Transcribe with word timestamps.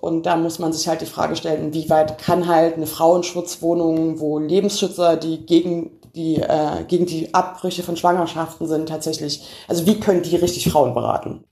Und 0.00 0.24
da 0.24 0.36
muss 0.36 0.58
man 0.58 0.72
sich 0.72 0.88
halt 0.88 1.00
die 1.00 1.06
Frage 1.06 1.36
stellen, 1.36 1.68
inwieweit 1.68 2.18
kann 2.18 2.46
halt 2.46 2.76
eine 2.76 2.86
Frauenschutzwohnung, 2.86 4.20
wo 4.20 4.38
Lebensschützer, 4.38 5.16
die 5.16 5.44
gegen 5.46 5.90
die 6.14 6.36
äh, 6.36 6.84
gegen 6.88 7.04
die 7.06 7.32
Abbrüche 7.34 7.82
von 7.82 7.96
Schwangerschaften 7.96 8.66
sind, 8.66 8.88
tatsächlich, 8.88 9.42
also 9.68 9.86
wie 9.86 10.00
können 10.00 10.22
die 10.22 10.36
richtig 10.36 10.70
Frauen 10.70 10.94
beraten? 10.94 11.44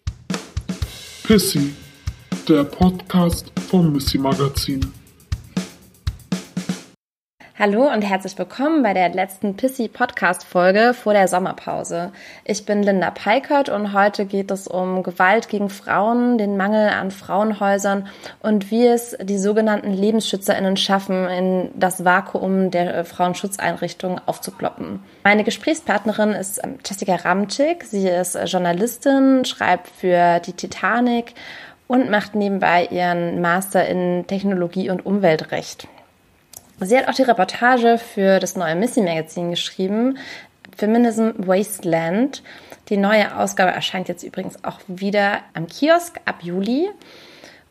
Pissy, 1.25 1.75
der 2.49 2.65
Podcast 2.65 3.53
vom 3.69 3.93
Missy 3.93 4.19
Magazin. 4.19 4.93
Hallo 7.57 7.87
und 7.87 8.03
herzlich 8.03 8.37
willkommen 8.37 8.83
bei 8.83 8.95
der 8.95 9.11
letzten 9.11 9.57
Pissy 9.57 9.87
Podcast 9.87 10.43
Folge 10.43 10.93
vor 10.93 11.13
der 11.13 11.29
Sommerpause. 11.29 12.11
Ich 12.45 12.67
bin 12.67 12.83
Linda 12.83 13.13
Peikert 13.13 13.69
und 13.69 13.93
heute 13.93 14.27
geht 14.27 14.51
es 14.51 14.67
um 14.67 15.05
Gewalt 15.05 15.49
gegen 15.49 15.71
Frauen, 15.71 16.37
den 16.37 16.57
Mangel 16.57 16.89
an 16.89 17.13
Frauenhäusern 17.13 18.09
und 18.41 18.73
wie 18.73 18.89
es 18.89 19.17
die 19.23 19.39
sogenannten 19.39 19.93
Lebensschützerinnen 19.93 20.77
schaffen, 20.77 21.29
in 21.29 21.71
das 21.77 22.05
Vakuum 22.05 22.73
der 22.73 23.05
Frauenschutzeinrichtungen 23.05 24.21
aufzuploppen. 24.27 25.05
Meine 25.23 25.45
Gesprächspartnerin 25.45 26.33
ist 26.33 26.61
ähm, 26.65 26.81
Jessica 26.85 27.15
Ramczyk. 27.15 27.85
Sie 27.85 28.09
ist 28.09 28.37
Journalistin, 28.47 29.45
schreibt 29.45 29.87
für 29.91 30.41
die 30.41 30.55
Titanic 30.55 31.35
und 31.87 32.11
macht 32.11 32.35
nebenbei 32.35 32.89
ihren 32.91 33.41
Master 33.41 33.87
in 33.87 34.27
Technologie 34.27 34.91
und 34.91 35.07
Umweltrecht. 35.07 35.87
Sie 36.85 36.99
hat 36.99 37.09
auch 37.09 37.15
die 37.15 37.23
Reportage 37.23 37.99
für 37.99 38.39
das 38.41 38.57
neue 38.57 38.75
Missy 38.75 39.01
Magazin 39.01 39.51
geschrieben, 39.51 40.19
Feminism 40.77 41.31
Wasteland. 41.39 42.43
Die 42.91 42.99
neue 42.99 43.39
Ausgabe 43.39 43.71
erscheint 43.71 44.09
jetzt 44.09 44.23
übrigens 44.23 44.63
auch 44.65 44.81
wieder 44.87 45.41
am 45.55 45.67
Kiosk 45.67 46.21
ab 46.27 46.37
Juli. 46.43 46.91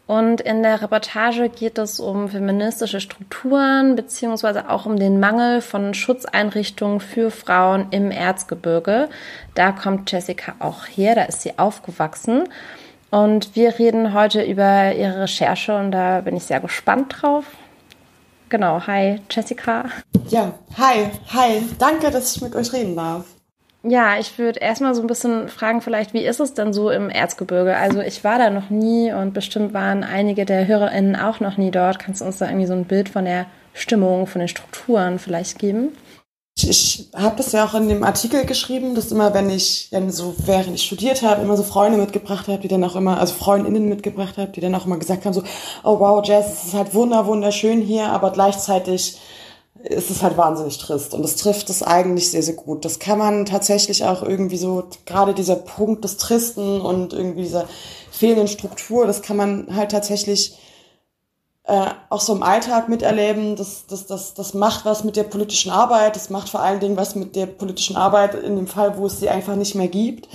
Und 0.07 0.41
in 0.41 0.63
der 0.63 0.81
Reportage 0.81 1.47
geht 1.49 1.77
es 1.77 1.99
um 1.99 2.27
feministische 2.27 2.99
Strukturen 2.99 3.95
beziehungsweise 3.95 4.69
auch 4.69 4.85
um 4.85 4.97
den 4.97 5.19
Mangel 5.19 5.61
von 5.61 5.93
Schutzeinrichtungen 5.93 6.99
für 6.99 7.29
Frauen 7.29 7.87
im 7.91 8.09
Erzgebirge. 8.09 9.09
Da 9.53 9.71
kommt 9.71 10.11
Jessica 10.11 10.55
auch 10.59 10.85
her, 10.87 11.15
da 11.15 11.23
ist 11.23 11.41
sie 11.41 11.57
aufgewachsen. 11.57 12.49
Und 13.11 13.55
wir 13.55 13.77
reden 13.77 14.13
heute 14.13 14.41
über 14.41 14.93
ihre 14.93 15.21
Recherche 15.21 15.77
und 15.77 15.91
da 15.91 16.21
bin 16.21 16.35
ich 16.35 16.45
sehr 16.45 16.59
gespannt 16.59 17.21
drauf. 17.21 17.45
Genau, 18.53 18.85
hi 18.85 19.19
Jessica. 19.31 19.85
Ja, 20.29 20.53
hi, 20.77 21.07
hi. 21.33 21.63
Danke, 21.79 22.11
dass 22.11 22.35
ich 22.35 22.41
mit 22.43 22.55
euch 22.55 22.71
reden 22.71 22.95
darf. 22.95 23.25
Ja, 23.81 24.19
ich 24.19 24.37
würde 24.37 24.59
erstmal 24.59 24.93
so 24.93 25.01
ein 25.01 25.07
bisschen 25.07 25.49
fragen, 25.49 25.81
vielleicht, 25.81 26.13
wie 26.13 26.23
ist 26.23 26.39
es 26.39 26.53
denn 26.53 26.71
so 26.71 26.91
im 26.91 27.09
Erzgebirge? 27.09 27.75
Also 27.75 28.01
ich 28.01 28.23
war 28.23 28.37
da 28.37 28.51
noch 28.51 28.69
nie 28.69 29.11
und 29.11 29.33
bestimmt 29.33 29.73
waren 29.73 30.03
einige 30.03 30.45
der 30.45 30.67
HörerInnen 30.67 31.15
auch 31.15 31.39
noch 31.39 31.57
nie 31.57 31.71
dort. 31.71 31.97
Kannst 31.97 32.21
du 32.21 32.25
uns 32.25 32.37
da 32.37 32.45
irgendwie 32.45 32.67
so 32.67 32.73
ein 32.73 32.85
Bild 32.85 33.09
von 33.09 33.25
der 33.25 33.47
Stimmung, 33.73 34.27
von 34.27 34.37
den 34.37 34.47
Strukturen 34.47 35.17
vielleicht 35.17 35.57
geben? 35.57 35.97
Ich, 36.55 36.69
ich 36.69 37.09
habe 37.15 37.35
das 37.35 37.51
ja 37.51 37.65
auch 37.65 37.73
in 37.73 37.89
dem 37.89 38.03
Artikel 38.03 38.45
geschrieben, 38.45 38.93
dass 38.93 39.11
immer, 39.11 39.33
wenn 39.33 39.49
ich 39.49 39.89
dann 39.91 40.11
so, 40.11 40.35
während 40.45 40.75
ich 40.75 40.83
studiert 40.83 41.23
habe, 41.23 41.41
immer 41.41 41.57
so 41.57 41.63
Freunde 41.63 41.97
mitgebracht 41.97 42.47
habe, 42.47 42.59
die 42.59 42.67
dann 42.67 42.83
auch 42.83 42.95
immer, 42.95 43.19
also 43.19 43.33
Freundinnen 43.33 43.89
mitgebracht 43.89 44.37
habe, 44.37 44.51
die 44.51 44.61
dann 44.61 44.75
auch 44.75 44.85
immer 44.85 44.97
gesagt 44.97 45.25
haben, 45.25 45.33
so, 45.33 45.43
oh 45.83 45.99
wow, 45.99 46.23
Jazz, 46.23 46.53
es 46.53 46.67
ist 46.67 46.73
halt 46.75 46.93
wunder, 46.93 47.25
wunderschön 47.25 47.81
hier, 47.81 48.09
aber 48.09 48.31
gleichzeitig 48.31 49.17
ist 49.83 50.11
es 50.11 50.21
halt 50.21 50.37
wahnsinnig 50.37 50.77
trist. 50.77 51.13
Und 51.13 51.23
das 51.23 51.35
trifft 51.35 51.69
es 51.69 51.81
eigentlich 51.81 52.29
sehr, 52.29 52.43
sehr 52.43 52.53
gut. 52.53 52.85
Das 52.85 52.99
kann 52.99 53.17
man 53.17 53.45
tatsächlich 53.45 54.05
auch 54.05 54.21
irgendwie 54.21 54.57
so, 54.57 54.83
gerade 55.05 55.33
dieser 55.33 55.55
Punkt 55.55 56.03
des 56.03 56.17
Tristen 56.17 56.79
und 56.79 57.13
irgendwie 57.13 57.41
dieser 57.41 57.67
fehlenden 58.11 58.47
Struktur, 58.47 59.07
das 59.07 59.23
kann 59.23 59.37
man 59.37 59.75
halt 59.75 59.91
tatsächlich 59.91 60.57
äh, 61.65 61.85
auch 62.09 62.21
so 62.21 62.33
im 62.35 62.43
Alltag 62.43 62.89
miterleben. 62.89 63.55
Das, 63.55 63.85
das, 63.87 64.05
das, 64.05 64.33
das 64.33 64.53
macht 64.53 64.85
was 64.85 65.03
mit 65.03 65.15
der 65.15 65.23
politischen 65.23 65.71
Arbeit. 65.71 66.15
Das 66.15 66.29
macht 66.29 66.49
vor 66.49 66.61
allen 66.61 66.79
Dingen 66.79 66.97
was 66.97 67.15
mit 67.15 67.35
der 67.35 67.45
politischen 67.45 67.95
Arbeit 67.95 68.35
in 68.35 68.55
dem 68.55 68.67
Fall, 68.67 68.97
wo 68.97 69.05
es 69.05 69.19
sie 69.19 69.29
einfach 69.29 69.55
nicht 69.55 69.75
mehr 69.75 69.87
gibt. 69.87 70.27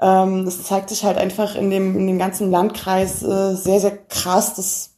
Ähm, 0.00 0.44
das 0.44 0.64
zeigt 0.64 0.90
sich 0.90 1.04
halt 1.04 1.18
einfach 1.18 1.54
in 1.54 1.70
dem, 1.70 1.96
in 1.96 2.06
dem 2.06 2.18
ganzen 2.18 2.50
Landkreis 2.50 3.22
äh, 3.22 3.54
sehr, 3.54 3.80
sehr 3.80 3.96
krass, 3.96 4.54
das, 4.54 4.90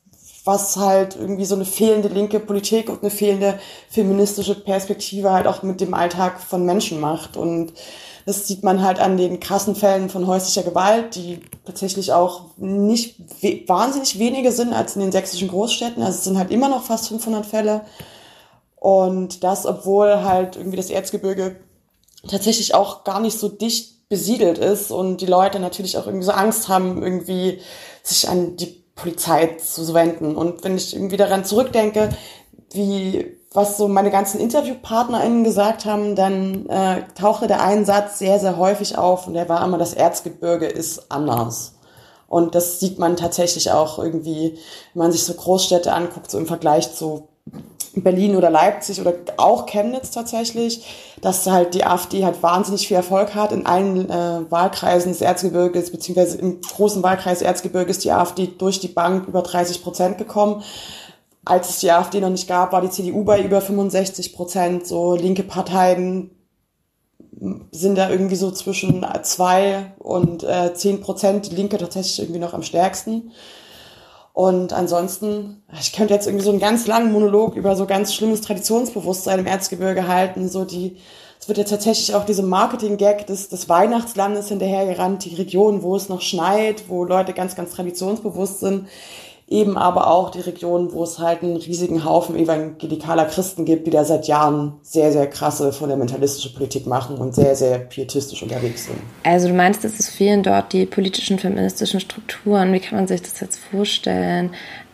was 0.45 0.77
halt 0.77 1.17
irgendwie 1.17 1.45
so 1.45 1.55
eine 1.55 1.65
fehlende 1.65 2.09
linke 2.09 2.41
Politik 2.41 2.89
und 2.89 3.03
eine 3.03 3.11
fehlende 3.11 3.59
feministische 3.89 4.55
Perspektive 4.55 5.31
halt 5.31 5.47
auch 5.47 5.63
mit 5.63 5.81
dem 5.81 5.95
Alltag 5.95 6.41
von 6.41 6.65
Menschen 6.65 6.99
macht. 7.01 7.37
Und 7.37 7.73
das 8.31 8.47
sieht 8.47 8.63
man 8.63 8.83
halt 8.83 9.01
an 9.01 9.17
den 9.17 9.41
krassen 9.41 9.75
Fällen 9.75 10.09
von 10.09 10.29
häuslicher 10.29 10.63
Gewalt, 10.63 11.17
die 11.17 11.41
tatsächlich 11.65 12.13
auch 12.13 12.57
nicht 12.57 13.19
we 13.43 13.65
wahnsinnig 13.67 14.21
wenige 14.21 14.53
sind 14.53 14.73
als 14.73 14.95
in 14.95 15.03
den 15.03 15.11
sächsischen 15.11 15.49
Großstädten. 15.49 16.01
Also 16.01 16.19
es 16.19 16.25
sind 16.25 16.39
halt 16.39 16.53
immer 16.53 16.69
noch 16.69 16.85
fast 16.85 17.09
500 17.09 17.45
Fälle. 17.45 17.83
Und 18.77 19.43
das, 19.43 19.67
obwohl 19.67 20.23
halt 20.23 20.55
irgendwie 20.57 20.77
das 20.77 20.91
Erzgebirge 20.91 21.57
tatsächlich 22.29 22.75
auch 22.75 23.03
gar 23.03 23.19
nicht 23.19 23.37
so 23.37 23.49
dicht 23.49 24.09
besiedelt 24.09 24.59
ist 24.59 24.93
und 24.93 25.21
die 25.21 25.27
Leute 25.27 25.59
natürlich 25.59 25.99
auch 25.99 26.07
irgendwie 26.07 26.27
so 26.27 26.33
Angst 26.33 26.69
haben, 26.69 27.03
irgendwie 27.03 27.61
sich 28.05 28.29
an 28.29 28.57
die 28.57 28.85
Polizei 28.95 29.57
zu 29.59 29.93
wenden. 29.93 30.37
Und 30.37 30.63
wenn 30.63 30.77
ich 30.77 30.95
irgendwie 30.95 31.17
daran 31.17 31.45
zurückdenke, 31.45 32.11
wie 32.73 33.40
was 33.53 33.77
so 33.77 33.89
meine 33.89 34.11
ganzen 34.11 34.41
InterviewpartnerInnen 34.41 35.43
gesagt 35.43 35.85
haben, 35.85 36.15
dann 36.15 36.67
äh, 36.69 37.03
tauchte 37.19 37.49
der 37.49 37.63
einen 37.63 37.85
Satz 37.85 38.19
sehr, 38.19 38.39
sehr 38.39 38.57
häufig 38.57 38.97
auf 38.97 39.27
und 39.27 39.35
der 39.35 39.49
war 39.49 39.65
immer, 39.65 39.79
das 39.79 39.95
Erzgebirge 39.95 40.67
ist 40.67 41.11
anders. 41.11 41.75
Und 42.29 42.55
das 42.55 42.79
sieht 42.79 43.01
man 43.01 43.17
tatsächlich 43.17 43.73
auch 43.73 43.99
irgendwie, 43.99 44.57
wenn 44.95 45.03
man 45.03 45.13
sich 45.13 45.25
so 45.25 45.35
Großstädte 45.35 45.93
anguckt, 45.93 46.31
so 46.31 46.39
im 46.39 46.47
Vergleich 46.47 46.95
zu 46.95 47.27
Berlin 47.97 48.37
oder 48.37 48.51
Leipzig 48.51 49.01
oder 49.01 49.15
auch 49.37 49.67
Chemnitz 49.67 50.13
tatsächlich, 50.13 51.17
dass 51.21 51.45
halt 51.49 51.75
die 51.75 51.85
AfD 51.85 52.25
halt 52.25 52.41
wahnsinnig 52.41 52.87
viel 52.87 52.97
Erfolg 52.97 53.35
hat 53.35 53.51
in 53.51 53.67
allen 53.67 54.09
äh, 54.09 54.49
Wahlkreisen 54.49 55.11
des 55.11 55.23
Erzgebirges, 55.23 55.91
beziehungsweise 55.91 56.39
im 56.39 56.61
großen 56.61 57.03
Wahlkreis 57.03 57.43
Erzgebirges 57.43 57.99
die 57.99 58.13
AfD 58.13 58.47
durch 58.47 58.79
die 58.79 58.87
Bank 58.87 59.27
über 59.27 59.43
30 59.43 59.83
Prozent 59.83 60.19
gekommen 60.19 60.63
als 61.45 61.71
es 61.71 61.79
die 61.81 61.91
AfD 61.91 62.21
noch 62.21 62.31
nicht 62.31 62.49
gab, 62.49 62.73
war 62.73 62.83
die 62.83 62.91
CDU 62.91 63.25
bei 63.25 63.43
über 63.43 63.61
65 63.61 64.35
Prozent. 64.35 64.87
So 64.87 65.15
linke 65.15 65.43
Parteien 65.43 66.31
sind 67.71 67.97
da 67.97 68.11
irgendwie 68.11 68.37
so 68.37 68.51
zwischen 68.51 69.07
zwei 69.23 69.93
und 69.99 70.43
äh, 70.43 70.75
zehn 70.75 71.01
Prozent. 71.01 71.51
Die 71.51 71.57
Linke 71.57 71.79
tatsächlich 71.79 72.19
irgendwie 72.19 72.41
noch 72.41 72.53
am 72.53 72.63
stärksten. 72.63 73.31
Und 74.33 74.73
ansonsten, 74.73 75.63
ich 75.81 75.93
könnte 75.93 76.15
jetzt 76.15 76.27
irgendwie 76.27 76.45
so 76.45 76.51
einen 76.51 76.61
ganz 76.61 76.87
langen 76.87 77.13
Monolog 77.13 77.57
über 77.57 77.75
so 77.75 77.87
ganz 77.87 78.15
schlimmes 78.15 78.43
Traditionsbewusstsein 78.43 79.39
im 79.39 79.47
Erzgebirge 79.47 80.07
halten. 80.07 80.49
So 80.49 80.65
die, 80.65 80.99
es 81.41 81.49
wird 81.49 81.59
ja 81.59 81.65
tatsächlich 81.65 82.15
auch 82.15 82.27
diesem 82.27 82.49
Marketing-Gag 82.49 83.27
des, 83.27 83.49
des 83.49 83.69
Weihnachtslandes 83.69 84.49
hinterhergerannt, 84.49 85.25
die 85.25 85.35
Region, 85.35 85.83
wo 85.83 85.97
es 85.97 86.11
noch 86.11 86.21
schneit, 86.21 86.85
wo 86.89 87.05
Leute 87.05 87.33
ganz, 87.33 87.57
ganz 87.57 87.73
traditionsbewusst 87.73 88.61
sind 88.61 88.87
eben 89.51 89.77
aber 89.77 90.07
auch 90.07 90.31
die 90.31 90.41
Region, 90.41 90.93
wo 90.93 91.03
es 91.03 91.19
halt 91.19 91.43
einen 91.43 91.57
riesigen 91.57 92.05
Haufen 92.05 92.37
evangelikaler 92.37 93.25
Christen 93.25 93.65
gibt, 93.65 93.85
die 93.85 93.91
da 93.91 94.05
seit 94.05 94.29
Jahren 94.29 94.75
sehr, 94.83 95.11
sehr 95.11 95.27
krasse 95.27 95.73
fundamentalistische 95.73 96.55
Politik 96.55 96.87
machen 96.87 97.17
und 97.17 97.35
sehr, 97.35 97.57
sehr 97.57 97.81
pietistisch 97.81 98.45
unterwegs 98.45 98.87
sind. 98.87 98.99
Also 99.25 99.49
du 99.49 99.55
meinst, 99.55 99.85
es 99.85 100.09
fehlen 100.09 100.45
dort 100.45 100.73
die 100.73 100.87
politischen, 100.87 101.41
feministischen 101.41 101.99
Strukturen. 101.99 102.73
Wie 102.73 102.79
kann 102.79 102.97
man 102.97 103.09
sich 103.09 103.23
das 103.23 103.41
jetzt 103.41 103.59
vorstellen? 103.59 104.51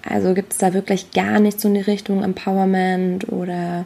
Also 0.09 0.33
gibt 0.33 0.55
es 0.55 0.59
da 0.59 0.73
wirklich 0.73 1.11
gar 1.11 1.39
nichts 1.39 1.63
in 1.65 1.75
die 1.75 1.81
Richtung 1.81 2.23
Empowerment 2.23 3.31
oder 3.31 3.85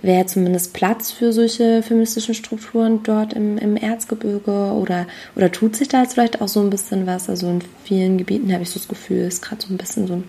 wäre 0.00 0.26
zumindest 0.26 0.74
Platz 0.74 1.10
für 1.10 1.32
solche 1.32 1.82
feministischen 1.82 2.34
Strukturen 2.34 3.02
dort 3.02 3.32
im, 3.32 3.58
im 3.58 3.76
Erzgebirge 3.76 4.72
oder, 4.72 5.06
oder 5.36 5.50
tut 5.50 5.76
sich 5.76 5.88
da 5.88 6.02
jetzt 6.02 6.14
vielleicht 6.14 6.40
auch 6.40 6.48
so 6.48 6.60
ein 6.60 6.70
bisschen 6.70 7.06
was? 7.06 7.28
Also 7.28 7.48
in 7.48 7.62
vielen 7.84 8.18
Gebieten 8.18 8.52
habe 8.52 8.62
ich 8.62 8.70
so 8.70 8.78
das 8.78 8.88
Gefühl, 8.88 9.26
ist 9.26 9.42
gerade 9.42 9.62
so 9.62 9.72
ein 9.72 9.78
bisschen 9.78 10.06
so 10.06 10.14
ein 10.14 10.24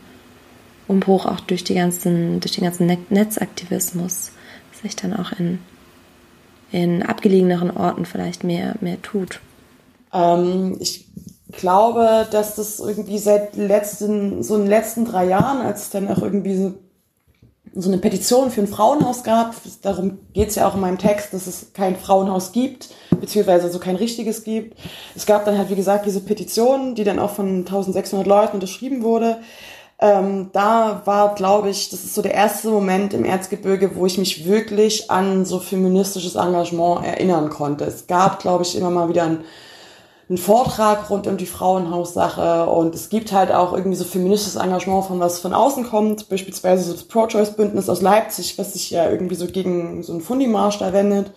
Umbruch 0.88 1.25
auch 1.25 1.39
durch, 1.39 1.63
die 1.63 1.75
ganzen, 1.75 2.39
durch 2.39 2.54
den 2.54 2.63
ganzen 2.63 2.88
Netzaktivismus, 3.10 4.31
sich 4.81 4.95
dann 4.95 5.13
auch 5.13 5.31
in, 5.33 5.60
in 6.72 7.04
abgelegeneren 7.04 7.69
Orten 7.69 8.06
vielleicht 8.06 8.44
mehr, 8.44 8.75
mehr 8.81 9.00
tut. 9.01 9.39
Ähm, 10.12 10.77
ich 10.80 11.07
glaube, 11.51 12.27
dass 12.31 12.56
das 12.56 12.80
irgendwie 12.80 13.19
seit 13.19 13.56
letzten, 13.56 14.42
so 14.42 14.56
in 14.56 14.62
den 14.62 14.69
letzten 14.69 15.06
drei 15.06 15.25
Jahren, 15.25 15.62
als 15.62 15.83
es 15.83 15.89
dann 15.92 16.07
auch 16.07 16.24
irgendwie 16.24 16.56
so 16.56 16.74
so 17.74 17.89
eine 17.89 17.98
Petition 18.00 18.51
für 18.51 18.62
ein 18.62 18.68
Frauenhaus 18.68 19.24
gab. 19.24 19.56
Darum 19.81 20.19
geht 20.33 20.50
es 20.50 20.56
ja 20.56 20.68
auch 20.68 20.75
in 20.75 20.81
meinem 20.81 20.98
Text, 20.98 21.33
dass 21.33 21.48
es 21.48 21.74
kein 21.74 21.95
Frauenhaus 21.95 22.51
gibt, 22.51 22.89
beziehungsweise 23.19 23.69
so 23.69 23.80
kein 23.80 23.95
richtiges 23.95 24.44
gibt. 24.44 24.77
Es 25.16 25.25
gab 25.25 25.45
dann 25.45 25.57
halt, 25.57 25.69
wie 25.69 25.75
gesagt, 25.75 26.06
diese 26.06 26.21
Petition, 26.21 26.95
die 26.95 27.04
dann 27.04 27.19
auch 27.19 27.31
von 27.31 27.60
1600 27.60 28.27
Leuten 28.27 28.56
unterschrieben 28.56 29.04
wurde. 29.04 29.38
Ähm, 30.01 30.50
da 30.54 31.01
war, 31.06 31.36
glaube 31.36 31.69
ich, 31.69 31.89
das 31.89 32.06
ist 32.06 32.16
so 32.16 32.21
der 32.21 32.33
erste 32.33 32.69
Moment 32.69 33.13
im 33.13 33.25
Erzgebirge, 33.25 33.95
wo 33.95 34.06
ich 34.06 34.18
mich 34.18 34.45
wirklich 34.45 35.12
an 35.12 35.44
so 35.44 35.60
feministisches 35.60 36.36
Engagement 36.36 37.06
erinnern 37.06 37.50
konnte. 37.50 37.83
Es 37.83 38.07
gab, 38.07 38.39
glaube 38.39 38.63
ich, 38.63 38.77
immer 38.77 38.89
mal 38.89 39.10
wieder 39.10 39.24
ein 39.24 39.44
einen 40.29 40.37
Vortrag 40.37 41.09
rund 41.09 41.25
um 41.25 41.37
die 41.37 41.47
Frauenhaussache 41.47 42.67
und 42.69 42.93
es 42.93 43.09
gibt 43.09 43.31
halt 43.31 43.51
auch 43.51 43.73
irgendwie 43.73 43.97
so 43.97 44.05
feministisches 44.05 44.57
Engagement, 44.57 45.05
von 45.05 45.19
was 45.19 45.39
von 45.39 45.53
außen 45.53 45.89
kommt, 45.89 46.29
beispielsweise 46.29 46.83
so 46.83 46.93
das 46.93 47.03
Pro-Choice-Bündnis 47.03 47.89
aus 47.89 48.03
Leipzig, 48.03 48.59
was 48.59 48.73
sich 48.73 48.91
ja 48.91 49.09
irgendwie 49.09 49.33
so 49.33 49.47
gegen 49.47 50.03
so 50.03 50.13
einen 50.13 50.21
Fundimarsch 50.21 50.77
da 50.77 50.93
wendet. 50.93 51.31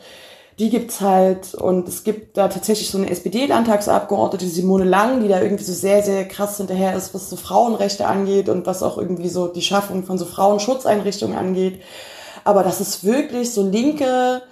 Die 0.58 0.68
gibt's 0.68 1.00
halt 1.00 1.54
und 1.54 1.88
es 1.88 2.04
gibt 2.04 2.36
da 2.36 2.48
tatsächlich 2.48 2.90
so 2.90 2.98
eine 2.98 3.08
SPD-Landtagsabgeordnete, 3.08 4.46
Simone 4.46 4.84
Lang, 4.84 5.22
die 5.22 5.28
da 5.28 5.40
irgendwie 5.40 5.64
so 5.64 5.72
sehr, 5.72 6.02
sehr 6.02 6.28
krass 6.28 6.58
hinterher 6.58 6.94
ist, 6.94 7.14
was 7.14 7.30
so 7.30 7.36
Frauenrechte 7.36 8.06
angeht 8.06 8.50
und 8.50 8.66
was 8.66 8.82
auch 8.82 8.98
irgendwie 8.98 9.30
so 9.30 9.48
die 9.48 9.62
Schaffung 9.62 10.04
von 10.04 10.18
so 10.18 10.26
Frauenschutzeinrichtungen 10.26 11.38
angeht. 11.38 11.80
Aber 12.44 12.62
dass 12.62 12.80
es 12.80 13.04
wirklich 13.04 13.54
so 13.54 13.62
linke 13.66 14.42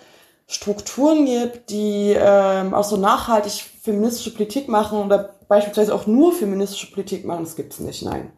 Strukturen 0.50 1.26
gibt, 1.26 1.70
die 1.70 2.12
ähm, 2.19 2.75
auch 2.75 2.82
so 2.82 2.97
nachhaltig 2.97 3.52
feministische 3.82 4.35
Politik 4.35 4.67
machen 4.67 4.99
oder 4.99 5.37
beispielsweise 5.47 5.94
auch 5.94 6.08
nur 6.08 6.32
feministische 6.32 6.91
Politik 6.91 7.25
machen, 7.25 7.44
das 7.44 7.55
gibt's 7.55 7.79
nicht, 7.79 8.02
nein. 8.02 8.32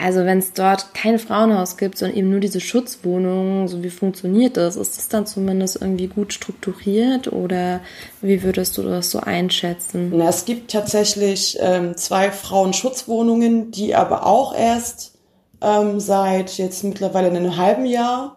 Also 0.00 0.20
wenn 0.24 0.38
es 0.38 0.52
dort 0.52 0.94
kein 0.94 1.18
Frauenhaus 1.18 1.76
gibt, 1.76 1.98
sondern 1.98 2.16
eben 2.16 2.30
nur 2.30 2.38
diese 2.38 2.60
Schutzwohnungen, 2.60 3.66
so 3.66 3.82
wie 3.82 3.90
funktioniert 3.90 4.56
das? 4.56 4.76
Ist 4.76 4.96
das 4.96 5.08
dann 5.08 5.26
zumindest 5.26 5.80
irgendwie 5.80 6.06
gut 6.06 6.32
strukturiert 6.32 7.32
oder 7.32 7.80
wie 8.20 8.44
würdest 8.44 8.78
du 8.78 8.82
das 8.82 9.10
so 9.10 9.18
einschätzen? 9.18 10.12
Na, 10.14 10.28
es 10.28 10.44
gibt 10.44 10.70
tatsächlich 10.70 11.58
ähm, 11.60 11.96
zwei 11.96 12.30
Frauenschutzwohnungen, 12.30 13.72
die 13.72 13.96
aber 13.96 14.24
auch 14.24 14.54
erst 14.54 15.18
ähm, 15.60 15.98
seit 15.98 16.58
jetzt 16.58 16.84
mittlerweile 16.84 17.28
einem 17.28 17.56
halben 17.56 17.86
Jahr 17.86 18.36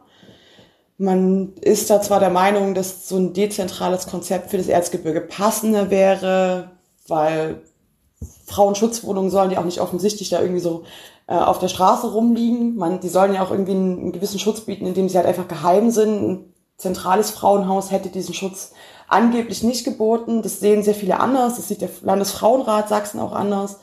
man 0.99 1.53
ist 1.61 1.89
da 1.89 2.01
zwar 2.01 2.19
der 2.19 2.29
Meinung, 2.29 2.75
dass 2.75 3.07
so 3.07 3.15
ein 3.15 3.33
dezentrales 3.33 4.05
Konzept 4.07 4.51
für 4.51 4.57
das 4.57 4.67
Erzgebirge 4.67 5.21
passender 5.21 5.89
wäre, 5.89 6.71
weil 7.07 7.61
Frauenschutzwohnungen 8.45 9.31
sollen 9.31 9.51
ja 9.51 9.59
auch 9.59 9.65
nicht 9.65 9.79
offensichtlich 9.79 10.29
da 10.29 10.41
irgendwie 10.41 10.59
so 10.59 10.83
äh, 11.27 11.35
auf 11.35 11.59
der 11.59 11.69
Straße 11.69 12.11
rumliegen. 12.11 12.75
Man, 12.75 12.99
die 12.99 13.07
sollen 13.07 13.33
ja 13.33 13.41
auch 13.41 13.51
irgendwie 13.51 13.71
einen, 13.71 13.99
einen 13.99 14.11
gewissen 14.11 14.39
Schutz 14.39 14.61
bieten, 14.61 14.85
indem 14.85 15.07
sie 15.07 15.15
halt 15.15 15.25
einfach 15.27 15.47
geheim 15.47 15.89
sind. 15.89 16.21
Ein 16.21 16.53
zentrales 16.77 17.31
Frauenhaus 17.31 17.91
hätte 17.91 18.09
diesen 18.09 18.33
Schutz 18.33 18.73
angeblich 19.07 19.63
nicht 19.63 19.85
geboten. 19.85 20.41
Das 20.41 20.59
sehen 20.59 20.83
sehr 20.83 20.95
viele 20.95 21.21
anders. 21.21 21.55
Das 21.55 21.69
sieht 21.69 21.79
der 21.79 21.89
Landesfrauenrat 22.01 22.89
Sachsen 22.89 23.21
auch 23.21 23.31
anders. 23.31 23.79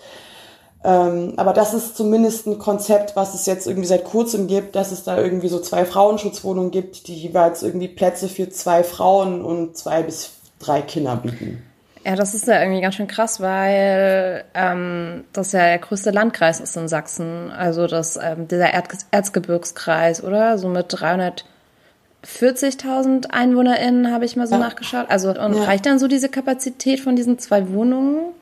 Ähm, 0.86 1.34
aber 1.36 1.52
das 1.52 1.74
ist 1.74 1.96
zumindest 1.96 2.46
ein 2.46 2.60
Konzept, 2.60 3.16
was 3.16 3.34
es 3.34 3.44
jetzt 3.44 3.66
irgendwie 3.66 3.88
seit 3.88 4.04
kurzem 4.04 4.46
gibt, 4.46 4.76
dass 4.76 4.92
es 4.92 5.02
da 5.02 5.18
irgendwie 5.18 5.48
so 5.48 5.58
zwei 5.58 5.84
Frauenschutzwohnungen 5.84 6.70
gibt, 6.70 7.08
die 7.08 7.14
jeweils 7.14 7.64
irgendwie 7.64 7.88
Plätze 7.88 8.28
für 8.28 8.50
zwei 8.50 8.84
Frauen 8.84 9.44
und 9.44 9.76
zwei 9.76 10.04
bis 10.04 10.30
drei 10.60 10.82
Kinder 10.82 11.16
bieten. 11.16 11.60
Ja, 12.04 12.14
das 12.14 12.34
ist 12.34 12.46
ja 12.46 12.60
irgendwie 12.60 12.82
ganz 12.82 12.94
schön 12.94 13.08
krass, 13.08 13.40
weil 13.40 14.44
ähm, 14.54 15.24
das 15.32 15.50
ja 15.50 15.58
der 15.58 15.78
größte 15.78 16.12
Landkreis 16.12 16.60
ist 16.60 16.76
in 16.76 16.86
Sachsen. 16.86 17.50
Also 17.50 17.88
das, 17.88 18.16
ähm, 18.16 18.46
dieser 18.46 18.70
Erz 18.70 19.06
Erzgebirgskreis, 19.10 20.22
oder? 20.22 20.56
So 20.56 20.68
mit 20.68 20.94
340.000 20.94 23.30
EinwohnerInnen 23.30 24.12
habe 24.12 24.24
ich 24.24 24.36
mal 24.36 24.46
so 24.46 24.54
ja. 24.54 24.60
nachgeschaut. 24.60 25.06
Also 25.08 25.30
und 25.30 25.56
ja. 25.56 25.64
reicht 25.64 25.84
dann 25.84 25.98
so 25.98 26.06
diese 26.06 26.28
Kapazität 26.28 27.00
von 27.00 27.16
diesen 27.16 27.40
zwei 27.40 27.70
Wohnungen? 27.70 28.35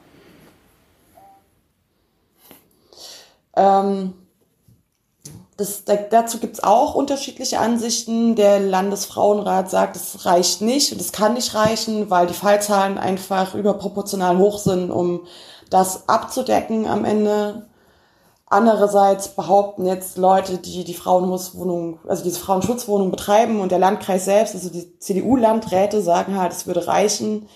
Ähm, 3.57 4.15
das, 5.57 5.85
da, 5.85 5.95
dazu 5.95 6.39
gibt's 6.39 6.63
auch 6.63 6.95
unterschiedliche 6.95 7.61
Ansichten. 7.61 8.35
Der 8.35 8.59
Landesfrauenrat 8.59 9.71
sagt, 9.71 9.97
es 9.97 10.27
reicht 10.27 10.61
nicht 10.61 10.93
und 10.93 11.01
es 11.01 11.13
kann 11.13 11.35
nicht 11.35 11.55
reichen, 11.55 12.11
weil 12.11 12.27
die 12.27 12.35
Fallzahlen 12.35 12.99
einfach 12.99 13.55
überproportional 13.55 14.39
hoch 14.39 14.59
sind, 14.59 14.91
um 14.91 15.27
das 15.71 16.09
abzudecken 16.09 16.87
am 16.87 17.05
Ende. 17.05 17.67
Andererseits 18.47 19.29
behaupten 19.29 19.87
jetzt 19.87 20.19
Leute, 20.19 20.59
die 20.59 20.85
die 20.85 20.95
Frauenhauswohnung, 20.95 21.99
also 22.07 22.23
diese 22.23 22.39
Frauenschutzwohnung 22.41 23.11
betreiben 23.11 23.61
und 23.61 23.73
der 23.73 23.79
Landkreis 23.79 24.27
selbst, 24.27 24.55
also 24.55 24.71
die 24.71 24.99
CDU-Landräte 24.99 26.03
sagen 26.03 26.37
halt, 26.37 26.53
es 26.53 26.67
würde 26.67 26.87
reichen, 26.87 27.49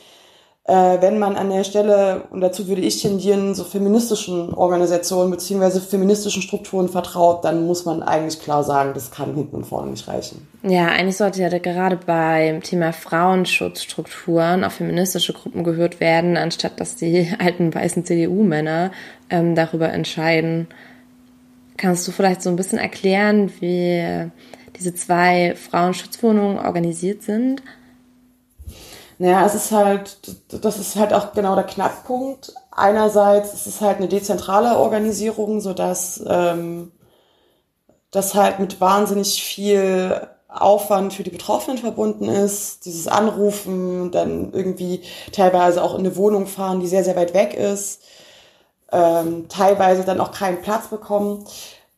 äh, 0.69 1.01
wenn 1.01 1.19
man 1.19 1.37
an 1.37 1.49
der 1.49 1.65
Stelle, 1.65 2.25
und 2.31 2.43
dazu 2.43 2.69
würde 2.69 2.83
ich 2.83 3.01
tendieren, 3.01 3.55
so 3.55 3.65
feministischen 3.65 4.53
Organisationen 4.53 5.31
beziehungsweise 5.31 5.81
feministischen 5.81 6.43
Strukturen 6.43 6.91
vertraut, 6.91 7.43
dann 7.43 7.67
muss 7.67 7.87
man 7.87 8.03
eigentlich 8.03 8.39
klar 8.39 8.63
sagen, 8.63 8.93
das 8.93 9.11
kann 9.11 9.35
hinten 9.35 9.57
und 9.57 9.65
vorne 9.65 9.91
nicht 9.91 10.07
reichen. 10.07 10.47
Ja, 10.63 10.89
eigentlich 10.89 11.17
sollte 11.17 11.41
ja 11.41 11.49
gerade 11.49 11.97
beim 11.97 12.63
Thema 12.63 12.93
Frauenschutzstrukturen 12.93 14.63
auch 14.63 14.73
feministische 14.73 15.33
Gruppen 15.33 15.65
gehört 15.65 16.01
werden, 16.01 16.37
anstatt 16.37 16.79
dass 16.79 16.97
die 16.97 17.33
alten 17.39 17.75
weißen 17.75 18.05
CDU-Männer 18.05 18.93
ähm, 19.31 19.55
darüber 19.55 19.89
entscheiden. 19.89 20.69
Kannst 21.79 22.07
du 22.07 22.13
vielleicht 22.13 22.43
so 22.43 22.51
ein 22.51 22.57
bisschen 22.57 22.79
erklären, 22.79 23.51
wie 23.61 24.31
diese 24.79 24.95
zwei 24.95 25.55
Frauenschutzwohnungen 25.57 26.59
organisiert 26.59 27.23
sind? 27.23 27.63
Naja, 29.19 29.45
es 29.45 29.55
ist 29.55 29.73
halt, 29.73 30.19
das 30.63 30.79
ist 30.79 30.97
halt 30.97 31.13
auch 31.13 31.33
genau 31.33 31.55
der 31.57 31.65
Knackpunkt. 31.65 32.55
Einerseits 32.71 33.53
ist 33.53 33.67
es 33.67 33.81
halt 33.81 33.99
eine 33.99 34.09
dezentrale 34.09 34.79
Organisierung, 34.79 35.61
so 35.61 35.75
dass 35.75 36.23
ähm, 36.27 36.93
das 38.13 38.35
halt 38.35 38.61
mit 38.61 38.81
wahnsinnig 38.81 39.43
viel 39.43 40.29
Aufwand 40.49 41.13
für 41.13 41.25
die 41.25 41.31
Betroffenen 41.31 41.79
verbunden 41.79 42.29
ist. 42.29 42.87
Dieses 42.87 43.09
Anrufen, 43.09 44.13
dann 44.13 44.53
irgendwie 44.53 45.03
teilweise 45.33 45.83
auch 45.83 45.95
in 45.95 46.01
eine 46.01 46.17
Wohnung 46.17 46.47
fahren, 46.47 46.81
die 46.81 46.87
sehr, 46.87 47.05
sehr 47.05 47.17
weit 47.17 47.35
weg 47.35 47.55
ist. 47.55 48.03
Ähm, 48.93 49.49
teilweise 49.49 50.05
dann 50.05 50.21
auch 50.21 50.31
keinen 50.31 50.63
Platz 50.63 50.89
bekommen. 50.89 51.45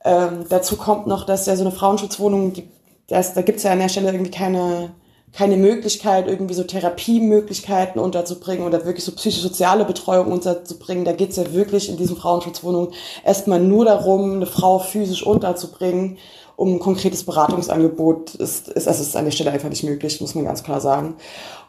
Ähm, 0.04 0.46
dazu 0.48 0.76
kommt 0.76 1.06
noch, 1.06 1.26
dass 1.26 1.46
ja 1.46 1.54
so 1.56 1.64
eine 1.64 1.72
Frauenschutzwohnung, 1.72 2.54
die, 2.54 2.68
das, 3.08 3.34
da 3.34 3.42
gibt's 3.42 3.62
ja 3.62 3.72
an 3.72 3.78
der 3.78 3.88
Stelle 3.90 4.10
irgendwie 4.10 4.30
keine 4.30 4.90
keine 5.32 5.56
Möglichkeit, 5.56 6.26
irgendwie 6.26 6.54
so 6.54 6.64
Therapiemöglichkeiten 6.64 8.00
unterzubringen 8.00 8.66
oder 8.66 8.84
wirklich 8.84 9.04
so 9.04 9.12
psychosoziale 9.12 9.84
Betreuung 9.84 10.32
unterzubringen. 10.32 11.04
Da 11.04 11.12
geht's 11.12 11.36
ja 11.36 11.52
wirklich 11.52 11.88
in 11.88 11.96
diesen 11.96 12.16
Frauenschutzwohnungen 12.16 12.92
erstmal 13.24 13.60
nur 13.60 13.84
darum, 13.84 14.34
eine 14.34 14.46
Frau 14.46 14.80
physisch 14.80 15.24
unterzubringen, 15.24 16.18
um 16.56 16.74
ein 16.74 16.78
konkretes 16.78 17.24
Beratungsangebot 17.24 18.34
ist, 18.34 18.68
ist, 18.68 18.86
also 18.86 19.02
ist 19.02 19.16
an 19.16 19.24
der 19.24 19.32
Stelle 19.32 19.50
einfach 19.50 19.70
nicht 19.70 19.84
möglich, 19.84 20.20
muss 20.20 20.34
man 20.34 20.44
ganz 20.44 20.62
klar 20.62 20.80
sagen. 20.80 21.16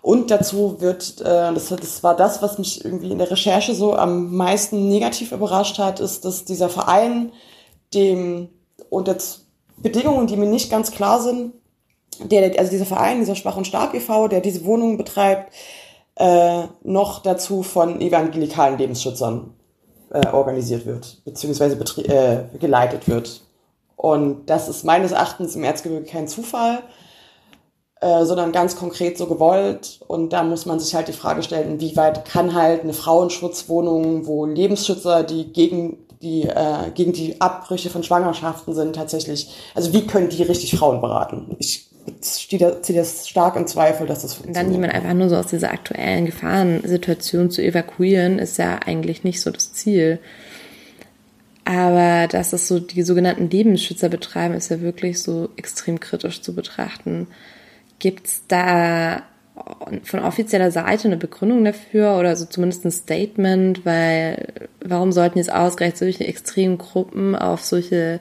Und 0.01 0.31
dazu 0.31 0.81
wird, 0.81 1.21
äh, 1.21 1.53
das, 1.53 1.69
das 1.69 2.03
war 2.03 2.15
das, 2.15 2.41
was 2.41 2.57
mich 2.57 2.83
irgendwie 2.83 3.11
in 3.11 3.19
der 3.19 3.31
Recherche 3.31 3.75
so 3.75 3.95
am 3.95 4.35
meisten 4.35 4.89
negativ 4.89 5.31
überrascht 5.31 5.77
hat, 5.77 5.99
ist, 5.99 6.25
dass 6.25 6.45
dieser 6.45 6.67
Verein 6.67 7.31
dem 7.93 8.49
unter 8.89 9.15
Bedingungen, 9.77 10.27
die 10.27 10.35
mir 10.35 10.49
nicht 10.49 10.69
ganz 10.69 10.91
klar 10.91 11.21
sind, 11.21 11.53
der, 12.23 12.57
also 12.59 12.71
dieser 12.71 12.85
Verein, 12.85 13.19
dieser 13.19 13.35
Schwach 13.35 13.57
und 13.57 13.67
Stark 13.67 13.93
e.V., 13.93 14.27
der 14.27 14.41
diese 14.41 14.65
Wohnungen 14.65 14.97
betreibt, 14.97 15.53
äh, 16.15 16.63
noch 16.83 17.21
dazu 17.21 17.63
von 17.63 18.01
evangelikalen 18.01 18.77
Lebensschützern 18.77 19.53
äh, 20.11 20.27
organisiert 20.27 20.85
wird, 20.85 21.21
beziehungsweise 21.23 21.77
äh, 22.03 22.57
geleitet 22.57 23.07
wird. 23.07 23.41
Und 23.95 24.49
das 24.49 24.67
ist 24.67 24.83
meines 24.83 25.11
Erachtens 25.11 25.55
im 25.55 25.63
Erzgebirge 25.63 26.05
kein 26.05 26.27
Zufall, 26.27 26.79
äh, 28.01 28.25
sondern 28.25 28.51
ganz 28.51 28.75
konkret 28.75 29.17
so 29.17 29.27
gewollt. 29.27 30.01
Und 30.07 30.33
da 30.33 30.43
muss 30.43 30.65
man 30.65 30.79
sich 30.79 30.95
halt 30.95 31.07
die 31.07 31.13
Frage 31.13 31.43
stellen, 31.43 31.79
wie 31.79 31.95
weit 31.95 32.25
kann 32.25 32.55
halt 32.55 32.81
eine 32.81 32.93
Frauenschutzwohnung, 32.93 34.25
wo 34.25 34.45
Lebensschützer, 34.45 35.23
die 35.23 35.53
gegen 35.53 36.07
die 36.21 36.43
äh, 36.43 36.91
gegen 36.93 37.13
die 37.13 37.41
Abbrüche 37.41 37.89
von 37.89 38.03
Schwangerschaften 38.03 38.75
sind 38.75 38.95
tatsächlich, 38.95 39.49
also 39.75 39.91
wie 39.93 40.05
können 40.05 40.29
die 40.29 40.43
richtig 40.43 40.77
Frauen 40.77 41.01
beraten? 41.01 41.55
Ich 41.59 41.90
zieht 42.19 42.61
das 42.61 43.27
stark 43.27 43.55
in 43.55 43.67
Zweifel, 43.67 44.07
dass 44.07 44.21
das 44.21 44.33
funktioniert. 44.33 44.65
Dann 44.65 44.71
jemand 44.71 44.93
einfach 44.93 45.13
nur 45.13 45.29
so 45.29 45.35
aus 45.35 45.47
dieser 45.47 45.71
aktuellen 45.71 46.25
Gefahrensituation 46.25 47.51
zu 47.51 47.63
evakuieren, 47.63 48.39
ist 48.39 48.57
ja 48.57 48.79
eigentlich 48.85 49.23
nicht 49.23 49.41
so 49.41 49.51
das 49.51 49.73
Ziel. 49.73 50.19
Aber 51.65 52.27
dass 52.27 52.53
es 52.53 52.67
so 52.67 52.79
die 52.79 53.03
sogenannten 53.03 53.49
Lebensschützer 53.49 54.09
betreiben, 54.09 54.55
ist 54.55 54.69
ja 54.69 54.81
wirklich 54.81 55.21
so 55.21 55.49
extrem 55.55 55.99
kritisch 55.99 56.41
zu 56.41 56.55
betrachten. 56.55 57.27
Gibt 57.99 58.27
es 58.27 58.41
da 58.47 59.23
von 60.03 60.19
offizieller 60.19 60.71
Seite 60.71 61.07
eine 61.07 61.17
Begründung 61.17 61.63
dafür 61.63 62.17
oder 62.17 62.35
so 62.35 62.45
zumindest 62.45 62.85
ein 62.85 62.91
Statement, 62.91 63.85
weil 63.85 64.47
warum 64.83 65.11
sollten 65.11 65.37
jetzt 65.37 65.51
ausgerechnet 65.51 65.97
solche 65.97 66.27
extremen 66.27 66.77
Gruppen 66.77 67.35
auf 67.35 67.63
solche 67.63 68.19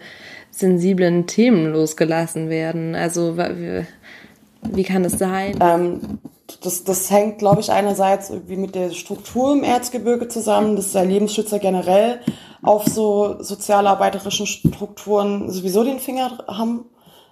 sensiblen 0.60 1.26
Themen 1.26 1.72
losgelassen 1.72 2.48
werden? 2.48 2.94
Also 2.94 3.36
wie, 3.36 4.84
kann 4.84 5.02
das 5.02 5.18
sein? 5.18 5.58
Ähm, 5.60 6.18
das, 6.62 6.84
das 6.84 7.10
hängt, 7.10 7.38
glaube 7.38 7.60
ich, 7.60 7.70
einerseits 7.70 8.30
irgendwie 8.30 8.56
mit 8.56 8.74
der 8.74 8.90
Struktur 8.90 9.52
im 9.52 9.64
Erzgebirge 9.64 10.28
zusammen, 10.28 10.76
dass 10.76 10.92
der 10.92 11.04
Lebensschützer 11.04 11.58
generell 11.58 12.20
auf 12.62 12.86
so 12.86 13.42
sozialarbeiterischen 13.42 14.46
Strukturen 14.46 15.50
sowieso 15.50 15.84
den 15.84 15.98
Finger 15.98 16.44
haben, 16.46 16.84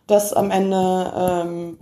dass 0.07 0.33
am 0.33 0.51
Ende 0.51 1.13
ähm, 1.17 1.79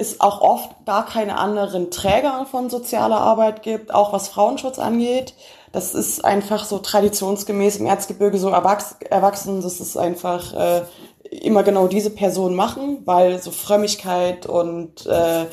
es 0.00 0.20
auch 0.20 0.40
oft 0.40 0.70
gar 0.86 1.04
keine 1.06 1.38
anderen 1.38 1.90
Träger 1.90 2.46
von 2.50 2.70
sozialer 2.70 3.20
Arbeit 3.20 3.62
gibt, 3.62 3.92
auch 3.94 4.12
was 4.12 4.28
Frauenschutz 4.28 4.78
angeht. 4.78 5.34
Das 5.72 5.94
ist 5.94 6.24
einfach 6.24 6.64
so 6.64 6.78
traditionsgemäß 6.78 7.76
im 7.76 7.86
Erzgebirge 7.86 8.38
so 8.38 8.48
erwachsen. 8.48 9.62
Das 9.62 9.80
ist 9.80 9.96
einfach 9.96 10.52
äh, 10.54 10.82
immer 11.30 11.62
genau 11.62 11.86
diese 11.86 12.10
Personen 12.10 12.56
machen, 12.56 13.02
weil 13.04 13.40
so 13.40 13.50
Frömmigkeit 13.50 14.46
und 14.46 15.06
äh, 15.06 15.46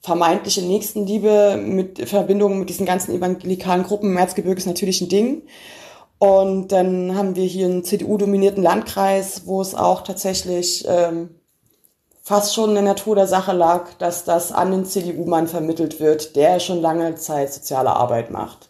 vermeintliche 0.00 0.62
Nächstenliebe 0.62 1.60
mit 1.62 2.08
Verbindungen 2.08 2.60
mit 2.60 2.70
diesen 2.70 2.86
ganzen 2.86 3.14
evangelikalen 3.14 3.82
Gruppen 3.82 4.10
im 4.10 4.16
Erzgebirge 4.16 4.58
ist 4.58 4.66
natürlich 4.66 5.00
ein 5.00 5.08
Ding. 5.08 5.42
Und 6.18 6.72
dann 6.72 7.16
haben 7.16 7.36
wir 7.36 7.44
hier 7.44 7.66
einen 7.66 7.84
CDU-dominierten 7.84 8.62
Landkreis, 8.62 9.42
wo 9.44 9.60
es 9.60 9.74
auch 9.74 10.02
tatsächlich 10.02 10.84
ähm, 10.88 11.37
fast 12.28 12.54
schon 12.54 12.68
in 12.68 12.74
der 12.74 12.84
Natur 12.84 13.14
der 13.14 13.26
Sache 13.26 13.52
lag, 13.52 13.94
dass 13.98 14.24
das 14.24 14.52
an 14.52 14.70
den 14.70 14.84
CDU-Mann 14.84 15.48
vermittelt 15.48 15.98
wird, 15.98 16.36
der 16.36 16.60
schon 16.60 16.82
lange 16.82 17.14
Zeit 17.14 17.54
soziale 17.54 17.88
Arbeit 17.88 18.30
macht. 18.30 18.68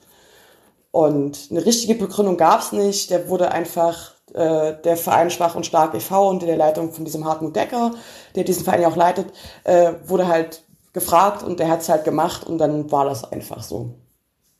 Und 0.92 1.48
eine 1.50 1.66
richtige 1.66 1.96
Begründung 1.96 2.36
gab 2.36 2.60
es 2.60 2.70
nicht. 2.70 3.10
Der 3.10 3.28
wurde 3.28 3.50
einfach 3.50 4.12
äh, 4.32 4.74
der 4.84 4.96
Verein 4.96 5.30
Schwach 5.30 5.56
und 5.56 5.66
Stark 5.66 5.92
e.V. 5.94 6.30
unter 6.30 6.46
der 6.46 6.56
Leitung 6.56 6.92
von 6.92 7.04
diesem 7.04 7.24
Hartmut 7.24 7.56
Decker, 7.56 7.90
der 8.36 8.44
diesen 8.44 8.62
Verein 8.62 8.82
ja 8.82 8.88
auch 8.88 8.96
leitet, 8.96 9.26
äh, 9.64 9.92
wurde 10.06 10.28
halt 10.28 10.62
gefragt 10.92 11.42
und 11.42 11.58
der 11.58 11.68
hat 11.68 11.80
es 11.80 11.88
halt 11.88 12.04
gemacht 12.04 12.46
und 12.46 12.58
dann 12.58 12.92
war 12.92 13.06
das 13.06 13.32
einfach 13.32 13.64
so. 13.64 13.90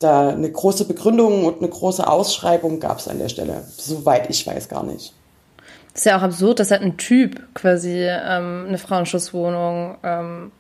Da 0.01 0.31
eine 0.31 0.51
große 0.51 0.87
Begründung 0.87 1.45
und 1.45 1.59
eine 1.59 1.69
große 1.69 2.05
Ausschreibung 2.05 2.81
gab 2.81 2.99
es 2.99 3.07
an 3.07 3.21
der 3.21 3.29
Stelle, 3.29 3.65
soweit 3.77 4.29
ich 4.29 4.45
weiß 4.45 4.69
gar 4.69 4.83
nicht. 4.83 5.15
Ist 5.99 6.07
ja 6.07 6.17
auch 6.17 6.23
absurd, 6.23 6.61
dass 6.61 6.71
halt 6.71 6.83
ein 6.83 6.97
Typ 6.97 7.53
quasi 7.55 8.05
ähm, 8.07 8.67
eine 8.69 8.79
Frauenschutzwohnung 8.79 9.97
ähm, 10.05 10.53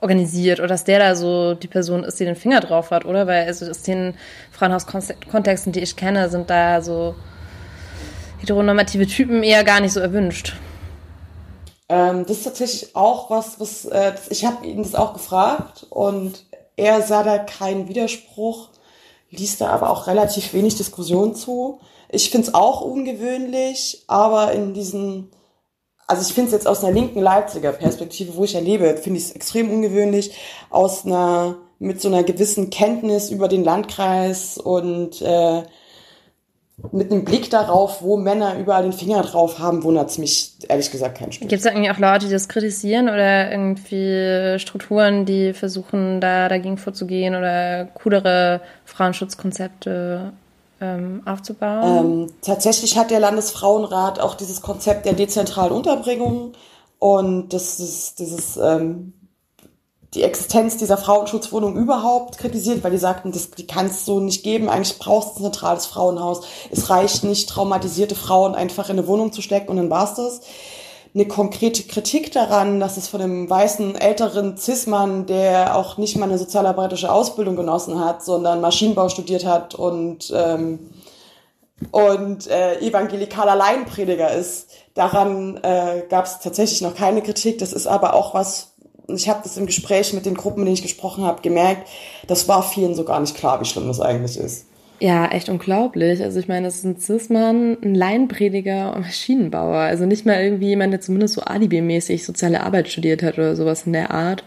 organisiert 0.00 0.60
oder 0.60 0.68
dass 0.68 0.84
der 0.84 1.00
da 1.00 1.16
so 1.16 1.54
die 1.54 1.66
Person 1.66 2.04
ist, 2.04 2.20
die 2.20 2.24
den 2.24 2.36
Finger 2.36 2.60
drauf 2.60 2.92
hat, 2.92 3.04
oder? 3.04 3.26
Weil 3.26 3.48
also 3.48 3.68
aus 3.68 3.82
den 3.82 4.14
Frauenhauskontexten, 4.52 5.72
die 5.72 5.80
ich 5.80 5.96
kenne, 5.96 6.28
sind 6.28 6.50
da 6.50 6.82
so 6.82 7.16
heteronormative 8.38 9.08
Typen 9.08 9.42
eher 9.42 9.64
gar 9.64 9.80
nicht 9.80 9.92
so 9.92 9.98
erwünscht. 9.98 10.54
Ähm, 11.88 12.24
das 12.24 12.36
ist 12.36 12.44
tatsächlich 12.44 12.94
auch 12.94 13.30
was, 13.30 13.58
was 13.58 13.86
äh, 13.86 14.12
ich 14.30 14.44
habe 14.44 14.64
ihn 14.64 14.84
das 14.84 14.94
auch 14.94 15.14
gefragt 15.14 15.84
und 15.90 16.44
er 16.76 17.02
sah 17.02 17.24
da 17.24 17.38
keinen 17.38 17.88
Widerspruch, 17.88 18.68
ließ 19.32 19.58
da 19.58 19.70
aber 19.70 19.90
auch 19.90 20.06
relativ 20.06 20.52
wenig 20.52 20.76
Diskussion 20.76 21.34
zu. 21.34 21.80
Ich 22.08 22.30
finde 22.30 22.48
es 22.48 22.54
auch 22.54 22.80
ungewöhnlich, 22.80 24.04
aber 24.06 24.52
in 24.52 24.74
diesen, 24.74 25.30
also 26.06 26.22
ich 26.22 26.34
finde 26.34 26.48
es 26.48 26.52
jetzt 26.52 26.66
aus 26.66 26.84
einer 26.84 26.92
linken 26.92 27.20
Leipziger 27.20 27.72
Perspektive, 27.72 28.36
wo 28.36 28.44
ich 28.44 28.52
ja 28.52 28.60
lebe, 28.60 28.96
finde 28.96 29.18
ich 29.18 29.26
es 29.26 29.32
extrem 29.32 29.70
ungewöhnlich, 29.70 30.34
aus 30.70 31.04
einer, 31.04 31.56
mit 31.78 32.00
so 32.00 32.08
einer 32.08 32.22
gewissen 32.22 32.70
Kenntnis 32.70 33.30
über 33.30 33.48
den 33.48 33.64
Landkreis 33.64 34.58
und 34.58 35.20
äh, 35.22 35.62
mit 36.90 37.12
einem 37.12 37.24
Blick 37.24 37.50
darauf, 37.50 38.02
wo 38.02 38.16
Männer 38.16 38.58
überall 38.58 38.82
den 38.82 38.92
Finger 38.92 39.22
drauf 39.22 39.58
haben, 39.58 39.84
wundert 39.84 40.10
es 40.10 40.18
mich 40.18 40.54
ehrlich 40.68 40.90
gesagt 40.90 41.18
kein 41.18 41.30
Stück. 41.30 41.48
Gibt 41.48 41.60
es 41.60 41.66
irgendwie 41.66 41.90
auch 41.90 41.98
Leute, 41.98 42.26
die 42.26 42.32
das 42.32 42.48
kritisieren 42.48 43.08
oder 43.08 43.50
irgendwie 43.50 44.58
Strukturen, 44.58 45.24
die 45.24 45.52
versuchen, 45.52 46.20
da 46.20 46.48
dagegen 46.48 46.76
vorzugehen 46.76 47.36
oder 47.36 47.86
coolere 47.86 48.60
Frauenschutzkonzepte 48.84 50.32
ähm, 50.84 51.22
aufzubauen? 51.24 51.98
Ähm, 51.98 52.32
tatsächlich 52.42 52.98
hat 52.98 53.10
der 53.10 53.20
Landesfrauenrat 53.20 54.20
auch 54.20 54.34
dieses 54.34 54.60
Konzept 54.60 55.06
der 55.06 55.14
dezentralen 55.14 55.72
Unterbringung 55.72 56.52
und 56.98 57.52
das 57.52 57.80
ist 57.80 58.18
dieses 58.18 58.56
ähm, 58.56 59.14
die 60.14 60.22
Existenz 60.22 60.76
dieser 60.76 60.96
Frauenschutzwohnung 60.96 61.76
überhaupt 61.76 62.38
kritisiert, 62.38 62.84
weil 62.84 62.92
die 62.92 62.98
sagten, 62.98 63.32
das, 63.32 63.50
die 63.50 63.66
kann 63.66 63.86
es 63.86 64.04
so 64.04 64.20
nicht 64.20 64.44
geben. 64.44 64.68
Eigentlich 64.68 64.98
brauchst 64.98 65.36
du 65.36 65.40
ein 65.40 65.52
zentrales 65.52 65.86
Frauenhaus. 65.86 66.42
Es 66.70 66.88
reicht 66.88 67.24
nicht, 67.24 67.48
traumatisierte 67.48 68.14
Frauen 68.14 68.54
einfach 68.54 68.88
in 68.88 68.98
eine 68.98 69.08
Wohnung 69.08 69.32
zu 69.32 69.42
stecken 69.42 69.70
und 69.70 69.76
dann 69.76 69.90
war's 69.90 70.14
das. 70.14 70.40
Eine 71.14 71.26
konkrete 71.26 71.84
Kritik 71.84 72.32
daran, 72.32 72.80
dass 72.80 72.96
es 72.96 73.06
von 73.06 73.20
einem 73.20 73.48
weißen 73.48 73.94
älteren 73.94 74.56
Cis-Mann, 74.56 75.26
der 75.26 75.76
auch 75.76 75.96
nicht 75.96 76.16
mal 76.16 76.28
eine 76.28 76.38
sozialarbeiterische 76.38 77.12
Ausbildung 77.12 77.54
genossen 77.54 78.04
hat, 78.04 78.24
sondern 78.24 78.60
Maschinenbau 78.60 79.08
studiert 79.08 79.44
hat 79.44 79.76
und 79.76 80.32
ähm, 80.34 80.90
und 81.90 82.46
äh, 82.46 82.80
evangelikaler 82.80 83.56
Laienprediger 83.56 84.32
ist. 84.32 84.70
Daran 84.94 85.58
äh, 85.62 86.04
gab 86.08 86.24
es 86.24 86.38
tatsächlich 86.40 86.82
noch 86.82 86.94
keine 86.94 87.22
Kritik. 87.22 87.58
Das 87.58 87.72
ist 87.72 87.86
aber 87.86 88.14
auch 88.14 88.34
was, 88.34 88.74
ich 89.08 89.28
habe 89.28 89.40
das 89.42 89.56
im 89.56 89.66
Gespräch 89.66 90.12
mit 90.12 90.26
den 90.26 90.34
Gruppen, 90.34 90.60
mit 90.60 90.66
denen 90.66 90.76
ich 90.76 90.82
gesprochen 90.82 91.24
habe, 91.24 91.42
gemerkt, 91.42 91.88
das 92.26 92.48
war 92.48 92.62
vielen 92.62 92.94
so 92.94 93.04
gar 93.04 93.20
nicht 93.20 93.36
klar, 93.36 93.60
wie 93.60 93.64
schlimm 93.64 93.88
das 93.88 94.00
eigentlich 94.00 94.38
ist. 94.38 94.66
Ja, 95.00 95.26
echt 95.26 95.48
unglaublich. 95.48 96.22
Also 96.22 96.38
ich 96.38 96.48
meine, 96.48 96.66
das 96.66 96.76
ist 96.76 96.84
ein 96.84 96.98
Cis-Mann, 96.98 97.76
ein 97.82 97.94
Laienprediger 97.94 98.94
und 98.94 99.02
Maschinenbauer. 99.02 99.78
Also 99.78 100.06
nicht 100.06 100.24
mal 100.24 100.42
irgendwie 100.42 100.68
jemand, 100.68 100.92
der 100.92 101.00
zumindest 101.00 101.34
so 101.34 101.42
alibi-mäßig 101.42 102.24
soziale 102.24 102.62
Arbeit 102.62 102.88
studiert 102.88 103.22
hat 103.22 103.34
oder 103.34 103.56
sowas 103.56 103.86
in 103.86 103.92
der 103.92 104.12
Art. 104.12 104.44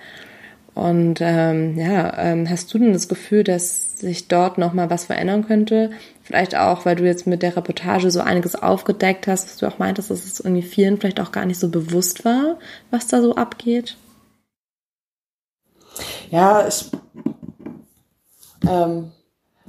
Und 0.73 1.19
ähm, 1.21 1.77
ja, 1.77 2.17
ähm, 2.19 2.49
hast 2.49 2.73
du 2.73 2.79
denn 2.79 2.93
das 2.93 3.07
Gefühl, 3.07 3.43
dass 3.43 3.97
sich 3.99 4.27
dort 4.27 4.57
nochmal 4.57 4.89
was 4.89 5.05
verändern 5.05 5.45
könnte? 5.45 5.91
Vielleicht 6.23 6.55
auch, 6.55 6.85
weil 6.85 6.95
du 6.95 7.05
jetzt 7.05 7.27
mit 7.27 7.41
der 7.41 7.57
Reportage 7.57 8.11
so 8.11 8.21
einiges 8.21 8.55
aufgedeckt 8.55 9.27
hast, 9.27 9.45
dass 9.47 9.57
du 9.57 9.67
auch 9.67 9.79
meintest, 9.79 10.11
dass 10.11 10.23
es 10.23 10.39
irgendwie 10.39 10.61
vielen 10.61 10.97
vielleicht 10.99 11.19
auch 11.19 11.31
gar 11.31 11.45
nicht 11.45 11.59
so 11.59 11.69
bewusst 11.69 12.25
war, 12.25 12.57
was 12.91 13.07
da 13.07 13.21
so 13.21 13.35
abgeht? 13.35 13.97
ja, 16.29 16.67
ich, 16.67 16.91
ähm, 18.67 19.11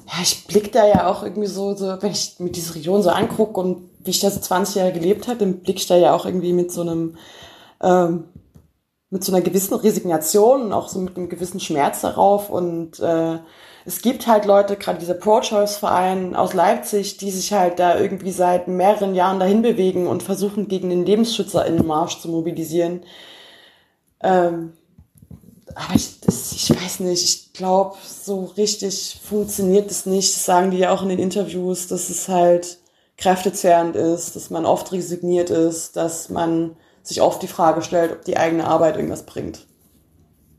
ja, 0.08 0.22
ich 0.22 0.46
blick 0.46 0.72
da 0.72 0.86
ja 0.86 1.06
auch 1.06 1.22
irgendwie 1.22 1.48
so, 1.48 1.74
so, 1.74 2.00
wenn 2.00 2.12
ich 2.12 2.36
mir 2.38 2.50
diese 2.50 2.74
Region 2.74 3.02
so 3.02 3.10
angucke 3.10 3.60
und 3.60 3.90
wie 4.00 4.10
ich 4.10 4.20
da 4.20 4.30
so 4.30 4.40
20 4.40 4.76
Jahre 4.76 4.92
gelebt 4.92 5.28
habe, 5.28 5.38
dann 5.38 5.60
blick 5.60 5.76
ich 5.76 5.86
da 5.86 5.96
ja 5.96 6.14
auch 6.14 6.24
irgendwie 6.24 6.54
mit 6.54 6.72
so 6.72 6.80
einem, 6.80 7.16
ähm, 7.82 8.24
mit 9.10 9.22
so 9.22 9.32
einer 9.32 9.42
gewissen 9.42 9.74
Resignation 9.74 10.62
und 10.62 10.72
auch 10.72 10.88
so 10.88 10.98
mit 10.98 11.16
einem 11.16 11.28
gewissen 11.28 11.60
Schmerz 11.60 12.00
darauf 12.00 12.48
und 12.48 13.00
äh, 13.00 13.38
es 13.84 14.02
gibt 14.02 14.26
halt 14.26 14.44
Leute, 14.44 14.76
gerade 14.76 14.98
dieser 14.98 15.14
Pro-Choice-Verein 15.14 16.36
aus 16.36 16.52
Leipzig, 16.52 17.16
die 17.16 17.30
sich 17.30 17.54
halt 17.54 17.78
da 17.78 17.98
irgendwie 17.98 18.32
seit 18.32 18.68
mehreren 18.68 19.14
Jahren 19.14 19.40
dahin 19.40 19.62
bewegen 19.62 20.06
und 20.06 20.22
versuchen, 20.22 20.68
gegen 20.68 20.90
den 20.90 21.06
LebensschützerInnenmarsch 21.06 22.20
zu 22.20 22.28
mobilisieren. 22.28 23.02
Ähm, 24.22 24.74
aber 25.78 25.94
ich, 25.94 26.20
das, 26.20 26.52
ich 26.52 26.70
weiß 26.70 27.00
nicht, 27.00 27.23
ich 27.23 27.52
glaube, 27.52 27.97
so 28.04 28.52
richtig 28.56 29.20
funktioniert 29.23 29.90
es 29.90 30.06
nicht. 30.06 30.35
Das 30.35 30.44
sagen 30.44 30.73
die 30.73 30.78
ja 30.78 30.90
auch 30.90 31.02
in 31.02 31.08
den 31.08 31.20
Interviews, 31.20 31.87
dass 31.87 32.11
es 32.11 32.28
halt 32.28 32.78
kräftezehrend 33.16 33.94
ist, 33.94 34.35
dass 34.35 34.50
man 34.50 34.66
oft 34.66 34.90
resigniert 34.92 35.50
ist, 35.50 35.97
dass 35.97 36.30
man 36.30 36.76
sich 37.02 37.23
oft 37.23 37.42
die 37.42 37.49
Frage 37.49 37.82
stellt, 37.82 38.12
ob 38.12 38.25
die 38.25 38.37
eigene 38.37 38.66
Arbeit 38.66 38.97
irgendwas 38.97 39.25
bringt. 39.25 39.66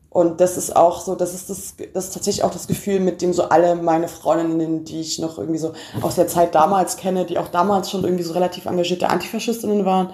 Und 0.08 0.40
das 0.40 0.56
ist 0.56 0.74
auch 0.74 1.00
so, 1.00 1.14
das 1.14 1.34
ist 1.34 1.50
das, 1.50 1.74
das 1.92 2.06
ist 2.06 2.14
tatsächlich 2.14 2.42
auch 2.42 2.50
das 2.50 2.66
Gefühl, 2.66 2.98
mit 2.98 3.22
dem 3.22 3.32
so 3.32 3.44
alle 3.44 3.76
meine 3.76 4.08
Freundinnen, 4.08 4.84
die 4.84 5.00
ich 5.00 5.18
noch 5.18 5.38
irgendwie 5.38 5.60
so 5.60 5.72
aus 6.00 6.16
der 6.16 6.26
Zeit 6.26 6.54
damals 6.54 6.96
kenne, 6.96 7.26
die 7.26 7.38
auch 7.38 7.48
damals 7.48 7.90
schon 7.90 8.04
irgendwie 8.04 8.24
so 8.24 8.32
relativ 8.32 8.66
engagierte 8.66 9.08
Antifaschistinnen 9.08 9.84
waren, 9.84 10.10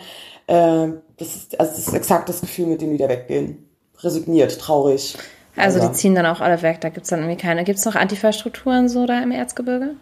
äh, 0.49 0.89
das 1.17 1.37
ist, 1.37 1.59
also 1.59 1.73
das 1.73 1.89
ist 1.89 1.95
exakt 1.95 2.29
das 2.29 2.41
Gefühl, 2.41 2.67
mit 2.67 2.83
dem 2.83 2.91
die 2.91 2.99
da 2.99 3.09
weggehen 3.09 3.66
resigniert, 4.03 4.59
traurig. 4.61 5.17
Also 5.57 5.81
die 5.81 5.93
ziehen 5.93 6.15
dann 6.15 6.27
auch 6.27 6.41
alle 6.41 6.61
weg, 6.63 6.81
da 6.81 6.91
gibt 6.91 7.05
es 7.05 7.11
dann 7.11 7.21
irgendwie 7.21 7.41
keine. 7.41 7.65
Gibt 7.65 7.79
es 7.79 7.85
noch 7.85 7.95
Antifa-Strukturen 7.95 8.89
so 8.89 9.07
da 9.07 9.23
im 9.23 9.31
Erzgebirge? 9.31 9.95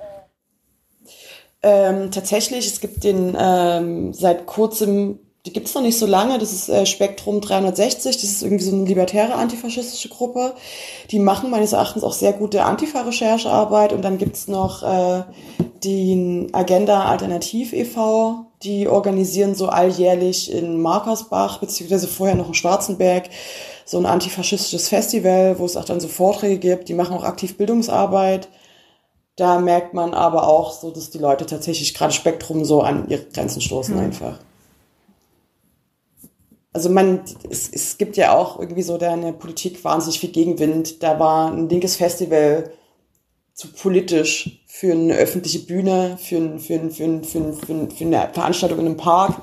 Ähm, 1.63 2.11
tatsächlich, 2.11 2.67
es 2.67 2.81
gibt 2.81 3.05
den 3.05 3.37
ähm, 3.39 4.13
seit 4.13 4.47
kurzem, 4.47 5.21
die 5.47 5.53
gibt 5.53 5.69
es 5.69 5.75
noch 5.75 5.83
nicht 5.83 5.99
so 5.99 6.07
lange, 6.07 6.39
das 6.39 6.53
ist 6.53 6.69
äh, 6.69 6.85
Spektrum 6.85 7.41
360, 7.41 8.17
das 8.17 8.25
ist 8.25 8.43
irgendwie 8.43 8.65
so 8.65 8.75
eine 8.75 8.85
libertäre 8.85 9.35
antifaschistische 9.35 10.09
Gruppe. 10.09 10.55
Die 11.11 11.19
machen 11.19 11.51
meines 11.51 11.73
Erachtens 11.73 12.03
auch 12.03 12.13
sehr 12.13 12.33
gute 12.33 12.65
Antifa-Recherchearbeit 12.65 13.93
und 13.93 14.03
dann 14.03 14.19
gibt's 14.19 14.49
noch 14.49 14.83
äh, 14.83 15.23
den 15.85 16.53
Agenda 16.53 17.05
Alternativ 17.05 17.73
e.V., 17.73 18.47
die 18.63 18.89
organisieren 18.89 19.55
so 19.55 19.69
alljährlich 19.69 20.53
in 20.53 20.81
Markersbach, 20.81 21.59
beziehungsweise 21.59 22.09
vorher 22.09 22.35
noch 22.35 22.49
in 22.49 22.55
Schwarzenberg, 22.55 23.29
so 23.85 23.99
ein 23.99 24.07
antifaschistisches 24.07 24.89
Festival, 24.89 25.59
wo 25.59 25.67
es 25.67 25.77
auch 25.77 25.85
dann 25.85 26.01
so 26.01 26.09
Vorträge 26.09 26.59
gibt. 26.59 26.89
Die 26.89 26.95
machen 26.95 27.17
auch 27.17 27.25
aktiv 27.25 27.57
Bildungsarbeit. 27.57 28.49
Da 29.37 29.59
merkt 29.59 29.95
man 29.95 30.15
aber 30.15 30.47
auch 30.47 30.73
so, 30.73 30.91
dass 30.91 31.11
die 31.11 31.19
Leute 31.19 31.45
tatsächlich 31.45 31.95
gerade 31.95 32.13
Spektrum 32.13 32.65
so 32.65 32.83
an 32.83 33.09
ihre 33.09 33.25
Grenzen 33.25 33.61
stoßen 33.61 33.95
mhm. 33.95 34.01
einfach. 34.01 34.39
Also 36.73 36.89
man, 36.89 37.21
es, 37.51 37.69
es 37.69 37.99
gibt 37.99 38.17
ja 38.17 38.35
auch 38.37 38.59
irgendwie 38.59 38.83
so 38.83 38.97
da 38.99 39.15
in 39.15 39.23
der 39.23 39.33
Politik 39.33 39.85
wahnsinnig 39.85 40.21
viel 40.21 40.31
Gegenwind. 40.31 41.03
Da 41.03 41.19
war 41.21 41.53
ein 41.53 41.69
linkes 41.69 41.97
Festival 41.97 42.73
zu 43.53 43.73
politisch 43.73 44.65
für 44.67 44.93
eine 44.93 45.15
öffentliche 45.15 45.61
Bühne, 45.61 46.19
für, 46.21 46.37
ein, 46.37 46.59
für, 46.59 46.75
ein, 46.75 46.91
für, 46.91 47.05
ein, 47.05 47.23
für, 47.23 47.39
ein, 47.39 47.91
für, 47.91 48.05
eine 48.05 48.31
Veranstaltung 48.33 48.81
in 48.81 48.87
einem 48.87 48.97
Park 48.97 49.41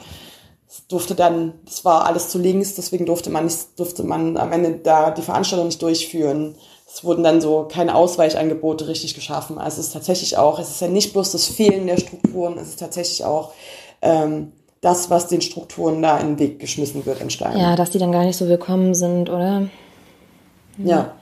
es 0.72 0.88
durfte 0.88 1.16
dann, 1.16 1.54
es 1.68 1.84
war 1.84 2.06
alles 2.06 2.30
zu 2.30 2.40
links, 2.40 2.76
deswegen 2.76 3.06
durfte 3.06 3.30
man 3.30 3.44
nicht, 3.44 3.78
durfte 3.78 4.04
man 4.04 4.38
am 4.38 4.54
Ende 4.54 4.72
da 4.82 5.12
die 5.12 5.22
Veranstaltung 5.22 5.68
nicht 5.68 5.82
durchführen. 5.82 6.56
Es 6.88 7.04
wurden 7.04 7.24
dann 7.24 7.42
so 7.42 7.68
keine 7.70 7.94
Ausweichangebote 7.94 8.88
richtig 8.88 9.14
geschaffen. 9.14 9.58
Also 9.58 9.82
es 9.82 9.88
ist 9.88 9.94
tatsächlich 9.94 10.38
auch, 10.38 10.60
es 10.60 10.70
ist 10.70 10.80
ja 10.80 10.88
nicht 10.88 11.12
bloß 11.12 11.34
das 11.34 11.48
Fehlen 11.48 11.88
der 11.88 11.98
Strukturen, 11.98 12.58
es 12.58 12.70
ist 12.70 12.80
tatsächlich 12.80 13.26
auch 13.26 13.52
ähm, 14.02 14.54
das, 14.80 15.10
was 15.10 15.28
den 15.28 15.42
Strukturen 15.42 16.02
da 16.02 16.18
in 16.20 16.28
den 16.28 16.40
Weg 16.40 16.60
geschmissen 16.60 17.06
wird 17.06 17.20
in 17.20 17.30
Stein. 17.30 17.58
Ja, 17.58 17.76
dass 17.76 17.90
die 17.90 18.00
dann 18.00 18.14
gar 18.14 18.24
nicht 18.24 18.38
so 18.38 18.48
willkommen 18.48 18.94
sind, 18.94 19.30
oder? 19.30 19.68
Ja. 20.78 21.16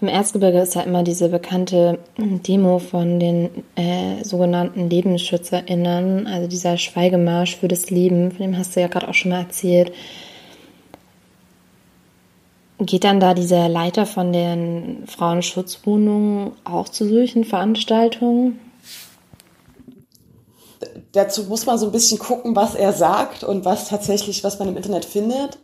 Im 0.00 0.08
Erzgebirge 0.08 0.60
ist 0.60 0.74
ja 0.74 0.80
immer 0.80 1.02
diese 1.02 1.28
bekannte 1.28 1.98
Demo 2.16 2.78
von 2.78 3.20
den 3.20 3.50
äh, 3.76 4.24
sogenannten 4.24 4.88
LebensschützerInnen, 4.88 6.26
also 6.26 6.48
dieser 6.48 6.78
Schweigemarsch 6.78 7.56
für 7.56 7.68
das 7.68 7.90
Leben, 7.90 8.30
von 8.30 8.40
dem 8.40 8.56
hast 8.56 8.74
du 8.74 8.80
ja 8.80 8.88
gerade 8.88 9.08
auch 9.08 9.14
schon 9.14 9.30
mal 9.30 9.40
erzählt. 9.40 9.92
Geht 12.78 13.04
dann 13.04 13.20
da 13.20 13.34
dieser 13.34 13.68
Leiter 13.68 14.06
von 14.06 14.32
den 14.32 15.04
Frauenschutzwohnungen 15.06 16.52
auch 16.64 16.88
zu 16.88 17.06
solchen 17.06 17.44
Veranstaltungen? 17.44 18.58
Dazu 21.12 21.44
muss 21.44 21.66
man 21.66 21.76
so 21.76 21.86
ein 21.86 21.92
bisschen 21.92 22.18
gucken, 22.18 22.56
was 22.56 22.74
er 22.74 22.94
sagt 22.94 23.44
und 23.44 23.66
was 23.66 23.88
tatsächlich, 23.88 24.42
was 24.44 24.58
man 24.58 24.68
im 24.68 24.78
Internet 24.78 25.04
findet. 25.04 25.58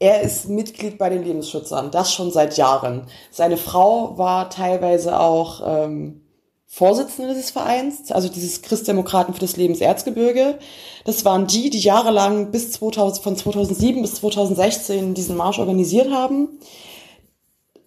Er 0.00 0.22
ist 0.22 0.48
Mitglied 0.48 0.96
bei 0.96 1.10
den 1.10 1.22
Lebensschützern, 1.22 1.90
das 1.90 2.12
schon 2.12 2.32
seit 2.32 2.56
Jahren. 2.56 3.06
Seine 3.30 3.58
Frau 3.58 4.16
war 4.16 4.48
teilweise 4.48 5.20
auch 5.20 5.60
ähm, 5.64 6.22
Vorsitzende 6.66 7.34
des 7.34 7.50
Vereins, 7.50 8.10
also 8.10 8.30
dieses 8.30 8.62
Christdemokraten 8.62 9.34
für 9.34 9.40
das 9.40 9.58
Lebenserzgebirge. 9.58 10.58
Das 11.04 11.24
waren 11.26 11.46
die, 11.46 11.68
die 11.68 11.80
jahrelang 11.80 12.50
bis 12.50 12.72
2000, 12.72 13.22
von 13.22 13.36
2007 13.36 14.00
bis 14.00 14.14
2016 14.14 15.12
diesen 15.12 15.36
Marsch 15.36 15.58
organisiert 15.58 16.10
haben. 16.10 16.48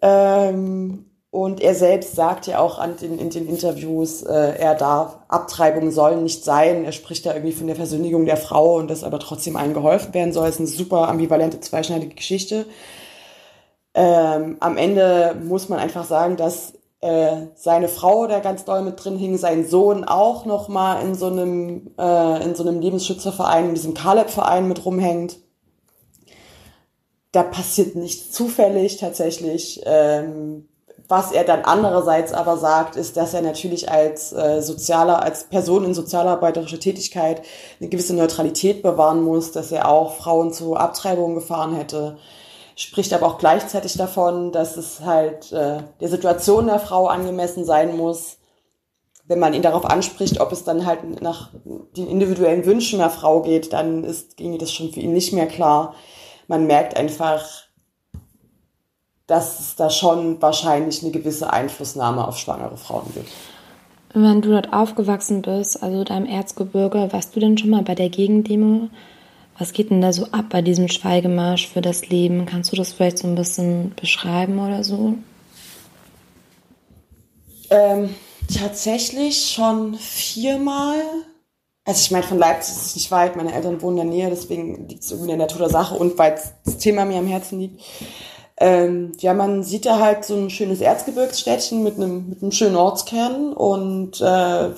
Ähm, 0.01 1.05
und 1.33 1.61
er 1.61 1.73
selbst 1.73 2.15
sagt 2.15 2.45
ja 2.45 2.59
auch 2.59 2.77
an 2.77 2.95
den, 2.95 3.17
in 3.17 3.31
den 3.31 3.49
Interviews, 3.49 4.21
äh, 4.21 4.55
er 4.55 4.75
darf, 4.75 5.17
Abtreibungen 5.29 5.91
sollen 5.91 6.21
nicht 6.21 6.45
sein. 6.45 6.85
Er 6.85 6.91
spricht 6.91 7.25
da 7.25 7.33
irgendwie 7.33 7.53
von 7.53 7.65
der 7.65 7.75
Versündigung 7.75 8.27
der 8.27 8.37
Frau 8.37 8.75
und 8.75 8.87
dass 8.87 9.03
aber 9.03 9.17
trotzdem 9.17 9.55
allen 9.55 9.73
geholfen 9.73 10.13
werden 10.13 10.31
soll. 10.31 10.45
Das 10.45 10.59
ist 10.59 10.59
eine 10.59 10.67
super 10.67 11.09
ambivalente, 11.09 11.59
zweischneidige 11.59 12.13
Geschichte. 12.13 12.67
Ähm, 13.95 14.57
am 14.59 14.77
Ende 14.77 15.35
muss 15.43 15.69
man 15.69 15.79
einfach 15.79 16.05
sagen, 16.05 16.37
dass 16.37 16.73
äh, 17.01 17.47
seine 17.55 17.87
Frau 17.87 18.27
da 18.27 18.39
ganz 18.39 18.63
doll 18.63 18.83
mit 18.83 19.03
drin 19.03 19.17
hing, 19.17 19.39
sein 19.39 19.67
Sohn 19.67 20.03
auch 20.03 20.45
noch 20.45 20.67
mal 20.67 21.01
in 21.01 21.15
so 21.15 21.25
einem, 21.25 21.95
äh, 21.97 22.43
in 22.43 22.53
so 22.53 22.61
einem 22.61 22.79
Lebensschützerverein, 22.79 23.69
in 23.69 23.73
diesem 23.73 23.95
Caleb-Verein 23.95 24.67
mit 24.67 24.85
rumhängt. 24.85 25.37
Da 27.31 27.41
passiert 27.41 27.95
nichts 27.95 28.29
zufällig 28.29 28.97
tatsächlich. 28.97 29.81
Ähm, 29.87 30.67
was 31.13 31.31
er 31.31 31.43
dann 31.43 31.61
andererseits 31.61 32.33
aber 32.33 32.57
sagt, 32.57 32.95
ist, 32.95 33.17
dass 33.17 33.35
er 33.35 33.43
natürlich 33.43 33.91
als 33.91 34.33
äh, 34.33 34.63
sozialer, 34.63 35.21
als 35.21 35.43
Person 35.43 35.85
in 35.85 35.93
sozialarbeiterischer 35.93 36.79
Tätigkeit 36.79 37.43
eine 37.79 37.89
gewisse 37.89 38.15
Neutralität 38.15 38.81
bewahren 38.81 39.21
muss, 39.21 39.51
dass 39.51 39.71
er 39.71 39.87
auch 39.87 40.15
Frauen 40.15 40.51
zu 40.51 40.75
Abtreibungen 40.75 41.35
gefahren 41.35 41.75
hätte. 41.75 42.17
Spricht 42.75 43.13
aber 43.13 43.27
auch 43.27 43.37
gleichzeitig 43.37 43.95
davon, 43.95 44.51
dass 44.51 44.75
es 44.75 45.01
halt 45.01 45.51
äh, 45.51 45.83
der 46.01 46.09
Situation 46.09 46.65
der 46.65 46.79
Frau 46.79 47.05
angemessen 47.05 47.63
sein 47.63 47.95
muss, 47.95 48.37
wenn 49.27 49.37
man 49.37 49.53
ihn 49.53 49.61
darauf 49.61 49.85
anspricht, 49.85 50.39
ob 50.39 50.51
es 50.51 50.63
dann 50.63 50.87
halt 50.87 51.21
nach 51.21 51.51
den 51.95 52.07
individuellen 52.07 52.65
Wünschen 52.65 52.97
der 52.97 53.11
Frau 53.11 53.43
geht, 53.43 53.71
dann 53.71 54.03
ist, 54.03 54.35
ginge 54.35 54.57
das 54.57 54.73
schon 54.73 54.91
für 54.91 54.99
ihn 54.99 55.13
nicht 55.13 55.31
mehr 55.31 55.45
klar. 55.45 55.93
Man 56.47 56.65
merkt 56.65 56.97
einfach, 56.97 57.62
dass 59.27 59.59
es 59.59 59.75
da 59.75 59.89
schon 59.89 60.41
wahrscheinlich 60.41 61.01
eine 61.01 61.11
gewisse 61.11 61.51
Einflussnahme 61.51 62.27
auf 62.27 62.37
schwangere 62.37 62.77
Frauen 62.77 63.11
gibt. 63.13 63.29
Wenn 64.13 64.41
du 64.41 64.51
dort 64.51 64.73
aufgewachsen 64.73 65.41
bist, 65.41 65.81
also 65.81 66.03
deinem 66.03 66.27
Erzgebirge, 66.27 67.09
warst 67.11 67.35
du 67.35 67.39
denn 67.39 67.57
schon 67.57 67.71
mal 67.71 67.81
bei 67.81 67.95
der 67.95 68.09
Gegendemo? 68.09 68.89
Was 69.57 69.73
geht 69.73 69.89
denn 69.89 70.01
da 70.01 70.13
so 70.13 70.25
ab 70.31 70.45
bei 70.49 70.61
diesem 70.61 70.87
Schweigemarsch 70.87 71.67
für 71.67 71.81
das 71.81 72.09
Leben? 72.09 72.45
Kannst 72.45 72.71
du 72.71 72.75
das 72.75 72.93
vielleicht 72.93 73.19
so 73.19 73.27
ein 73.27 73.35
bisschen 73.35 73.93
beschreiben 73.95 74.59
oder 74.59 74.83
so? 74.83 75.15
Ähm, 77.69 78.09
tatsächlich 78.55 79.51
schon 79.51 79.95
viermal. 79.95 81.01
Also 81.85 82.01
ich 82.01 82.11
meine, 82.11 82.23
von 82.23 82.37
Leipzig 82.37 82.75
ist 82.75 82.85
es 82.85 82.95
nicht 82.95 83.11
weit, 83.11 83.35
meine 83.35 83.53
Eltern 83.53 83.81
wohnen 83.81 83.97
in 83.97 84.07
der 84.07 84.15
Nähe, 84.15 84.29
deswegen 84.29 84.87
liegt 84.87 85.03
es 85.03 85.11
irgendwie 85.11 85.31
in 85.31 85.37
der 85.39 85.47
Natur 85.47 85.59
der 85.59 85.69
Sache 85.69 85.95
und 85.95 86.17
weil 86.17 86.39
das 86.63 86.77
Thema 86.77 87.03
mir 87.03 87.17
am 87.17 87.27
Herzen 87.27 87.59
liegt. 87.59 87.81
Ähm, 88.65 89.11
ja, 89.19 89.33
man 89.33 89.61
sieht 89.61 89.85
da 89.85 89.99
halt 89.99 90.23
so 90.23 90.37
ein 90.37 90.49
schönes 90.49 90.79
Erzgebirgsstädtchen 90.79 91.83
mit 91.83 91.97
einem, 91.97 92.29
mit 92.29 92.41
einem 92.41 92.53
schönen 92.53 92.77
Ortskern 92.77 93.51
und 93.51 94.21
äh, 94.21 94.69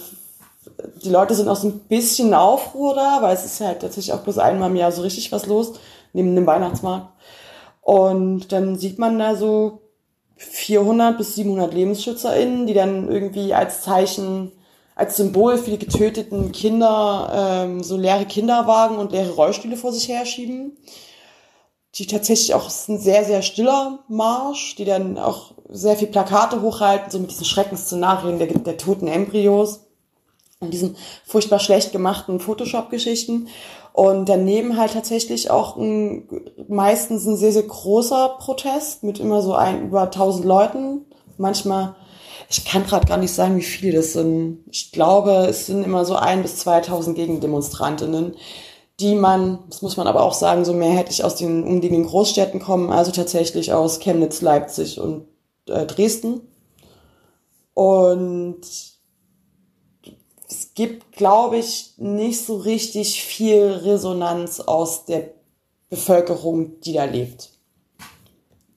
die 1.04 1.10
Leute 1.10 1.36
sind 1.36 1.48
auch 1.48 1.56
so 1.56 1.68
ein 1.68 1.80
bisschen 1.82 2.34
Aufruhr 2.34 2.96
da, 2.96 3.20
weil 3.22 3.36
es 3.36 3.46
ist 3.46 3.62
halt 3.62 3.82
tatsächlich 3.82 4.12
auch 4.12 4.22
bloß 4.22 4.40
einmal 4.40 4.72
im 4.72 4.76
Jahr 4.76 4.92
so 4.92 5.04
richtig 5.04 5.32
was 5.32 5.46
los, 5.46 5.74
neben 6.14 6.34
dem 6.34 6.48
Weihnachtsmarkt. 6.48 7.10
Und 7.82 8.52
dann 8.52 8.76
sieht 8.76 8.98
man 8.98 9.20
da 9.20 9.36
so 9.36 9.82
400 10.38 11.16
bis 11.16 11.36
700 11.36 11.72
LebensschützerInnen, 11.72 12.66
die 12.66 12.74
dann 12.74 13.08
irgendwie 13.08 13.54
als 13.54 13.84
Zeichen, 13.84 14.52
als 14.96 15.18
Symbol 15.18 15.60
für 15.60 15.70
die 15.70 15.78
getöteten 15.78 16.52
Kinder 16.54 17.66
ähm, 17.68 17.84
so 17.84 17.98
leere 17.98 18.26
Kinderwagen 18.26 18.98
und 18.98 19.12
leere 19.12 19.34
Rollstühle 19.34 19.78
vor 19.78 19.94
sich 19.94 20.10
herschieben 20.10 20.76
die 21.98 22.08
tatsächlich 22.08 22.54
auch, 22.54 22.68
ist 22.68 22.90
ein 22.90 23.00
sehr, 23.00 23.24
sehr 23.24 23.42
stiller 23.42 24.00
Marsch, 24.10 24.76
die 24.76 24.86
dann 24.86 25.18
auch 25.18 25.54
sehr 25.70 25.96
viel 25.96 26.10
Plakate 26.10 26.62
hochhalten, 26.62 27.10
so 27.10 27.20
mit 27.20 27.32
diesen 27.32 27.46
Schreckensszenarien 27.46 28.38
der, 28.38 28.48
der 28.48 28.78
toten 28.78 29.08
Embryos 29.08 29.86
und 30.60 30.74
diesen 30.74 30.98
furchtbar 31.26 31.60
schlecht 31.60 31.94
gemachten 31.94 32.40
Photoshop-Geschichten. 32.40 33.48
Und 33.94 34.28
daneben 34.28 34.78
halt 34.78 34.92
tatsächlich 34.92 35.52
auch 35.52 35.78
ein, 35.78 36.28
meistens 36.68 37.26
ein 37.26 37.38
sehr, 37.38 37.54
sehr 37.54 37.64
großer 37.64 38.36
Protest 38.40 39.04
mit 39.04 39.22
immer 39.22 39.42
so 39.42 39.54
ein, 39.54 39.86
über 39.86 40.02
1000 40.02 40.44
Leuten. 40.44 41.06
Manchmal, 41.38 41.96
ich 42.50 42.66
kann 42.66 42.86
gerade 42.86 43.08
gar 43.08 43.18
nicht 43.18 43.32
sagen, 43.32 43.56
wie 43.56 43.62
viele 43.62 43.94
das 43.94 44.12
sind. 44.12 44.66
Ich 44.70 44.92
glaube, 44.92 45.48
es 45.48 45.68
sind 45.68 45.86
immer 45.86 46.04
so 46.04 46.16
ein 46.16 46.42
bis 46.42 46.58
2000 46.58 47.16
Gegendemonstrantinnen, 47.16 48.36
die 49.00 49.16
man, 49.16 49.60
das 49.70 49.82
muss 49.82 49.98
man 49.98 50.08
aber 50.08 50.24
auch 50.24 50.34
sagen, 50.34 50.64
so 50.64 50.74
mehrheitlich 50.74 51.24
aus 51.24 51.36
den 51.36 51.64
umliegenden 51.64 52.06
Großstädten 52.06 52.62
kommen, 52.62 52.92
also 52.92 53.12
tatsächlich 53.12 53.74
aus 53.74 54.00
Chemnitz, 54.00 54.42
Leipzig 54.42 55.00
und 55.00 55.28
äh, 55.68 55.86
Dresden. 55.86 56.42
Und 57.74 58.62
es 60.48 60.74
gibt, 60.76 61.12
glaube 61.12 61.58
ich, 61.58 61.94
nicht 61.98 62.46
so 62.46 62.56
richtig 62.56 63.24
viel 63.24 63.66
Resonanz 63.66 64.62
aus 64.62 65.06
der 65.06 65.32
Bevölkerung, 65.90 66.80
die 66.82 66.94
da 66.94 67.04
lebt. 67.04 67.52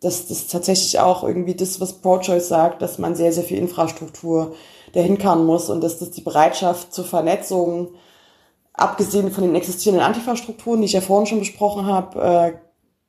Das, 0.00 0.26
das 0.26 0.38
ist 0.38 0.52
tatsächlich 0.52 0.98
auch 0.98 1.22
irgendwie 1.22 1.54
das, 1.54 1.80
was 1.80 2.00
ProChoice 2.00 2.48
sagt, 2.48 2.82
dass 2.82 2.98
man 2.98 3.14
sehr, 3.14 3.32
sehr 3.32 3.44
viel 3.44 3.58
Infrastruktur 3.58 4.54
dahin 4.92 5.18
kann 5.18 5.44
muss 5.44 5.70
und 5.70 5.80
dass 5.80 5.98
das 5.98 6.10
die 6.10 6.20
Bereitschaft 6.20 6.92
zur 6.92 7.04
Vernetzung 7.04 7.94
abgesehen 8.78 9.30
von 9.30 9.44
den 9.44 9.54
existierenden 9.54 10.06
Antifa-Strukturen, 10.06 10.80
die 10.80 10.86
ich 10.86 10.92
ja 10.92 11.00
vorhin 11.00 11.26
schon 11.26 11.40
besprochen 11.40 11.86
habe, 11.86 12.54
äh, 12.54 12.58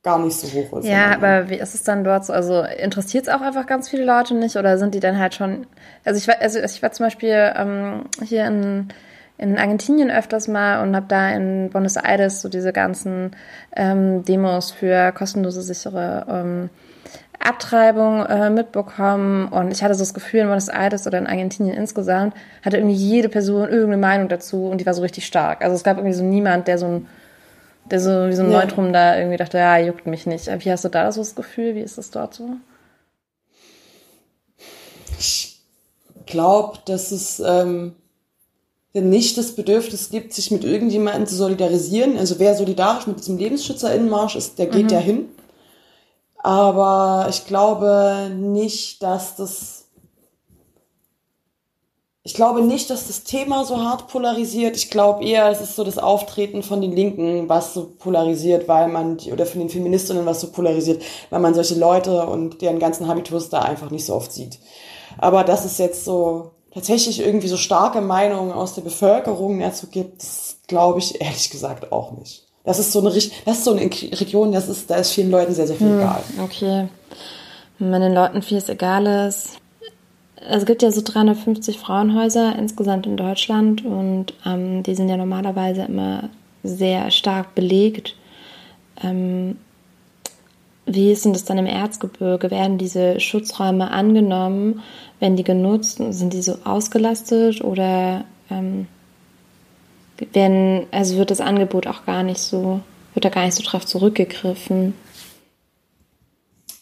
gar 0.04 0.20
nicht 0.20 0.36
so 0.36 0.48
hoch 0.48 0.80
ist. 0.80 0.88
Ja, 0.88 1.12
aber 1.14 1.50
wie 1.50 1.60
ist 1.60 1.76
es 1.76 1.84
dann 1.84 2.04
dort 2.04 2.26
so? 2.26 2.34
Also 2.34 2.62
interessiert 2.62 3.28
es 3.28 3.34
auch 3.34 3.42
einfach 3.42 3.66
ganz 3.66 3.90
viele 3.90 4.06
Leute 4.06 4.34
nicht 4.34 4.56
oder 4.56 4.78
sind 4.78 4.96
die 4.96 5.00
dann 5.00 5.20
halt 5.20 5.36
schon. 5.36 5.68
Also 6.06 6.18
ich 6.18 6.28
war, 6.28 6.42
also 6.42 6.60
ich 6.60 6.82
war 6.82 6.92
zum 6.92 7.06
Beispiel 7.06 7.54
ähm, 7.56 8.06
hier 8.24 8.46
in, 8.48 8.88
in 9.38 9.58
Argentinien 9.58 10.10
öfters 10.10 10.48
mal 10.48 10.82
und 10.82 10.96
habe 10.96 11.08
da 11.10 11.30
in 11.32 11.70
Buenos 11.70 11.98
Aires 11.98 12.42
so 12.42 12.50
diese 12.50 12.72
ganzen 12.72 13.36
ähm, 13.76 14.24
Demos 14.24 14.72
für 14.72 15.12
kostenlose, 15.12 15.62
sichere 15.62 16.26
ähm, 16.30 16.70
Abtreibung 17.40 18.26
äh, 18.26 18.50
mitbekommen 18.50 19.48
und 19.48 19.72
ich 19.72 19.82
hatte 19.82 19.96
so 19.96 20.02
das 20.02 20.14
Gefühl, 20.14 20.42
in 20.42 20.48
Buenos 20.48 20.68
Aires 20.68 21.08
oder 21.08 21.18
in 21.18 21.28
Argentinien 21.28 21.76
insgesamt 21.76 22.36
hatte 22.64 22.78
irgendwie 22.78 22.96
jede 22.96 23.30
Person 23.30 23.64
irgendeine 23.64 23.98
Meinung 23.98 24.28
dazu 24.28 24.66
und 24.66 24.80
die 24.80 24.86
war 24.86 24.94
so 24.94 25.02
richtig 25.02 25.26
stark. 25.26 25.64
Also 25.64 25.76
es 25.76 25.84
gab 25.84 25.98
irgendwie 25.98 26.16
so 26.16 26.24
niemand, 26.24 26.68
der 26.68 26.78
so 26.78 26.86
ein, 26.86 27.08
der 27.90 28.02
so 28.02 28.28
wie 28.28 28.34
so 28.34 28.44
ein 28.44 28.52
ja. 28.52 28.60
Neutrum 28.60 28.92
da 28.92 29.18
irgendwie 29.18 29.38
dachte, 29.38 29.58
ja, 29.58 29.78
juckt 29.78 30.06
mich 30.06 30.26
nicht. 30.26 30.48
Wie 30.48 30.72
hast 30.72 30.84
du 30.84 30.90
da 30.90 31.12
so 31.12 31.22
das 31.22 31.36
Gefühl? 31.36 31.76
Wie 31.76 31.82
ist 31.82 31.98
das 31.98 32.12
dort 32.12 32.34
so? 32.34 32.50
Ich 35.18 35.62
glaube, 36.26 36.80
dass 36.86 37.12
es 37.12 37.40
ähm, 37.40 37.96
nicht 38.94 39.38
das 39.38 39.56
Bedürfnis 39.56 40.10
gibt, 40.10 40.34
sich 40.34 40.52
mit 40.52 40.66
irgendjemandem 40.66 41.26
zu 41.26 41.36
solidarisieren. 41.36 42.18
Also 42.18 42.38
wer 42.40 42.56
solidarisch 42.56 43.08
mit 43.08 43.20
diesem 43.20 43.38
Lebensschützerinnenmarsch 43.38 44.36
ist, 44.36 44.60
der 44.60 44.68
geht 44.68 44.86
mhm. 44.86 44.90
ja 44.90 45.00
hin. 45.00 45.30
Aber 46.40 47.28
ich 47.30 47.46
glaube 47.46 48.32
nicht, 48.34 49.04
dass 49.04 49.36
das 49.36 49.80
ich 52.30 52.36
glaube 52.36 52.62
nicht, 52.62 52.90
dass 52.92 53.08
das 53.08 53.24
Thema 53.24 53.66
so 53.66 53.82
hart 53.82 54.08
polarisiert. 54.08 54.76
Ich 54.76 54.92
glaube 54.92 55.24
eher, 55.26 55.50
es 55.50 55.62
ist 55.62 55.76
so 55.76 55.84
das 55.84 55.98
Auftreten 55.98 56.62
von 56.62 56.80
den 56.80 56.92
Linken, 56.92 57.50
was 57.50 57.74
so 57.74 57.94
polarisiert, 57.98 58.68
weil 58.68 58.88
man, 58.88 59.18
oder 59.32 59.48
von 59.48 59.60
den 59.60 59.70
Feministinnen, 59.70 60.28
was 60.28 60.42
so 60.42 60.52
polarisiert, 60.52 61.02
weil 61.32 61.40
man 61.40 61.56
solche 61.56 61.74
Leute 61.74 62.28
und 62.28 62.62
deren 62.62 62.78
ganzen 62.78 63.08
Habitus 63.08 63.50
da 63.50 63.62
einfach 63.62 63.90
nicht 63.90 64.06
so 64.06 64.14
oft 64.14 64.32
sieht. 64.32 64.60
Aber 65.18 65.44
dass 65.44 65.66
es 65.66 65.80
jetzt 65.80 66.06
so 66.06 66.52
tatsächlich 66.72 67.20
irgendwie 67.20 67.48
so 67.48 67.58
starke 67.58 68.02
Meinungen 68.02 68.52
aus 68.52 68.76
der 68.76 68.84
Bevölkerung 68.84 69.60
dazu 69.60 69.88
gibt, 69.88 70.22
das 70.22 70.58
glaube 70.68 71.00
ich 71.00 71.22
ehrlich 71.22 71.50
gesagt 71.50 71.92
auch 71.92 72.12
nicht. 72.12 72.49
Das 72.70 72.78
ist 72.78 72.92
so 72.92 73.00
eine, 73.00 73.10
das 73.10 73.26
ist 73.26 73.64
so 73.64 73.72
eine 73.72 73.82
Region, 73.82 74.52
das 74.52 74.70
ist, 74.70 74.92
da 74.92 74.98
ist 74.98 75.14
vielen 75.14 75.32
Leuten 75.32 75.56
sehr, 75.56 75.66
sehr 75.66 75.76
viel 75.76 75.88
hm, 75.88 75.98
egal. 75.98 76.24
Okay. 76.44 76.88
Wenn 77.80 78.02
den 78.02 78.14
Leuten 78.14 78.44
vieles 78.44 78.70
egal 78.70 79.08
ist, 79.08 79.58
es 80.48 80.68
gibt 80.68 80.84
ja 80.84 80.92
so 80.92 81.02
350 81.04 81.80
Frauenhäuser 81.80 82.56
insgesamt 82.60 83.08
in 83.08 83.18
Deutschland 83.18 83.84
und 83.84 84.36
ähm, 84.46 84.84
die 84.84 84.94
sind 84.94 85.10
ja 85.10 85.18
normalerweise 85.18 85.82
immer 85.82 86.30
sehr 86.62 87.10
stark 87.10 87.56
belegt. 87.56 88.16
Ähm, 89.02 89.58
wie 90.86 91.12
ist 91.12 91.26
denn 91.26 91.34
das 91.34 91.46
dann 91.46 91.58
im 91.58 91.66
Erzgebirge? 91.66 92.52
Werden 92.52 92.78
diese 92.78 93.20
Schutzräume 93.20 93.90
angenommen? 93.90 94.84
Werden 95.20 95.38
die 95.38 95.44
genutzt? 95.44 96.00
Sind 96.12 96.34
die 96.34 96.44
so 96.44 96.60
ausgelastet 96.66 97.64
oder 97.64 98.26
ähm, 98.52 98.86
werden, 100.34 100.88
also 100.92 101.18
wird 101.18 101.32
das 101.32 101.42
Angebot 101.42 101.88
auch 101.88 102.06
gar 102.06 102.24
nicht 102.24 102.42
so, 102.42 102.82
wird 103.14 103.26
da 103.26 103.30
gar 103.30 103.46
nicht 103.46 103.56
so 103.56 103.64
drauf 103.64 103.86
zurückgegriffen? 103.86 104.94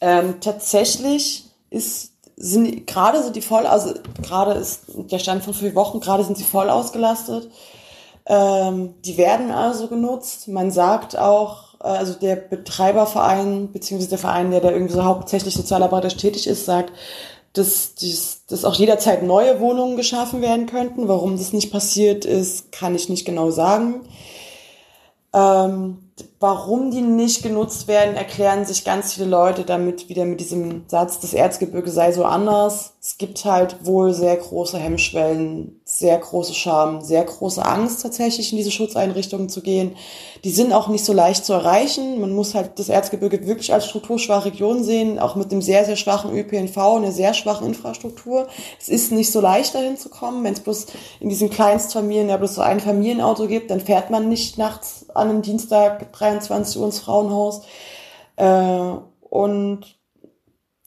Ähm, 0.02 0.36
tatsächlich 0.40 1.46
ist 1.70 2.14
sind 2.40 2.86
gerade 2.86 3.24
sind 3.24 3.36
die 3.36 3.42
voll, 3.42 3.66
also 3.66 3.96
gerade 4.22 4.52
ist 4.52 4.84
der 4.96 5.18
Stand 5.18 5.44
von 5.44 5.56
vier 5.56 5.74
Wochen, 5.74 6.00
gerade 6.00 6.24
sind 6.24 6.38
sie 6.38 6.44
voll 6.44 6.70
ausgelastet. 6.70 7.50
Ähm, 8.28 8.94
die 9.06 9.18
werden 9.18 9.52
also 9.52 9.88
genutzt. 9.88 10.48
Man 10.48 10.70
sagt 10.70 11.18
auch, 11.18 11.74
äh, 11.82 11.88
also 11.88 12.14
der 12.14 12.36
Betreiberverein, 12.36 13.72
beziehungsweise 13.72 14.12
der 14.12 14.20
Verein, 14.20 14.52
der 14.52 14.62
da 14.62 14.70
irgendwie 14.70 14.94
so 14.94 15.04
hauptsächlich 15.04 15.56
sozialarbeiterisch 15.56 16.18
tätig 16.18 16.46
ist, 16.46 16.66
sagt, 16.66 16.94
dass, 17.54 17.96
dass, 17.96 18.46
dass 18.48 18.66
auch 18.66 18.76
jederzeit 18.76 19.24
neue 19.24 19.60
Wohnungen 19.60 19.98
geschaffen 19.98 20.42
werden 20.42 20.66
könnten. 20.66 21.08
Warum 21.08 21.38
das 21.38 21.54
nicht 21.54 21.72
passiert 21.72 22.26
ist, 22.26 22.72
kann 22.72 22.96
ich 22.96 23.10
nicht 23.10 23.26
genau 23.26 23.52
sagen. 23.52 24.02
Ähm, 25.34 26.07
warum 26.40 26.92
die 26.92 27.02
nicht 27.02 27.42
genutzt 27.42 27.88
werden, 27.88 28.16
erklären 28.16 28.66
sich 28.66 28.86
ganz 28.86 29.14
viele 29.14 29.28
Leute 29.28 29.64
damit 29.64 30.08
wieder 30.08 30.26
mit 30.26 30.40
diesem 30.40 30.84
Satz, 30.88 31.20
das 31.20 31.34
Erzgebirge 31.34 31.90
sei 31.90 32.12
so 32.12 32.24
anders. 32.26 32.94
Es 33.02 33.18
gibt 33.18 33.46
halt 33.46 33.86
wohl 33.86 34.14
sehr 34.14 34.36
große 34.36 34.78
Hemmschwellen, 34.78 35.80
sehr 35.86 36.18
große 36.18 36.54
Scham, 36.54 37.02
sehr 37.02 37.24
große 37.24 37.66
Angst 37.66 38.04
tatsächlich 38.04 38.52
in 38.52 38.58
diese 38.58 38.70
Schutzeinrichtungen 38.70 39.50
zu 39.50 39.62
gehen. 39.62 39.96
Die 40.44 40.52
sind 40.52 40.74
auch 40.74 40.90
nicht 40.90 41.06
so 41.06 41.14
leicht 41.14 41.46
zu 41.46 41.54
erreichen. 41.54 42.20
Man 42.20 42.34
muss 42.34 42.54
halt 42.54 42.78
das 42.78 42.90
Erzgebirge 42.90 43.48
wirklich 43.48 43.74
als 43.74 43.88
strukturschwache 43.88 44.46
Region 44.46 44.84
sehen, 44.84 45.20
auch 45.20 45.36
mit 45.36 45.52
einem 45.52 45.62
sehr, 45.62 45.86
sehr 45.86 45.96
schwachen 45.96 46.36
ÖPNV, 46.38 46.78
einer 46.78 47.12
sehr 47.12 47.34
schwachen 47.34 47.66
Infrastruktur. 47.66 48.48
Es 48.80 48.90
ist 48.90 49.12
nicht 49.12 49.32
so 49.32 49.42
leicht 49.42 49.74
dahin 49.74 49.98
zu 49.98 50.10
kommen. 50.10 50.44
Wenn 50.44 50.54
es 50.54 50.60
bloß 50.60 50.88
in 51.20 51.30
diesen 51.30 51.50
Kleinstfamilien 51.50 52.30
ja 52.30 52.38
bloß 52.38 52.56
so 52.56 52.62
ein 52.62 52.80
Familienauto 52.80 53.48
gibt, 53.48 53.72
dann 53.72 53.80
fährt 53.80 54.10
man 54.10 54.30
nicht 54.30 54.58
nachts 54.58 55.06
an 55.16 55.30
einem 55.30 55.42
Dienstag 55.42 56.07
23 56.12 56.80
Uhr 56.80 56.86
ins 56.86 57.00
Frauenhaus. 57.00 57.62
Äh, 58.36 58.94
und 59.30 59.98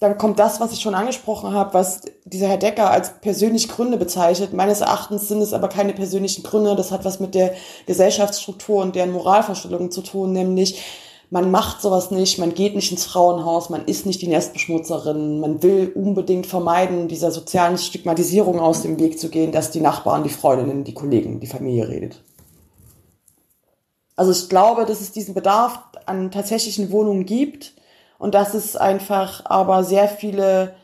dann 0.00 0.16
kommt 0.16 0.38
das, 0.38 0.60
was 0.60 0.72
ich 0.72 0.80
schon 0.80 0.94
angesprochen 0.94 1.52
habe, 1.52 1.74
was 1.74 2.00
dieser 2.24 2.48
Herr 2.48 2.56
Decker 2.56 2.90
als 2.90 3.20
persönliche 3.20 3.68
Gründe 3.68 3.98
bezeichnet. 3.98 4.54
Meines 4.54 4.80
Erachtens 4.80 5.28
sind 5.28 5.42
es 5.42 5.52
aber 5.52 5.68
keine 5.68 5.92
persönlichen 5.92 6.42
Gründe. 6.42 6.74
Das 6.74 6.90
hat 6.90 7.04
was 7.04 7.20
mit 7.20 7.34
der 7.34 7.52
Gesellschaftsstruktur 7.86 8.82
und 8.82 8.96
deren 8.96 9.12
Moralvorstellungen 9.12 9.90
zu 9.90 10.00
tun, 10.00 10.32
nämlich 10.32 10.82
man 11.28 11.50
macht 11.50 11.80
sowas 11.80 12.10
nicht, 12.10 12.38
man 12.38 12.54
geht 12.54 12.74
nicht 12.74 12.90
ins 12.90 13.04
Frauenhaus, 13.04 13.70
man 13.70 13.84
ist 13.84 14.04
nicht 14.04 14.20
die 14.20 14.26
Nestbeschmutzerin, 14.26 15.38
man 15.38 15.62
will 15.62 15.92
unbedingt 15.94 16.46
vermeiden, 16.46 17.06
dieser 17.06 17.30
sozialen 17.30 17.78
Stigmatisierung 17.78 18.58
aus 18.58 18.82
dem 18.82 18.98
Weg 18.98 19.18
zu 19.20 19.28
gehen, 19.28 19.52
dass 19.52 19.70
die 19.70 19.80
Nachbarn, 19.80 20.24
die 20.24 20.28
Freundinnen, 20.28 20.82
die 20.82 20.94
Kollegen, 20.94 21.38
die 21.38 21.46
Familie 21.46 21.88
redet. 21.88 22.24
Also 24.20 24.32
ich 24.32 24.50
glaube, 24.50 24.84
dass 24.84 25.00
es 25.00 25.12
diesen 25.12 25.32
Bedarf 25.32 25.78
an 26.04 26.30
tatsächlichen 26.30 26.92
Wohnungen 26.92 27.24
gibt 27.24 27.72
und 28.18 28.34
dass 28.34 28.52
es 28.52 28.76
einfach 28.76 29.46
aber 29.46 29.82
sehr 29.82 30.08
viele 30.08 30.74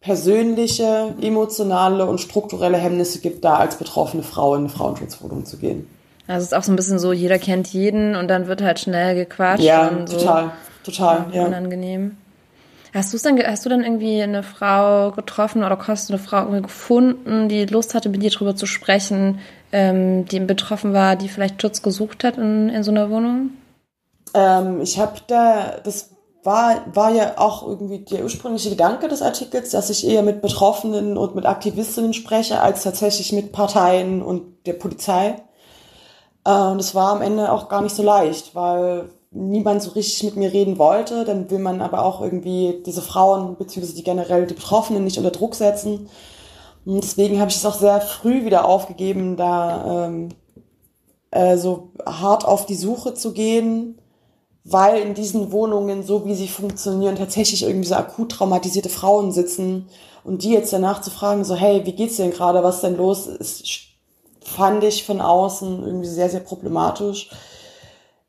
persönliche, 0.00 1.14
emotionale 1.22 2.06
und 2.06 2.20
strukturelle 2.20 2.76
Hemmnisse 2.76 3.20
gibt, 3.20 3.44
da 3.44 3.54
als 3.54 3.76
betroffene 3.76 4.24
Frau 4.24 4.56
in 4.56 4.62
eine 4.62 4.68
Frauenschutzwohnung 4.68 5.46
zu 5.46 5.58
gehen. 5.58 5.88
Also 6.26 6.42
es 6.42 6.50
ist 6.50 6.54
auch 6.58 6.64
so 6.64 6.72
ein 6.72 6.76
bisschen 6.76 6.98
so, 6.98 7.12
jeder 7.12 7.38
kennt 7.38 7.68
jeden 7.68 8.16
und 8.16 8.26
dann 8.26 8.48
wird 8.48 8.62
halt 8.62 8.80
schnell 8.80 9.14
gequatscht. 9.14 9.62
Ja, 9.62 9.88
so 10.06 10.16
total, 10.16 10.50
total, 10.82 11.26
ja. 11.32 11.46
Unangenehm. 11.46 12.16
Hast 12.92 13.14
du 13.14 13.18
dann, 13.18 13.38
hast 13.46 13.64
du 13.64 13.68
dann 13.68 13.84
irgendwie 13.84 14.20
eine 14.20 14.42
Frau 14.42 15.12
getroffen 15.12 15.62
oder 15.62 15.78
hast 15.86 16.08
du 16.08 16.14
eine 16.14 16.20
Frau 16.20 16.40
irgendwie 16.40 16.62
gefunden, 16.62 17.48
die 17.48 17.64
Lust 17.66 17.94
hatte, 17.94 18.08
mit 18.08 18.24
dir 18.24 18.30
darüber 18.30 18.56
zu 18.56 18.66
sprechen, 18.66 19.38
ähm, 19.72 20.24
die 20.26 20.40
betroffen 20.40 20.92
war, 20.92 21.16
die 21.16 21.28
vielleicht 21.28 21.60
Schutz 21.60 21.82
gesucht 21.82 22.24
hat 22.24 22.36
in, 22.36 22.68
in 22.68 22.82
so 22.82 22.90
einer 22.90 23.10
Wohnung? 23.10 23.50
Ähm, 24.34 24.80
ich 24.80 24.98
habe 24.98 25.20
da, 25.26 25.78
das 25.82 26.10
war, 26.42 26.84
war 26.94 27.10
ja 27.10 27.34
auch 27.36 27.66
irgendwie 27.66 27.98
der 27.98 28.22
ursprüngliche 28.22 28.70
Gedanke 28.70 29.08
des 29.08 29.22
Artikels, 29.22 29.70
dass 29.70 29.90
ich 29.90 30.06
eher 30.06 30.22
mit 30.22 30.40
Betroffenen 30.42 31.16
und 31.16 31.34
mit 31.34 31.46
Aktivistinnen 31.46 32.14
spreche, 32.14 32.60
als 32.60 32.82
tatsächlich 32.82 33.32
mit 33.32 33.52
Parteien 33.52 34.22
und 34.22 34.66
der 34.66 34.74
Polizei. 34.74 35.36
Äh, 36.44 36.50
und 36.50 36.80
es 36.80 36.94
war 36.94 37.12
am 37.12 37.22
Ende 37.22 37.52
auch 37.52 37.68
gar 37.68 37.82
nicht 37.82 37.94
so 37.94 38.02
leicht, 38.02 38.54
weil 38.54 39.10
niemand 39.30 39.82
so 39.82 39.90
richtig 39.92 40.22
mit 40.24 40.36
mir 40.36 40.52
reden 40.52 40.78
wollte. 40.78 41.24
Dann 41.24 41.50
will 41.50 41.58
man 41.58 41.82
aber 41.82 42.04
auch 42.04 42.20
irgendwie 42.20 42.82
diese 42.84 43.02
Frauen, 43.02 43.56
beziehungsweise 43.56 43.96
die 43.96 44.02
generell 44.02 44.46
die 44.46 44.54
Betroffenen 44.54 45.04
nicht 45.04 45.18
unter 45.18 45.30
Druck 45.30 45.54
setzen. 45.54 46.08
Und 46.84 47.02
deswegen 47.02 47.40
habe 47.40 47.50
ich 47.50 47.56
es 47.56 47.66
auch 47.66 47.78
sehr 47.78 48.00
früh 48.00 48.44
wieder 48.44 48.64
aufgegeben, 48.64 49.36
da 49.36 50.06
ähm, 50.06 50.30
äh, 51.30 51.56
so 51.56 51.90
hart 52.06 52.44
auf 52.44 52.66
die 52.66 52.74
Suche 52.74 53.14
zu 53.14 53.32
gehen, 53.32 53.98
weil 54.64 55.00
in 55.02 55.14
diesen 55.14 55.52
Wohnungen, 55.52 56.02
so 56.02 56.26
wie 56.26 56.34
sie 56.34 56.48
funktionieren, 56.48 57.16
tatsächlich 57.16 57.62
irgendwie 57.62 57.88
so 57.88 57.94
akut 57.94 58.32
traumatisierte 58.32 58.88
Frauen 58.88 59.32
sitzen. 59.32 59.88
Und 60.22 60.42
die 60.42 60.50
jetzt 60.50 60.72
danach 60.72 61.00
zu 61.00 61.10
fragen, 61.10 61.44
so 61.44 61.54
hey, 61.54 61.86
wie 61.86 61.92
geht's 61.92 62.16
denn 62.16 62.30
gerade, 62.30 62.62
was 62.62 62.82
denn 62.82 62.96
los? 62.96 63.26
Ist, 63.26 63.64
fand 64.44 64.84
ich 64.84 65.04
von 65.04 65.20
außen 65.20 65.84
irgendwie 65.84 66.08
sehr, 66.08 66.28
sehr 66.28 66.40
problematisch. 66.40 67.30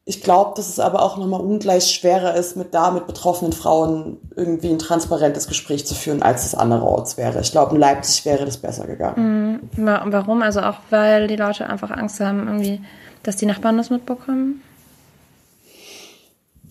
Ich 0.04 0.22
glaube, 0.22 0.54
dass 0.56 0.68
es 0.68 0.80
aber 0.80 1.04
auch 1.04 1.18
nochmal 1.18 1.42
ungleich 1.42 1.92
schwerer 1.92 2.34
ist, 2.34 2.58
mit 2.58 2.74
da 2.74 2.90
mit 2.90 3.06
betroffenen 3.06 3.54
Frauen 3.54 4.18
irgendwie 4.36 4.70
ein 4.70 4.80
transparentes 4.80 5.48
Gespräch 5.48 5.86
zu 5.86 5.94
führen, 5.94 6.24
als 6.24 6.46
es 6.46 6.56
andererorts 6.56 7.18
wäre. 7.18 7.40
Ich 7.42 7.52
glaube, 7.52 7.76
in 7.76 7.80
Leipzig 7.80 8.26
wäre 8.26 8.46
das 8.46 8.58
besser 8.58 8.88
gegangen. 8.88 9.70
Mhm. 9.76 9.86
Warum? 9.86 10.42
Also 10.42 10.62
auch, 10.62 10.78
weil 10.90 11.28
die 11.28 11.36
Leute 11.36 11.68
einfach 11.68 11.92
Angst 11.92 12.20
haben, 12.20 12.48
irgendwie, 12.48 12.82
dass 13.22 13.36
die 13.36 13.46
Nachbarn 13.46 13.78
das 13.78 13.92
mitbekommen? 13.92 14.64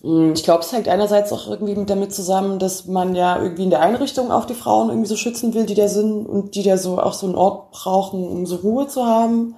Mhm, 0.03 0.33
ich 0.33 0.43
glaube, 0.43 0.65
es 0.65 0.73
hängt 0.73 0.89
einerseits 0.89 1.33
auch 1.33 1.49
irgendwie 1.49 1.77
damit 1.85 2.13
zusammen, 2.13 2.59
dass 2.59 2.87
man 2.87 3.15
ja 3.15 3.41
irgendwie 3.41 3.65
in 3.65 3.71
der 3.71 3.81
Einrichtung 3.81 4.33
auch 4.33 4.45
die 4.45 4.55
Frauen 4.55 4.89
irgendwie 4.89 5.09
so 5.09 5.17
schützen 5.17 5.55
will, 5.55 5.67
die 5.67 5.75
da 5.75 5.89
sind 5.89 6.27
und 6.27 6.57
die 6.57 6.65
da 6.65 6.77
so 6.77 6.99
auch 6.99 7.13
so 7.13 7.27
einen 7.27 7.37
Ort 7.37 7.71
brauchen, 7.71 8.27
um 8.27 8.45
so 8.47 8.57
Ruhe 8.57 8.89
zu 8.89 9.07
haben. 9.07 9.57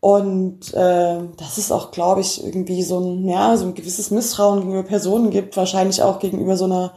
Und 0.00 0.72
äh, 0.74 1.18
das 1.36 1.58
ist 1.58 1.72
auch, 1.72 1.90
glaube 1.90 2.20
ich, 2.20 2.44
irgendwie 2.44 2.82
so 2.82 3.00
ein, 3.00 3.28
ja, 3.28 3.56
so 3.56 3.66
ein 3.66 3.74
gewisses 3.74 4.10
Misstrauen 4.10 4.60
gegenüber 4.60 4.84
Personen 4.84 5.30
gibt, 5.30 5.56
wahrscheinlich 5.56 6.02
auch 6.02 6.18
gegenüber 6.18 6.56
so 6.56 6.66
einer 6.66 6.92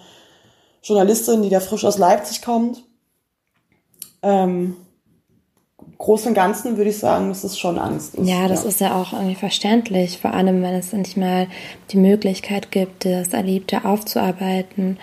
Journalistin, 0.83 1.41
die 1.41 1.49
da 1.49 1.59
frisch 1.59 1.85
aus 1.85 1.97
Leipzig 1.97 2.41
kommt. 2.41 2.83
Ähm, 4.21 4.75
Groß 5.97 6.27
und 6.27 6.33
Ganzen 6.33 6.77
würde 6.77 6.89
ich 6.89 6.97
sagen, 6.97 7.29
dass 7.29 7.43
es 7.43 7.59
schon 7.59 7.77
Angst 7.77 8.15
ist. 8.15 8.27
Ja, 8.27 8.47
das 8.47 8.63
ja. 8.63 8.69
ist 8.69 8.79
ja 8.79 9.01
auch 9.01 9.11
irgendwie 9.11 9.35
verständlich, 9.35 10.17
vor 10.17 10.33
allem 10.33 10.61
wenn 10.61 10.73
es 10.73 10.93
nicht 10.93 11.17
mal 11.17 11.47
die 11.91 11.97
Möglichkeit 11.97 12.71
gibt, 12.71 13.05
das 13.05 13.29
Erlebte 13.29 13.83
aufzuarbeiten, 13.83 14.97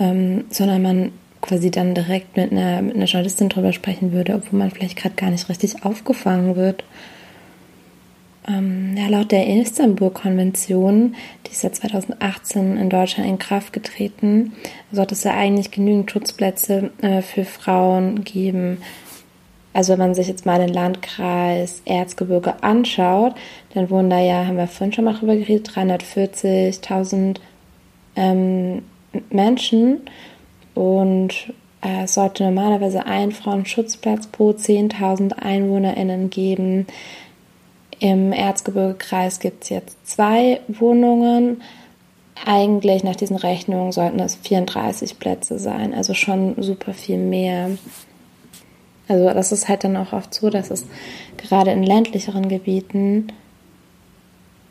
ähm, 0.00 0.44
sondern 0.48 0.82
man 0.82 1.12
quasi 1.42 1.70
dann 1.70 1.94
direkt 1.94 2.36
mit 2.36 2.50
einer, 2.50 2.80
mit 2.80 2.96
einer 2.96 3.04
Journalistin 3.04 3.50
drüber 3.50 3.72
sprechen 3.72 4.12
würde, 4.12 4.34
obwohl 4.34 4.58
man 4.58 4.70
vielleicht 4.70 4.96
gerade 4.96 5.14
gar 5.14 5.30
nicht 5.30 5.48
richtig 5.48 5.84
aufgefangen 5.84 6.56
wird. 6.56 6.82
Ähm, 8.48 8.96
ja, 8.96 9.08
laut 9.08 9.30
der 9.30 9.46
Istanbul-Konvention, 9.46 11.14
die 11.46 11.50
ist 11.50 11.62
ja 11.62 11.70
2018 11.70 12.78
in 12.78 12.88
Deutschland 12.88 13.28
in 13.28 13.38
Kraft 13.38 13.72
getreten, 13.72 14.52
sollte 14.90 15.14
es 15.14 15.24
ja 15.24 15.34
eigentlich 15.34 15.70
genügend 15.70 16.10
Schutzplätze 16.10 16.90
äh, 17.02 17.20
für 17.20 17.44
Frauen 17.44 18.24
geben. 18.24 18.78
Also 19.74 19.92
wenn 19.92 19.98
man 19.98 20.14
sich 20.14 20.28
jetzt 20.28 20.46
mal 20.46 20.58
den 20.58 20.72
Landkreis 20.72 21.82
Erzgebirge 21.84 22.62
anschaut, 22.62 23.34
dann 23.74 23.90
wohnen 23.90 24.08
da 24.08 24.18
ja, 24.18 24.46
haben 24.46 24.56
wir 24.56 24.66
vorhin 24.66 24.94
schon 24.94 25.04
mal 25.04 25.14
drüber 25.14 25.36
geredet, 25.36 25.70
340.000 25.70 27.36
ähm, 28.16 28.82
Menschen 29.30 30.00
und 30.74 31.52
äh, 31.82 32.04
es 32.04 32.14
sollte 32.14 32.44
normalerweise 32.44 33.04
ein 33.04 33.30
Frauenschutzplatz 33.30 34.26
pro 34.28 34.50
10.000 34.50 35.38
EinwohnerInnen 35.38 36.30
geben. 36.30 36.86
Im 38.00 38.32
Erzgebirgekreis 38.32 39.40
gibt 39.40 39.64
es 39.64 39.70
jetzt 39.70 40.06
zwei 40.06 40.60
Wohnungen. 40.68 41.62
Eigentlich 42.44 43.02
nach 43.02 43.16
diesen 43.16 43.36
Rechnungen 43.36 43.90
sollten 43.90 44.20
es 44.20 44.36
34 44.36 45.18
Plätze 45.18 45.58
sein, 45.58 45.92
also 45.92 46.14
schon 46.14 46.54
super 46.62 46.94
viel 46.94 47.18
mehr. 47.18 47.70
Also 49.08 49.24
das 49.30 49.52
ist 49.52 49.68
halt 49.68 49.84
dann 49.84 49.96
auch 49.96 50.12
oft 50.12 50.32
so, 50.32 50.50
dass 50.50 50.70
es 50.70 50.86
gerade 51.36 51.72
in 51.72 51.82
ländlicheren 51.82 52.48
Gebieten 52.48 53.32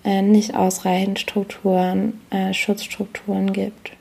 äh, 0.06 0.22
nicht 0.22 0.56
ausreichend 0.56 1.20
Strukturen, 1.20 2.22
äh, 2.30 2.54
Schutzstrukturen 2.54 3.52
gibt. 3.52 3.92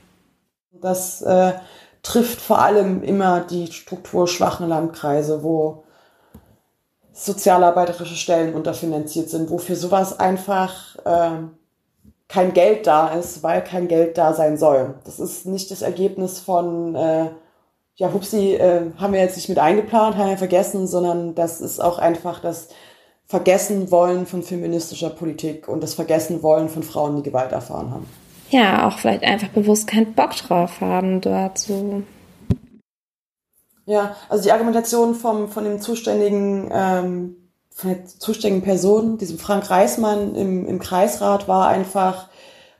Das 0.81 1.23
äh, 1.23 1.55
trifft 2.03 2.41
vor 2.41 2.61
allem 2.61 3.03
immer 3.03 3.41
die 3.41 3.73
strukturschwachen 3.73 4.69
Landkreise, 4.69 5.43
wo 5.43 5.86
sozialarbeiterische 7.17 8.15
Stellen 8.15 8.55
unterfinanziert 8.55 9.31
sind, 9.31 9.51
wo 9.51 9.57
für 9.57 9.75
sowas 9.75 10.21
einfach 10.21 10.97
äh, 11.05 11.47
kein 12.29 12.53
Geld 12.53 12.87
da 12.87 13.09
ist, 13.09 13.43
weil 13.43 13.65
kein 13.65 13.89
Geld 13.89 14.19
da 14.19 14.35
sein 14.35 14.59
soll. 14.59 14.97
Das 15.05 15.19
ist 15.19 15.47
nicht 15.47 15.71
das 15.71 15.81
Ergebnis 15.81 16.41
von, 16.41 16.95
äh, 16.95 17.31
ja, 17.95 18.13
hupsi, 18.13 18.55
äh, 18.55 18.91
haben 18.99 19.15
wir 19.15 19.21
jetzt 19.21 19.37
nicht 19.37 19.49
mit 19.49 19.59
eingeplant, 19.59 20.17
haben 20.17 20.29
wir 20.29 20.37
vergessen, 20.37 20.87
sondern 20.87 21.35
das 21.35 21.63
ist 21.63 21.81
auch 21.81 21.99
einfach 21.99 22.41
das 22.41 22.69
Vergessen 23.25 23.91
wollen 23.91 24.27
von 24.27 24.43
feministischer 24.43 25.11
Politik 25.11 25.69
und 25.69 25.83
das 25.83 25.95
Vergessen 25.95 26.43
wollen 26.43 26.69
von 26.69 26.83
Frauen, 26.83 27.17
die 27.17 27.23
Gewalt 27.23 27.51
erfahren 27.51 27.93
haben. 27.93 28.07
Ja, 28.51 28.87
auch 28.87 28.99
vielleicht 28.99 29.25
einfach 29.25 29.49
bewusst 29.49 29.89
keinen 29.89 30.13
Bock 30.13 30.37
drauf 30.37 30.81
haben, 30.81 31.21
dort 31.23 31.59
so. 31.59 32.03
Ja, 33.87 34.17
also 34.29 34.43
die 34.43 34.53
Argumentation 34.53 35.15
vom, 35.15 35.49
von 35.49 35.65
dem 35.65 35.81
zuständigen, 35.81 36.71
ähm, 36.73 37.37
von 37.71 37.91
der 37.91 38.05
zuständigen 38.05 38.65
Person, 38.65 39.17
diesem 39.17 39.39
Frank 39.39 39.71
Reismann 39.71 40.35
im, 40.35 40.67
im 40.67 40.81
Kreisrat, 40.81 41.47
war 41.47 41.69
einfach, 41.69 42.29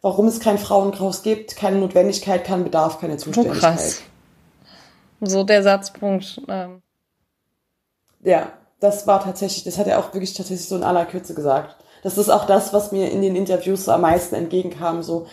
warum 0.03 0.27
es 0.27 0.41
kein 0.41 0.59
Frauenkraus 0.59 1.23
gibt, 1.23 1.55
keine 1.57 1.79
Notwendigkeit, 1.79 2.45
kein 2.45 2.65
Bedarf, 2.65 3.01
keine 3.01 3.17
Zuständigkeit. 3.17 3.57
Oh, 3.57 3.61
krass. 3.61 4.03
So 5.21 5.45
der 5.45 5.63
Satzpunkt. 5.63 6.43
Ähm. 6.49 6.83
Ja, 8.23 8.53
das 8.81 9.07
war 9.07 9.23
tatsächlich, 9.23 9.63
das 9.65 9.79
hat 9.79 9.87
er 9.87 10.01
auch 10.01 10.13
wirklich 10.13 10.35
tatsächlich 10.35 10.69
so 10.69 10.77
in 10.77 10.83
aller 10.83 11.07
Kürze 11.07 11.35
gesagt. 11.35 11.77
Das 12.03 12.19
ist 12.19 12.29
auch 12.29 12.47
das, 12.47 12.73
was 12.73 12.91
mir 12.91 13.11
in 13.11 13.23
den 13.23 13.37
Interviews 13.37 13.85
so 13.85 13.93
am 13.93 14.03
meisten 14.03 14.35
entgegenkam. 14.35 15.03
So 15.03 15.27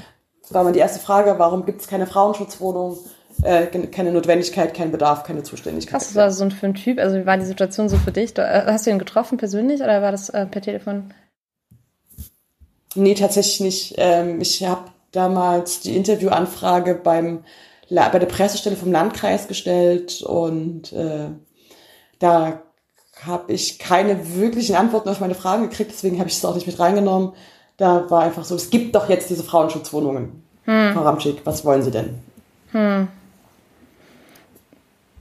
war 0.50 0.64
mal 0.64 0.74
die 0.74 0.80
erste 0.80 1.00
Frage, 1.00 1.36
warum 1.38 1.66
gibt 1.66 1.82
es 1.82 1.88
keine 1.88 2.08
Frauenschutzwohnung? 2.08 2.98
Äh, 3.44 3.68
keine 3.88 4.12
Notwendigkeit, 4.12 4.74
kein 4.74 4.92
Bedarf, 4.92 5.24
keine 5.24 5.44
Zuständigkeit. 5.44 5.96
Was 5.96 6.16
war 6.16 6.32
so 6.32 6.50
für 6.50 6.68
ein 6.68 6.76
Typ? 6.76 7.00
Also 7.00 7.18
wie 7.18 7.26
war 7.26 7.38
die 7.38 7.46
Situation 7.46 7.90
so 7.90 7.98
für 7.98 8.12
dich? 8.12 8.38
Äh, 8.38 8.64
hast 8.68 8.86
du 8.86 8.92
ihn 8.92 9.00
getroffen 9.00 9.38
persönlich 9.38 9.82
oder 9.82 10.02
war 10.02 10.12
das 10.12 10.30
äh, 10.30 10.46
per 10.46 10.62
Telefon? 10.62 11.14
Nee, 12.96 13.16
tatsächlich 13.16 13.60
nicht. 13.60 13.96
Ähm, 13.98 14.40
ich 14.40 14.64
habe 14.64 14.86
damals 15.12 15.82
die 15.82 15.96
Interviewanfrage 15.96 16.96
beim 16.96 17.44
bei 17.90 18.18
der 18.18 18.26
Pressestelle 18.26 18.76
vom 18.76 18.92
Landkreis 18.92 19.48
gestellt 19.48 20.24
und 20.24 20.94
äh, 20.94 21.28
da 22.18 22.64
habe 23.22 23.54
ich 23.54 23.78
keine 23.78 24.36
wirklichen 24.36 24.76
Antworten 24.76 25.10
auf 25.10 25.20
meine 25.20 25.36
Fragen 25.36 25.70
gekriegt, 25.70 25.92
deswegen 25.92 26.18
habe 26.18 26.30
ich 26.30 26.36
es 26.36 26.46
auch 26.46 26.56
nicht 26.56 26.66
mit 26.66 26.80
reingenommen. 26.80 27.34
Da 27.78 28.10
war 28.10 28.24
einfach 28.24 28.46
so, 28.46 28.56
es 28.56 28.70
gibt 28.70 28.96
doch 28.96 29.10
jetzt 29.10 29.30
diese 29.30 29.44
Frauenschutzwohnungen. 29.44 30.44
Hm. 30.64 30.94
Frau 30.94 31.02
Ramschick, 31.02 31.46
was 31.46 31.66
wollen 31.66 31.84
Sie 31.84 31.92
denn? 31.92 32.16
Hm. 32.72 33.08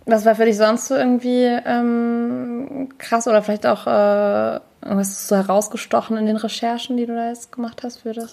Was 0.05 0.25
war 0.25 0.35
für 0.35 0.45
dich 0.45 0.57
sonst 0.57 0.89
so 0.89 0.95
irgendwie 0.95 1.45
ähm, 1.45 2.89
krass 2.99 3.29
oder 3.29 3.43
vielleicht 3.43 3.67
auch 3.67 3.87
äh, 3.87 4.61
irgendwas 4.83 5.29
so 5.29 5.37
herausgestochen 5.37 6.17
in 6.17 6.27
den 6.27 6.37
Recherchen, 6.37 6.97
die 6.97 7.07
du 7.07 7.15
da 7.15 7.29
jetzt 7.29 7.53
gemacht 7.53 7.83
hast 7.85 7.99
für 7.99 8.13
das? 8.13 8.33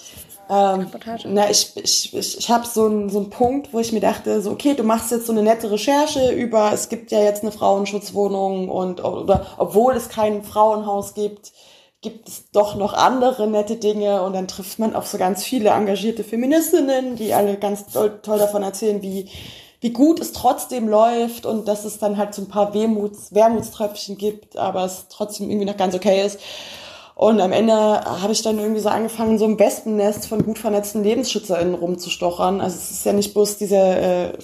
Ähm, 0.50 0.88
na, 1.26 1.50
ich, 1.50 1.74
ich, 1.76 2.14
ich, 2.14 2.38
ich 2.40 2.50
habe 2.50 2.66
so 2.66 2.86
einen 2.86 3.10
so 3.10 3.20
einen 3.20 3.30
Punkt, 3.30 3.72
wo 3.72 3.80
ich 3.80 3.92
mir 3.92 4.00
dachte, 4.00 4.42
so, 4.42 4.52
okay, 4.52 4.74
du 4.74 4.84
machst 4.84 5.12
jetzt 5.12 5.28
so 5.28 5.32
eine 5.32 5.44
nette 5.44 5.70
Recherche 5.70 6.32
über, 6.32 6.72
es 6.74 6.90
gibt 6.90 7.12
ja 7.12 7.20
jetzt 7.20 7.44
eine 7.44 7.52
Frauenschutzwohnung 7.52 8.68
und 8.70 9.04
oder 9.04 9.46
obwohl 9.58 9.94
es 9.94 10.10
kein 10.10 10.44
Frauenhaus 10.44 11.14
gibt, 11.14 11.52
gibt 12.02 12.30
es 12.30 12.50
doch 12.52 12.76
noch 12.76 12.94
andere 12.94 13.48
nette 13.48 13.76
Dinge 13.76 14.24
und 14.24 14.34
dann 14.34 14.48
trifft 14.48 14.80
man 14.80 14.96
auf 14.96 15.08
so 15.08 15.20
ganz 15.20 15.44
viele 15.44 15.70
engagierte 15.70 16.24
Feministinnen, 16.24 17.16
die 17.16 17.34
alle 17.34 17.58
ganz 17.58 17.88
toll, 17.88 18.20
toll 18.24 18.40
davon 18.40 18.64
erzählen, 18.64 19.02
wie 19.04 19.30
wie 19.82 19.92
gut 19.92 20.20
es 20.20 20.34
trotzdem 20.34 20.88
läuft 20.90 21.46
und 21.46 21.68
dass 21.68 21.86
es 21.86 22.00
dann 22.00 22.18
halt 22.18 22.34
so 22.34 22.42
ein 22.42 22.50
paar 22.50 22.74
Wehmuts, 22.74 23.34
Wermutströpfchen 23.34 24.18
gibt, 24.18 24.58
aber 24.58 24.84
es 24.84 25.06
trotzdem 25.10 25.50
irgendwie 25.50 25.66
noch 25.66 25.78
ganz 25.78 25.96
okay 25.96 26.26
ist. 26.26 26.40
Und 27.16 27.42
am 27.42 27.52
Ende 27.52 27.74
habe 27.76 28.32
ich 28.32 28.42
dann 28.42 28.60
irgendwie 28.60 28.80
so 28.80 28.90
angefangen, 28.90 29.38
so 29.38 29.46
ein 29.46 29.60
Wespennest 29.60 30.28
von 30.28 30.46
gut 30.46 30.58
vernetzten 30.58 31.04
LebensschützerInnen 31.04 31.76
rumzustochern. 31.76 32.62
Also 32.62 32.78
es 32.78 32.92
ist 32.92 33.06
ja 33.06 33.14
nicht 33.14 33.34
bloß 33.34 33.58
dieser, 33.58 34.30
äh, 34.30 34.38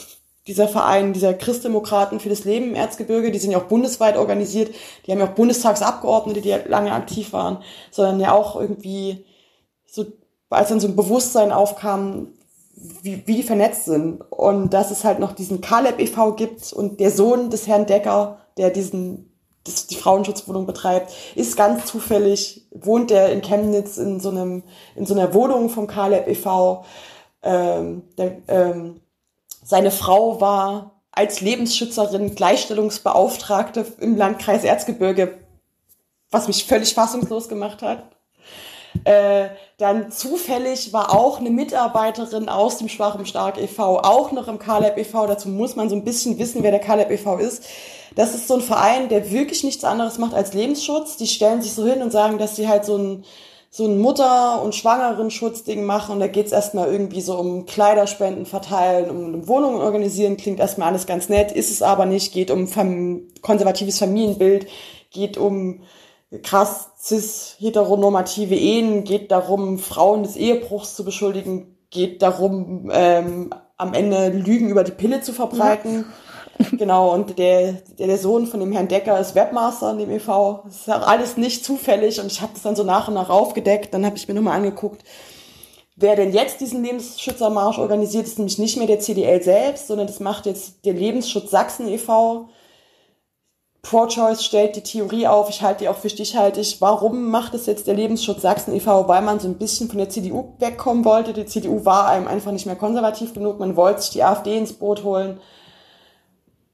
dieser 0.47 0.67
Verein, 0.67 1.13
dieser 1.13 1.33
Christdemokraten 1.33 2.19
für 2.19 2.29
das 2.29 2.43
Leben 2.43 2.69
im 2.69 2.75
Erzgebirge, 2.75 3.31
die 3.31 3.39
sind 3.39 3.51
ja 3.51 3.59
auch 3.59 3.69
bundesweit 3.69 4.17
organisiert, 4.17 4.75
die 5.05 5.11
haben 5.11 5.19
ja 5.19 5.25
auch 5.25 5.35
Bundestagsabgeordnete, 5.35 6.41
die 6.41 6.53
lange 6.67 6.91
aktiv 6.91 7.33
waren, 7.33 7.59
sondern 7.91 8.19
ja 8.19 8.33
auch 8.33 8.59
irgendwie 8.59 9.25
so, 9.87 10.05
als 10.49 10.69
dann 10.69 10.79
so 10.79 10.87
ein 10.87 10.95
Bewusstsein 10.95 11.51
aufkam, 11.51 12.33
wie, 12.75 13.25
wie 13.25 13.35
die 13.35 13.43
vernetzt 13.43 13.85
sind. 13.85 14.21
Und 14.29 14.73
dass 14.73 14.91
es 14.91 15.03
halt 15.03 15.19
noch 15.19 15.33
diesen 15.33 15.61
Kaleb 15.61 15.99
e.V. 15.99 16.33
gibt 16.33 16.73
und 16.73 16.99
der 16.99 17.11
Sohn 17.11 17.49
des 17.49 17.67
Herrn 17.67 17.85
Decker, 17.85 18.39
der 18.57 18.69
diesen 18.69 19.31
das 19.65 19.87
die 19.87 19.95
Frauenschutzwohnung 19.95 20.65
betreibt, 20.65 21.11
ist 21.35 21.57
ganz 21.57 21.85
zufällig, 21.85 22.67
wohnt 22.71 23.11
er 23.11 23.31
in 23.31 23.41
Chemnitz 23.41 23.97
in 23.97 24.19
so 24.19 24.29
einem, 24.29 24.63
in 24.95 25.05
so 25.05 25.15
einer 25.15 25.33
Wohnung 25.33 25.69
vom 25.69 25.87
Kaleb 25.87 26.27
e.V. 26.27 26.85
Ähm, 27.41 28.03
der, 28.17 28.37
ähm, 28.47 29.01
seine 29.63 29.91
Frau 29.91 30.39
war 30.39 31.01
als 31.11 31.41
Lebensschützerin 31.41 32.35
Gleichstellungsbeauftragte 32.35 33.85
im 33.99 34.15
Landkreis 34.15 34.63
Erzgebirge, 34.63 35.37
was 36.29 36.47
mich 36.47 36.65
völlig 36.65 36.93
fassungslos 36.93 37.49
gemacht 37.49 37.81
hat. 37.81 38.14
Äh, 39.03 39.49
dann 39.77 40.11
zufällig 40.11 40.93
war 40.93 41.13
auch 41.13 41.39
eine 41.39 41.49
Mitarbeiterin 41.49 42.49
aus 42.49 42.77
dem 42.77 42.87
Schwachem 42.87 43.25
Stark 43.25 43.61
e.V. 43.61 43.99
auch 43.99 44.31
noch 44.31 44.47
im 44.47 44.59
Kaleb 44.59 44.97
e.V. 44.97 45.27
Dazu 45.27 45.49
muss 45.49 45.75
man 45.75 45.89
so 45.89 45.95
ein 45.95 46.05
bisschen 46.05 46.39
wissen, 46.39 46.63
wer 46.63 46.71
der 46.71 46.79
Kaleb 46.79 47.11
e.V. 47.11 47.37
ist. 47.37 47.65
Das 48.15 48.33
ist 48.33 48.47
so 48.47 48.55
ein 48.55 48.61
Verein, 48.61 49.09
der 49.09 49.31
wirklich 49.31 49.63
nichts 49.63 49.83
anderes 49.83 50.17
macht 50.17 50.33
als 50.33 50.53
Lebensschutz. 50.53 51.17
Die 51.17 51.27
stellen 51.27 51.61
sich 51.61 51.73
so 51.73 51.85
hin 51.85 52.01
und 52.01 52.11
sagen, 52.11 52.37
dass 52.37 52.55
sie 52.55 52.69
halt 52.69 52.85
so 52.85 52.97
ein, 52.97 53.25
so 53.69 53.85
ein 53.85 53.99
Mutter- 53.99 54.61
und 54.61 54.73
Schwangeren-Schutzding 54.73 55.83
machen. 55.83 56.13
Und 56.13 56.19
da 56.21 56.27
geht's 56.27 56.53
erstmal 56.53 56.89
irgendwie 56.89 57.19
so 57.19 57.37
um 57.37 57.65
Kleiderspenden 57.65 58.45
verteilen, 58.45 59.09
um 59.09 59.47
Wohnungen 59.49 59.81
organisieren. 59.81 60.37
Klingt 60.37 60.61
erstmal 60.61 60.87
alles 60.87 61.05
ganz 61.05 61.27
nett, 61.27 61.51
ist 61.51 61.71
es 61.71 61.81
aber 61.81 62.05
nicht. 62.05 62.33
Geht 62.33 62.51
um 62.51 62.67
fam 62.67 63.23
konservatives 63.41 63.99
Familienbild, 63.99 64.67
geht 65.11 65.37
um 65.37 65.81
krass 66.41 66.91
cis 66.99 67.55
heteronormative 67.59 68.55
Ehen, 68.55 69.03
geht 69.03 69.31
darum, 69.31 69.79
Frauen 69.79 70.23
des 70.23 70.35
Ehebruchs 70.35 70.95
zu 70.95 71.05
beschuldigen, 71.05 71.77
geht 71.89 72.21
darum, 72.21 72.89
ähm, 72.93 73.53
am 73.77 73.93
Ende 73.93 74.29
Lügen 74.29 74.69
über 74.69 74.83
die 74.83 74.91
Pille 74.91 75.21
zu 75.21 75.33
verbreiten. 75.33 76.05
Ja. 76.57 76.67
genau, 76.77 77.13
und 77.13 77.37
der, 77.37 77.73
der, 77.99 78.07
der 78.07 78.17
Sohn 78.17 78.47
von 78.47 78.59
dem 78.59 78.71
Herrn 78.71 78.87
Decker 78.87 79.19
ist 79.19 79.35
Webmaster 79.35 79.91
in 79.91 79.97
dem 79.99 80.11
e.V. 80.11 80.61
Das 80.65 80.75
ist 80.75 80.87
ja 80.87 81.01
alles 81.01 81.37
nicht 81.37 81.65
zufällig 81.65 82.19
und 82.19 82.31
ich 82.31 82.41
habe 82.41 82.53
das 82.53 82.63
dann 82.63 82.75
so 82.75 82.83
nach 82.83 83.07
und 83.07 83.13
nach 83.13 83.29
aufgedeckt. 83.29 83.93
Dann 83.93 84.05
habe 84.05 84.15
ich 84.15 84.27
mir 84.27 84.33
nochmal 84.33 84.57
angeguckt, 84.57 85.03
wer 85.95 86.15
denn 86.15 86.31
jetzt 86.33 86.61
diesen 86.61 86.83
Lebensschützermarsch 86.83 87.77
organisiert, 87.77 88.25
ist 88.25 88.37
nämlich 88.37 88.57
nicht 88.57 88.77
mehr 88.77 88.87
der 88.87 88.99
CDL 88.99 89.41
selbst, 89.41 89.87
sondern 89.87 90.07
das 90.07 90.19
macht 90.19 90.45
jetzt 90.45 90.85
der 90.85 90.93
Lebensschutz 90.93 91.51
Sachsen 91.51 91.87
e.V., 91.87 92.49
Pro-Choice 93.85 94.43
stellt 94.43 94.75
die 94.75 94.81
Theorie 94.81 95.27
auf, 95.27 95.47
ich 95.47 95.61
halte 95.61 95.83
die 95.83 95.89
auch 95.89 95.97
für 95.97 96.09
stichhaltig. 96.09 96.77
Warum 96.79 97.29
macht 97.29 97.53
es 97.53 97.67
jetzt 97.67 97.85
der 97.85 97.93
Lebensschutz 97.93 98.41
Sachsen 98.41 98.73
e.V.? 98.73 99.07
Weil 99.07 99.21
man 99.21 99.39
so 99.39 99.47
ein 99.47 99.59
bisschen 99.59 99.89
von 99.89 99.99
der 99.99 100.09
CDU 100.09 100.55
wegkommen 100.57 101.05
wollte. 101.05 101.33
Die 101.33 101.45
CDU 101.45 101.85
war 101.85 102.07
einem 102.07 102.27
einfach 102.27 102.51
nicht 102.51 102.65
mehr 102.65 102.75
konservativ 102.75 103.35
genug. 103.35 103.59
Man 103.59 103.75
wollte 103.75 104.01
sich 104.01 104.09
die 104.09 104.23
AfD 104.23 104.57
ins 104.57 104.73
Boot 104.73 105.03
holen. 105.03 105.39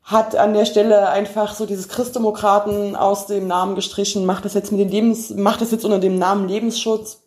Hat 0.04 0.38
an 0.38 0.54
der 0.54 0.64
Stelle 0.64 1.10
einfach 1.10 1.54
so 1.54 1.66
dieses 1.66 1.90
Christdemokraten 1.90 2.96
aus 2.96 3.26
dem 3.26 3.46
Namen 3.46 3.76
gestrichen, 3.76 4.26
macht 4.26 4.46
das 4.46 4.54
jetzt 4.54 4.72
mit 4.72 4.80
dem 4.80 4.90
Lebens, 4.90 5.32
macht 5.32 5.60
das 5.60 5.72
jetzt 5.72 5.84
unter 5.84 6.00
dem 6.00 6.18
Namen 6.18 6.48
Lebensschutz. 6.48 7.21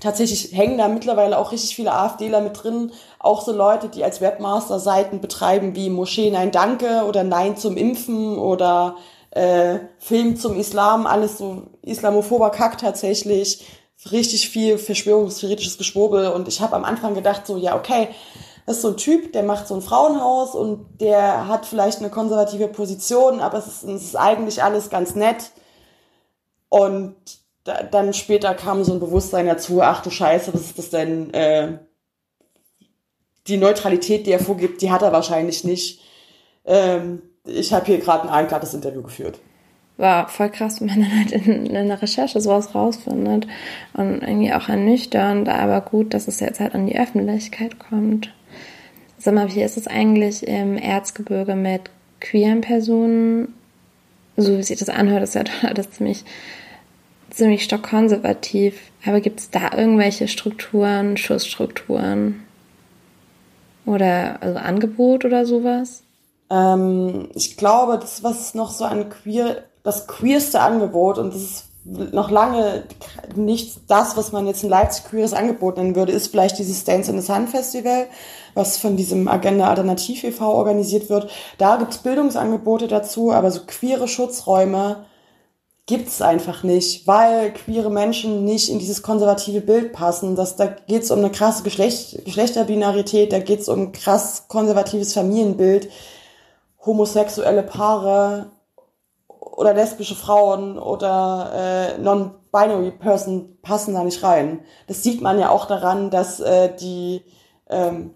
Tatsächlich 0.00 0.56
hängen 0.56 0.78
da 0.78 0.88
mittlerweile 0.88 1.38
auch 1.38 1.50
richtig 1.50 1.74
viele 1.74 1.92
AfDler 1.92 2.40
mit 2.40 2.62
drin. 2.62 2.92
Auch 3.18 3.42
so 3.42 3.52
Leute, 3.52 3.88
die 3.88 4.04
als 4.04 4.20
Webmaster 4.20 4.78
Seiten 4.78 5.20
betreiben 5.20 5.74
wie 5.74 5.90
Moschee 5.90 6.30
Nein 6.30 6.52
Danke 6.52 7.04
oder 7.04 7.24
Nein 7.24 7.56
zum 7.56 7.76
Impfen 7.76 8.38
oder 8.38 8.96
äh, 9.30 9.78
Film 9.98 10.36
zum 10.36 10.56
Islam, 10.58 11.06
alles 11.06 11.38
so 11.38 11.64
islamophober 11.82 12.50
Kack 12.50 12.78
tatsächlich. 12.78 13.66
Richtig 14.12 14.48
viel 14.48 14.78
verschwörungstheoretisches 14.78 15.78
Geschwurbel. 15.78 16.28
Und 16.28 16.46
ich 16.46 16.60
habe 16.60 16.76
am 16.76 16.84
Anfang 16.84 17.14
gedacht, 17.14 17.46
so, 17.46 17.56
ja, 17.56 17.76
okay, 17.76 18.08
Das 18.68 18.76
ist 18.76 18.82
so 18.82 18.88
ein 18.88 18.96
Typ, 18.98 19.32
der 19.32 19.44
macht 19.44 19.66
so 19.66 19.74
ein 19.74 19.80
Frauenhaus 19.80 20.54
und 20.54 21.00
der 21.00 21.48
hat 21.48 21.64
vielleicht 21.64 22.00
eine 22.00 22.10
konservative 22.10 22.68
Position, 22.68 23.40
aber 23.40 23.56
es 23.56 23.66
ist, 23.66 23.84
es 23.84 24.02
ist 24.02 24.16
eigentlich 24.16 24.62
alles 24.62 24.90
ganz 24.90 25.14
nett. 25.14 25.52
Und 26.68 27.16
da, 27.68 27.82
dann 27.82 28.14
später 28.14 28.54
kam 28.54 28.82
so 28.82 28.94
ein 28.94 29.00
Bewusstsein 29.00 29.46
dazu, 29.46 29.82
ach 29.82 30.02
du 30.02 30.10
Scheiße, 30.10 30.54
was 30.54 30.62
ist 30.62 30.78
das 30.78 30.90
denn? 30.90 31.32
Äh, 31.34 31.78
die 33.46 33.58
Neutralität, 33.58 34.26
die 34.26 34.32
er 34.32 34.40
vorgibt, 34.40 34.80
die 34.80 34.90
hat 34.90 35.02
er 35.02 35.12
wahrscheinlich 35.12 35.64
nicht. 35.64 36.00
Ähm, 36.64 37.22
ich 37.44 37.72
habe 37.72 37.86
hier 37.86 37.98
gerade 37.98 38.24
ein 38.24 38.30
einklares 38.30 38.72
Interview 38.74 39.02
geführt. 39.02 39.38
War 39.98 40.28
voll 40.28 40.48
krass, 40.50 40.80
wenn 40.80 40.88
man 40.88 41.00
dann 41.00 41.18
halt 41.18 41.32
in, 41.32 41.66
in 41.66 41.88
der 41.88 42.00
Recherche 42.00 42.40
sowas 42.40 42.74
rausfindet. 42.74 43.46
Und 43.92 44.22
irgendwie 44.22 44.52
auch 44.52 44.68
ernüchternd, 44.68 45.48
aber 45.48 45.80
gut, 45.82 46.14
dass 46.14 46.28
es 46.28 46.40
jetzt 46.40 46.60
halt 46.60 46.74
an 46.74 46.86
die 46.86 46.98
Öffentlichkeit 46.98 47.78
kommt. 47.78 48.32
Sag 49.18 49.34
mal, 49.34 49.54
wie 49.54 49.62
ist 49.62 49.76
es 49.76 49.86
eigentlich 49.86 50.46
im 50.46 50.78
Erzgebirge 50.78 51.54
mit 51.54 51.90
queeren 52.20 52.60
Personen? 52.60 53.54
So 54.36 54.56
wie 54.56 54.62
sich 54.62 54.78
das 54.78 54.88
anhört, 54.88 55.22
ist 55.22 55.34
ja 55.34 55.42
das 55.74 55.90
ziemlich, 55.90 56.24
ziemlich 57.38 57.64
stockkonservativ. 57.64 58.74
Aber 59.06 59.20
gibt 59.20 59.40
es 59.40 59.50
da 59.50 59.72
irgendwelche 59.74 60.28
Strukturen, 60.28 61.16
Schussstrukturen? 61.16 62.42
Oder 63.86 64.42
also 64.42 64.58
Angebot 64.58 65.24
oder 65.24 65.46
sowas? 65.46 66.02
Ähm, 66.50 67.30
ich 67.34 67.56
glaube, 67.56 67.98
das, 67.98 68.22
was 68.22 68.54
noch 68.54 68.70
so 68.70 68.84
ein 68.84 69.08
queer, 69.08 69.62
das 69.82 70.06
queerste 70.06 70.60
Angebot, 70.60 71.16
und 71.16 71.32
das 71.32 71.42
ist 71.42 71.64
noch 71.84 72.30
lange 72.30 72.84
nicht 73.34 73.78
das, 73.86 74.16
was 74.16 74.32
man 74.32 74.46
jetzt 74.46 74.62
ein 74.62 74.68
Leipzig 74.68 75.04
queeres 75.04 75.32
Angebot 75.32 75.78
nennen 75.78 75.96
würde, 75.96 76.12
ist 76.12 76.28
vielleicht 76.28 76.58
dieses 76.58 76.84
Dance 76.84 77.10
in 77.10 77.18
the 77.18 77.26
Sun 77.26 77.46
Festival, 77.46 78.06
was 78.52 78.76
von 78.76 78.96
diesem 78.96 79.26
Agenda 79.26 79.68
Alternativ 79.68 80.24
e.V. 80.24 80.52
organisiert 80.52 81.08
wird. 81.08 81.30
Da 81.56 81.76
gibt's 81.76 81.98
Bildungsangebote 81.98 82.88
dazu, 82.88 83.32
aber 83.32 83.50
so 83.50 83.60
queere 83.66 84.06
Schutzräume 84.06 85.06
gibt's 85.88 86.20
einfach 86.20 86.62
nicht, 86.62 87.06
weil 87.06 87.50
queere 87.52 87.90
Menschen 87.90 88.44
nicht 88.44 88.68
in 88.68 88.78
dieses 88.78 89.02
konservative 89.02 89.62
Bild 89.62 89.92
passen. 89.94 90.36
Das, 90.36 90.54
da 90.54 90.66
geht's 90.66 91.10
um 91.10 91.18
eine 91.18 91.30
krasse 91.30 91.62
Geschlecht, 91.62 92.24
Geschlechterbinarität, 92.26 93.32
da 93.32 93.40
geht's 93.40 93.70
um 93.70 93.80
ein 93.80 93.92
krass 93.92 94.44
konservatives 94.48 95.14
Familienbild, 95.14 95.88
homosexuelle 96.84 97.62
Paare 97.62 98.50
oder 99.28 99.72
lesbische 99.72 100.14
Frauen 100.14 100.78
oder 100.78 101.96
äh, 101.96 101.98
non-binary 101.98 102.90
Person 102.90 103.56
passen 103.62 103.94
da 103.94 104.04
nicht 104.04 104.22
rein. 104.22 104.60
Das 104.88 105.02
sieht 105.02 105.22
man 105.22 105.38
ja 105.38 105.48
auch 105.48 105.64
daran, 105.64 106.10
dass 106.10 106.38
äh, 106.38 106.70
die 106.76 107.22
ähm, 107.70 108.10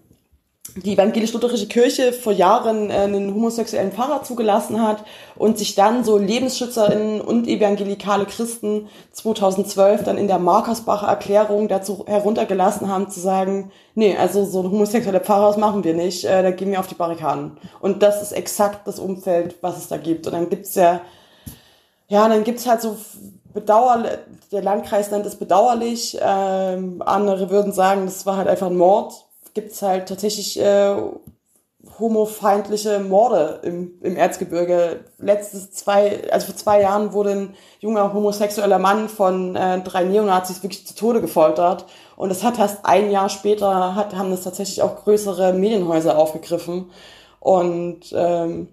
die 0.75 0.93
evangelisch-lutherische 0.93 1.67
Kirche 1.67 2.13
vor 2.13 2.31
Jahren 2.31 2.89
äh, 2.89 2.93
einen 2.93 3.33
homosexuellen 3.33 3.91
Pfarrer 3.91 4.23
zugelassen 4.23 4.81
hat 4.81 5.03
und 5.35 5.57
sich 5.57 5.75
dann 5.75 6.03
so 6.03 6.17
Lebensschützerinnen 6.17 7.21
und 7.21 7.47
evangelikale 7.47 8.25
Christen 8.25 8.87
2012 9.11 10.03
dann 10.03 10.17
in 10.17 10.27
der 10.27 10.39
Markersbacher 10.39 11.07
Erklärung 11.07 11.67
dazu 11.67 12.05
heruntergelassen 12.07 12.87
haben 12.87 13.09
zu 13.09 13.19
sagen, 13.19 13.71
nee, 13.93 14.15
also 14.15 14.45
so 14.45 14.61
ein 14.61 14.71
homosexueller 14.71 15.19
Pfarrer, 15.19 15.47
das 15.47 15.57
machen 15.57 15.83
wir 15.83 15.93
nicht, 15.93 16.23
äh, 16.23 16.41
da 16.41 16.51
gehen 16.51 16.71
wir 16.71 16.79
auf 16.79 16.87
die 16.87 16.95
Barrikaden. 16.95 17.57
Und 17.81 18.01
das 18.01 18.21
ist 18.21 18.31
exakt 18.31 18.87
das 18.87 18.99
Umfeld, 18.99 19.55
was 19.61 19.77
es 19.77 19.89
da 19.89 19.97
gibt. 19.97 20.27
Und 20.27 20.33
dann 20.33 20.49
gibt's 20.49 20.75
ja, 20.75 21.01
ja, 22.07 22.27
dann 22.29 22.43
gibt's 22.45 22.65
halt 22.67 22.81
so 22.81 22.97
bedauerlich, 23.53 24.11
der 24.51 24.63
Landkreis 24.63 25.11
nennt 25.11 25.25
es 25.25 25.35
bedauerlich, 25.35 26.17
ähm, 26.21 27.03
andere 27.05 27.49
würden 27.49 27.73
sagen, 27.73 28.05
das 28.05 28.25
war 28.25 28.37
halt 28.37 28.47
einfach 28.47 28.67
ein 28.67 28.77
Mord 28.77 29.22
gibt's 29.53 29.81
halt 29.81 30.07
tatsächlich 30.07 30.59
äh, 30.59 30.95
homofeindliche 31.99 32.99
Morde 32.99 33.59
im, 33.63 33.93
im 34.01 34.15
Erzgebirge. 34.15 35.01
Letztes 35.19 35.71
zwei, 35.71 36.31
also 36.31 36.47
vor 36.47 36.55
zwei 36.55 36.81
Jahren 36.81 37.13
wurde 37.13 37.31
ein 37.31 37.55
junger 37.79 38.13
homosexueller 38.13 38.79
Mann 38.79 39.09
von 39.09 39.55
äh, 39.55 39.81
drei 39.81 40.03
Neonazis 40.03 40.63
wirklich 40.63 40.87
zu 40.87 40.95
Tode 40.95 41.21
gefoltert. 41.21 41.85
Und 42.15 42.31
es 42.31 42.43
hat 42.43 42.57
erst 42.57 42.85
ein 42.85 43.11
Jahr 43.11 43.29
später, 43.29 43.95
hat, 43.95 44.15
haben 44.15 44.31
das 44.31 44.41
tatsächlich 44.41 44.81
auch 44.81 45.03
größere 45.03 45.53
Medienhäuser 45.53 46.17
aufgegriffen. 46.17 46.89
Und 47.39 48.13
ähm, 48.15 48.69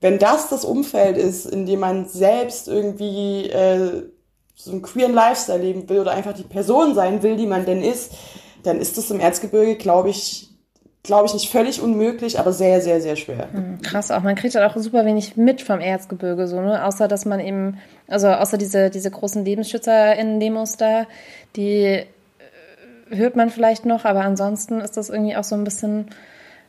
wenn 0.00 0.18
das 0.18 0.48
das 0.48 0.64
Umfeld 0.64 1.16
ist, 1.16 1.46
in 1.46 1.66
dem 1.66 1.80
man 1.80 2.08
selbst 2.08 2.68
irgendwie 2.68 3.48
äh, 3.50 4.02
so 4.54 4.72
einen 4.72 4.82
queeren 4.82 5.14
Lifestyle 5.14 5.62
leben 5.62 5.88
will 5.88 6.00
oder 6.00 6.12
einfach 6.12 6.34
die 6.34 6.42
Person 6.42 6.94
sein 6.94 7.22
will, 7.22 7.36
die 7.36 7.46
man 7.46 7.64
denn 7.64 7.82
ist, 7.82 8.12
dann 8.62 8.80
ist 8.80 8.98
das 8.98 9.10
im 9.10 9.20
Erzgebirge, 9.20 9.76
glaube 9.76 10.10
ich, 10.10 10.50
glaube 11.02 11.26
ich, 11.26 11.34
nicht 11.34 11.50
völlig 11.50 11.80
unmöglich, 11.80 12.38
aber 12.38 12.52
sehr, 12.52 12.80
sehr, 12.80 13.00
sehr 13.00 13.16
schwer. 13.16 13.48
Hm, 13.52 13.80
krass 13.82 14.10
auch. 14.10 14.22
Man 14.22 14.36
kriegt 14.36 14.54
halt 14.54 14.70
auch 14.70 14.76
super 14.76 15.04
wenig 15.06 15.36
mit 15.36 15.62
vom 15.62 15.80
Erzgebirge, 15.80 16.46
so, 16.46 16.60
ne? 16.60 16.84
Außer, 16.84 17.08
dass 17.08 17.24
man 17.24 17.40
eben, 17.40 17.78
also 18.06 18.28
außer 18.28 18.58
diese, 18.58 18.90
diese 18.90 19.10
großen 19.10 19.44
LebensschützerInnen-Demos 19.44 20.76
da, 20.76 21.06
die 21.56 21.84
äh, 21.84 22.06
hört 23.08 23.36
man 23.36 23.50
vielleicht 23.50 23.86
noch, 23.86 24.04
aber 24.04 24.20
ansonsten 24.20 24.80
ist 24.80 24.96
das 24.96 25.08
irgendwie 25.08 25.36
auch 25.36 25.44
so 25.44 25.54
ein 25.54 25.64
bisschen 25.64 26.10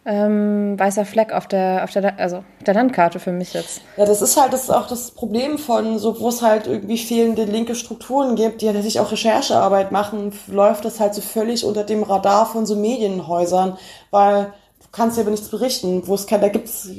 ähm, 0.04 0.80
weißer 0.80 1.06
Fleck 1.06 1.32
auf 1.32 1.48
der, 1.48 1.84
auf 1.84 1.92
der, 1.92 2.20
also 2.20 2.44
der 2.66 2.74
Landkarte 2.74 3.20
für 3.20 3.32
mich 3.32 3.54
jetzt. 3.54 3.82
Ja, 3.98 4.06
das 4.06 4.22
ist 4.22 4.36
halt 4.36 4.52
das 4.52 4.64
ist 4.64 4.70
auch 4.72 4.88
das 4.88 5.12
Problem 5.12 5.60
von, 5.60 6.00
so 6.00 6.20
wo 6.20 6.30
es 6.30 6.42
halt 6.42 6.66
irgendwie 6.66 6.98
fehlende 6.98 7.44
linke 7.44 7.76
Strukturen 7.76 8.36
gibt, 8.36 8.62
die 8.62 8.66
ja 8.66 8.82
sich 8.82 9.00
auch 9.00 9.12
Recherchearbeit 9.12 9.92
machen, 9.92 10.34
läuft 10.48 10.86
das 10.86 11.00
halt 11.00 11.14
so 11.14 11.22
völlig 11.22 11.66
unter 11.66 11.84
dem 11.84 12.02
Radar 12.02 12.48
von 12.48 12.66
so 12.66 12.76
Medienhäusern, 12.76 13.78
weil 14.10 14.46
du 14.80 14.88
kannst 14.92 15.18
ja 15.18 15.24
über 15.24 15.32
nichts 15.32 15.50
berichten, 15.50 16.08
wo 16.08 16.16
es 16.16 16.26
kann, 16.26 16.42
da 16.42 16.50
gibt's 16.50 16.90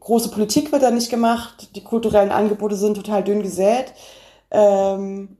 große 0.00 0.28
Politik 0.30 0.72
wird 0.72 0.82
da 0.82 0.90
nicht 0.90 1.10
gemacht, 1.10 1.74
die 1.74 1.82
kulturellen 1.82 2.30
Angebote 2.30 2.76
sind 2.76 2.94
total 2.94 3.24
dünn 3.24 3.42
gesät. 3.42 3.94
Ähm, 4.50 5.38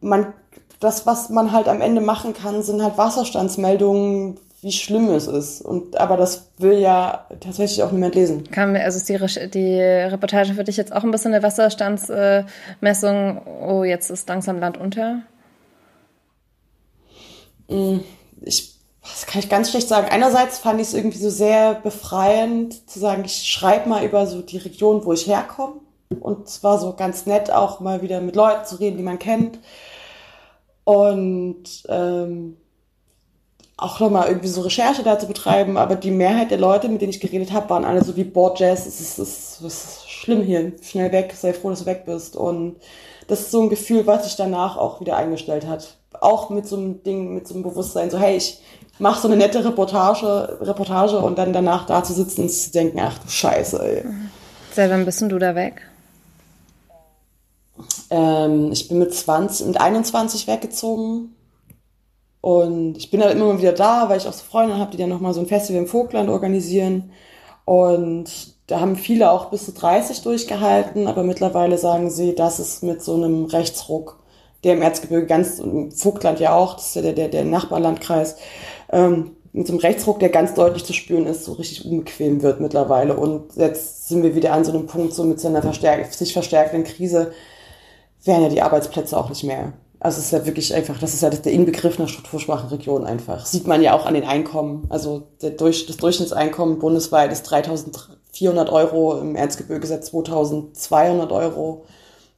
man, 0.00 0.32
das, 0.80 1.06
was 1.06 1.28
man 1.28 1.52
halt 1.52 1.68
am 1.68 1.80
Ende 1.80 2.00
machen 2.00 2.32
kann, 2.32 2.62
sind 2.62 2.82
halt 2.82 2.96
Wasserstandsmeldungen, 2.98 4.38
wie 4.66 4.72
schlimm 4.72 5.08
es 5.10 5.28
ist. 5.28 5.60
Und 5.60 5.96
aber 5.96 6.16
das 6.16 6.50
will 6.58 6.76
ja 6.80 7.24
tatsächlich 7.38 7.84
auch 7.84 7.92
niemand 7.92 8.16
lesen. 8.16 8.50
Kam 8.50 8.74
also 8.74 8.98
ist 8.98 9.08
die, 9.08 9.14
Re 9.14 9.48
die 9.48 9.80
Reportage 9.80 10.54
für 10.54 10.64
dich 10.64 10.76
jetzt 10.76 10.92
auch 10.92 11.04
ein 11.04 11.12
bisschen 11.12 11.32
eine 11.32 11.44
Wasserstandsmessung? 11.44 13.42
oh, 13.62 13.84
jetzt 13.84 14.10
ist 14.10 14.28
langsam 14.28 14.58
Land 14.58 14.76
unter. 14.76 15.22
Mm, 17.68 17.98
ich 18.42 18.74
das 19.02 19.26
kann 19.26 19.38
ich 19.38 19.48
ganz 19.48 19.70
schlecht 19.70 19.86
sagen. 19.86 20.08
Einerseits 20.10 20.58
fand 20.58 20.80
ich 20.80 20.88
es 20.88 20.94
irgendwie 20.94 21.18
so 21.18 21.30
sehr 21.30 21.74
befreiend 21.74 22.90
zu 22.90 22.98
sagen, 22.98 23.22
ich 23.24 23.48
schreibe 23.48 23.88
mal 23.88 24.04
über 24.04 24.26
so 24.26 24.42
die 24.42 24.58
Region, 24.58 25.04
wo 25.04 25.12
ich 25.12 25.28
herkomme. 25.28 25.74
Und 26.18 26.48
zwar 26.48 26.80
so 26.80 26.92
ganz 26.92 27.24
nett 27.24 27.52
auch 27.52 27.78
mal 27.78 28.02
wieder 28.02 28.20
mit 28.20 28.34
Leuten 28.34 28.64
zu 28.64 28.80
reden, 28.80 28.96
die 28.96 29.04
man 29.04 29.20
kennt. 29.20 29.60
Und 30.82 31.84
ähm, 31.88 32.56
auch 33.78 34.00
nochmal 34.00 34.28
irgendwie 34.28 34.48
so 34.48 34.62
Recherche 34.62 35.02
da 35.02 35.18
zu 35.18 35.26
betreiben, 35.26 35.76
aber 35.76 35.96
die 35.96 36.10
Mehrheit 36.10 36.50
der 36.50 36.58
Leute, 36.58 36.88
mit 36.88 37.02
denen 37.02 37.10
ich 37.10 37.20
geredet 37.20 37.52
habe, 37.52 37.68
waren 37.68 37.84
alle 37.84 38.02
so 38.02 38.16
wie, 38.16 38.24
boah, 38.24 38.54
Jazz, 38.56 38.86
es 38.86 39.00
ist, 39.00 39.18
es 39.18 39.60
ist 39.60 40.10
schlimm 40.10 40.42
hier, 40.42 40.72
schnell 40.82 41.12
weg, 41.12 41.34
sei 41.36 41.52
froh, 41.52 41.68
dass 41.68 41.80
du 41.80 41.86
weg 41.86 42.04
bist. 42.06 42.36
Und 42.36 42.76
das 43.28 43.40
ist 43.40 43.50
so 43.50 43.60
ein 43.60 43.68
Gefühl, 43.68 44.06
was 44.06 44.24
sich 44.24 44.36
danach 44.36 44.78
auch 44.78 45.00
wieder 45.00 45.16
eingestellt 45.16 45.66
hat. 45.66 45.98
Auch 46.20 46.48
mit 46.48 46.66
so 46.66 46.76
einem 46.76 47.02
Ding, 47.02 47.34
mit 47.34 47.46
so 47.46 47.54
einem 47.54 47.64
Bewusstsein, 47.64 48.10
so, 48.10 48.18
hey, 48.18 48.38
ich 48.38 48.62
mach 48.98 49.20
so 49.20 49.28
eine 49.28 49.36
nette 49.36 49.62
Reportage, 49.62 50.56
Reportage 50.62 51.18
und 51.18 51.36
dann 51.36 51.52
danach 51.52 51.84
da 51.84 52.02
zu 52.02 52.14
sitzen 52.14 52.42
und 52.42 52.50
zu 52.50 52.70
denken, 52.70 52.98
ach 52.98 53.18
du 53.18 53.28
Scheiße, 53.28 53.78
ey. 53.84 54.04
Seit 54.72 54.90
wann 54.90 55.04
bist 55.04 55.20
denn 55.20 55.28
du 55.28 55.38
da 55.38 55.54
weg? 55.54 55.82
Ähm, 58.08 58.72
ich 58.72 58.88
bin 58.88 58.98
mit 58.98 59.12
20, 59.12 59.66
mit 59.66 59.78
21 59.78 60.46
weggezogen 60.46 61.35
und 62.46 62.96
ich 62.96 63.10
bin 63.10 63.24
halt 63.24 63.34
immer 63.34 63.46
mal 63.46 63.58
wieder 63.58 63.72
da, 63.72 64.08
weil 64.08 64.18
ich 64.18 64.28
auch 64.28 64.32
so 64.32 64.44
Freunde 64.44 64.78
habe, 64.78 64.92
die 64.92 64.98
dann 64.98 65.08
nochmal 65.08 65.34
so 65.34 65.40
ein 65.40 65.48
Festival 65.48 65.82
im 65.82 65.88
Vogtland 65.88 66.30
organisieren. 66.30 67.10
Und 67.64 68.30
da 68.68 68.78
haben 68.78 68.94
viele 68.94 69.32
auch 69.32 69.46
bis 69.46 69.64
zu 69.64 69.72
30 69.72 70.22
durchgehalten, 70.22 71.08
aber 71.08 71.24
mittlerweile 71.24 71.76
sagen 71.76 72.08
sie, 72.08 72.36
dass 72.36 72.60
es 72.60 72.82
mit 72.82 73.02
so 73.02 73.16
einem 73.16 73.46
Rechtsruck, 73.46 74.20
der 74.62 74.74
im 74.74 74.82
Erzgebirge 74.82 75.26
ganz, 75.26 75.58
im 75.58 75.90
Vogtland 75.90 76.38
ja 76.38 76.54
auch, 76.54 76.74
das 76.74 76.86
ist 76.86 76.94
ja 76.94 77.02
der, 77.02 77.14
der, 77.14 77.28
der 77.30 77.44
Nachbarlandkreis, 77.44 78.36
ähm, 78.92 79.32
mit 79.52 79.66
so 79.66 79.72
einem 79.72 79.80
Rechtsruck, 79.80 80.20
der 80.20 80.28
ganz 80.28 80.54
deutlich 80.54 80.84
zu 80.84 80.92
spüren 80.92 81.26
ist, 81.26 81.46
so 81.46 81.54
richtig 81.54 81.84
unbequem 81.84 82.42
wird 82.42 82.60
mittlerweile. 82.60 83.16
Und 83.16 83.56
jetzt 83.56 84.06
sind 84.06 84.22
wir 84.22 84.36
wieder 84.36 84.52
an 84.52 84.64
so 84.64 84.70
einem 84.70 84.86
Punkt, 84.86 85.14
so 85.14 85.24
mit 85.24 85.40
so 85.40 85.48
einer 85.48 85.62
verstärk 85.62 86.14
sich 86.14 86.32
verstärkenden 86.32 86.84
Krise, 86.84 87.32
werden 88.22 88.44
ja 88.44 88.48
die 88.50 88.62
Arbeitsplätze 88.62 89.18
auch 89.18 89.30
nicht 89.30 89.42
mehr. 89.42 89.72
Also 90.06 90.20
es 90.20 90.26
ist 90.26 90.30
ja 90.30 90.46
wirklich 90.46 90.72
einfach, 90.72 91.00
das 91.00 91.14
ist 91.14 91.22
ja 91.24 91.30
der 91.30 91.50
Inbegriff 91.50 91.98
einer 91.98 92.06
strukturschwachen 92.06 92.68
Region 92.68 93.04
einfach. 93.04 93.44
Sieht 93.44 93.66
man 93.66 93.82
ja 93.82 93.92
auch 93.92 94.06
an 94.06 94.14
den 94.14 94.22
Einkommen. 94.22 94.86
Also 94.88 95.26
Durch, 95.58 95.86
das 95.86 95.96
Durchschnittseinkommen 95.96 96.78
bundesweit 96.78 97.32
ist 97.32 97.52
3.400 97.52 98.70
Euro, 98.70 99.18
im 99.18 99.34
Erzgebirge 99.34 99.84
seit 99.84 100.04
2.200 100.04 101.32
Euro. 101.32 101.86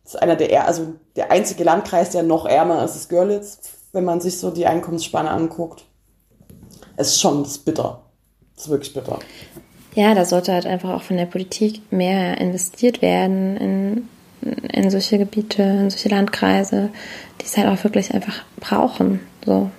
Das 0.02 0.14
ist 0.14 0.22
einer 0.22 0.36
der, 0.36 0.66
also 0.66 0.94
der 1.14 1.30
einzige 1.30 1.62
Landkreis, 1.62 2.08
der 2.08 2.22
noch 2.22 2.46
ärmer 2.46 2.82
ist, 2.86 2.96
ist 2.96 3.10
Görlitz, 3.10 3.58
wenn 3.92 4.04
man 4.06 4.22
sich 4.22 4.38
so 4.38 4.50
die 4.50 4.64
Einkommensspanne 4.64 5.30
anguckt. 5.30 5.84
Es 6.96 7.08
ist 7.08 7.20
schon, 7.20 7.42
das 7.42 7.50
ist 7.52 7.66
bitter. 7.66 8.00
Das 8.54 8.64
ist 8.64 8.70
wirklich 8.70 8.94
bitter. 8.94 9.18
Ja, 9.94 10.14
da 10.14 10.24
sollte 10.24 10.54
halt 10.54 10.64
einfach 10.64 10.94
auch 10.94 11.02
von 11.02 11.18
der 11.18 11.26
Politik 11.26 11.82
mehr 11.92 12.38
investiert 12.38 13.02
werden 13.02 13.56
in, 13.58 14.08
in 14.42 14.90
solche 14.90 15.18
Gebiete, 15.18 15.62
in 15.62 15.90
solche 15.90 16.08
Landkreise, 16.08 16.90
die 17.40 17.44
es 17.44 17.56
halt 17.56 17.68
auch 17.68 17.82
wirklich 17.84 18.14
einfach 18.14 18.44
brauchen. 18.60 19.20
So. 19.44 19.70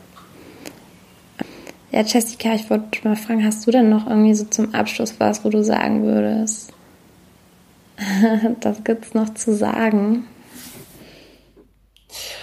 Ja, 1.91 2.01
Jessica, 2.01 2.53
ich 2.53 2.70
wollte 2.70 3.07
mal 3.07 3.16
fragen, 3.16 3.43
hast 3.43 3.66
du 3.66 3.72
denn 3.72 3.89
noch 3.89 4.07
irgendwie 4.07 4.36
so 4.36 4.45
zum 4.45 4.76
Abschluss 4.76 5.16
was, 5.20 5.43
wo 5.43 5.49
du 5.49 5.64
sagen 5.64 6.03
würdest? 6.03 6.72
das 8.60 8.84
gibt's 8.84 9.14
noch 9.14 9.34
zu 9.34 9.55
sagen. 9.55 10.28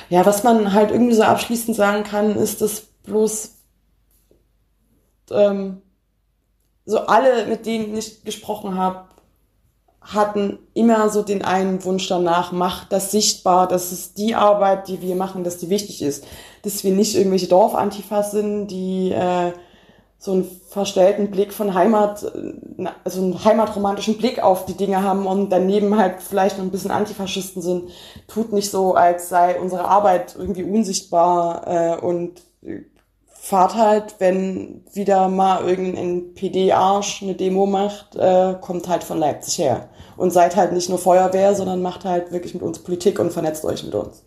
Ja, 0.08 0.24
was 0.24 0.44
man 0.44 0.72
halt 0.72 0.90
irgendwie 0.90 1.14
so 1.14 1.22
abschließend 1.22 1.76
sagen 1.76 2.04
kann, 2.04 2.36
ist, 2.36 2.60
dass 2.60 2.82
bloß 3.04 3.56
ähm, 5.30 5.82
so 6.84 7.00
alle, 7.00 7.46
mit 7.46 7.66
denen 7.66 7.96
ich 7.96 8.22
gesprochen 8.24 8.76
habe, 8.76 9.08
hatten 10.06 10.58
immer 10.72 11.08
so 11.08 11.22
den 11.22 11.44
einen 11.44 11.84
Wunsch 11.84 12.08
danach, 12.08 12.52
macht 12.52 12.92
das 12.92 13.10
sichtbar, 13.10 13.66
dass 13.66 13.90
es 13.90 14.14
die 14.14 14.34
Arbeit, 14.34 14.88
die 14.88 15.02
wir 15.02 15.16
machen, 15.16 15.42
dass 15.42 15.58
die 15.58 15.68
wichtig 15.68 16.00
ist. 16.00 16.24
Dass 16.62 16.84
wir 16.84 16.92
nicht 16.92 17.16
irgendwelche 17.16 17.48
Dorfantifas 17.48 18.30
sind, 18.30 18.68
die 18.68 19.10
äh, 19.10 19.52
so 20.18 20.32
einen 20.32 20.60
verstellten 20.68 21.30
Blick 21.30 21.52
von 21.52 21.74
Heimat, 21.74 22.24
also 23.04 23.20
einen 23.20 23.44
heimatromantischen 23.44 24.16
Blick 24.16 24.42
auf 24.42 24.64
die 24.64 24.76
Dinge 24.76 25.02
haben 25.02 25.26
und 25.26 25.50
daneben 25.50 25.98
halt 25.98 26.22
vielleicht 26.22 26.58
noch 26.58 26.64
ein 26.64 26.70
bisschen 26.70 26.90
Antifaschisten 26.90 27.60
sind. 27.60 27.90
Tut 28.28 28.52
nicht 28.52 28.70
so, 28.70 28.94
als 28.94 29.28
sei 29.28 29.60
unsere 29.60 29.84
Arbeit 29.84 30.36
irgendwie 30.38 30.64
unsichtbar 30.64 31.66
äh, 31.66 32.00
und 32.00 32.42
fahrt 33.46 33.76
halt, 33.76 34.16
wenn 34.18 34.84
wieder 34.92 35.28
mal 35.28 35.68
irgendein 35.68 36.34
PD-Arsch 36.34 37.22
eine 37.22 37.34
Demo 37.34 37.66
macht, 37.66 38.16
äh, 38.16 38.54
kommt 38.60 38.88
halt 38.88 39.04
von 39.04 39.18
Leipzig 39.18 39.58
her. 39.58 39.88
Und 40.16 40.32
seid 40.32 40.56
halt 40.56 40.72
nicht 40.72 40.88
nur 40.88 40.98
Feuerwehr, 40.98 41.54
sondern 41.54 41.82
macht 41.82 42.04
halt 42.04 42.32
wirklich 42.32 42.54
mit 42.54 42.62
uns 42.62 42.78
Politik 42.78 43.18
und 43.18 43.32
vernetzt 43.32 43.64
euch 43.64 43.84
mit 43.84 43.94
uns. 43.94 44.22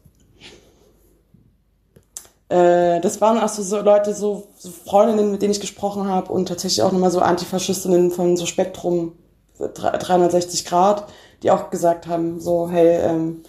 Äh, 2.49 2.99
das 2.99 3.21
waren 3.21 3.39
auch 3.39 3.49
so, 3.49 3.61
so 3.61 3.79
Leute, 3.81 4.13
so, 4.13 4.47
so 4.57 4.69
Freundinnen, 4.69 5.31
mit 5.31 5.41
denen 5.41 5.51
ich 5.51 5.61
gesprochen 5.61 6.07
habe 6.07 6.31
und 6.31 6.47
tatsächlich 6.47 6.81
auch 6.83 6.91
nochmal 6.91 7.11
so 7.11 7.19
Antifaschistinnen 7.19 8.11
von 8.11 8.37
so 8.37 8.45
Spektrum 8.45 9.13
360 9.59 10.65
Grad, 10.65 11.05
die 11.43 11.51
auch 11.51 11.69
gesagt 11.69 12.07
haben, 12.07 12.39
so, 12.39 12.69
hey, 12.69 12.97
ähm, 13.01 13.43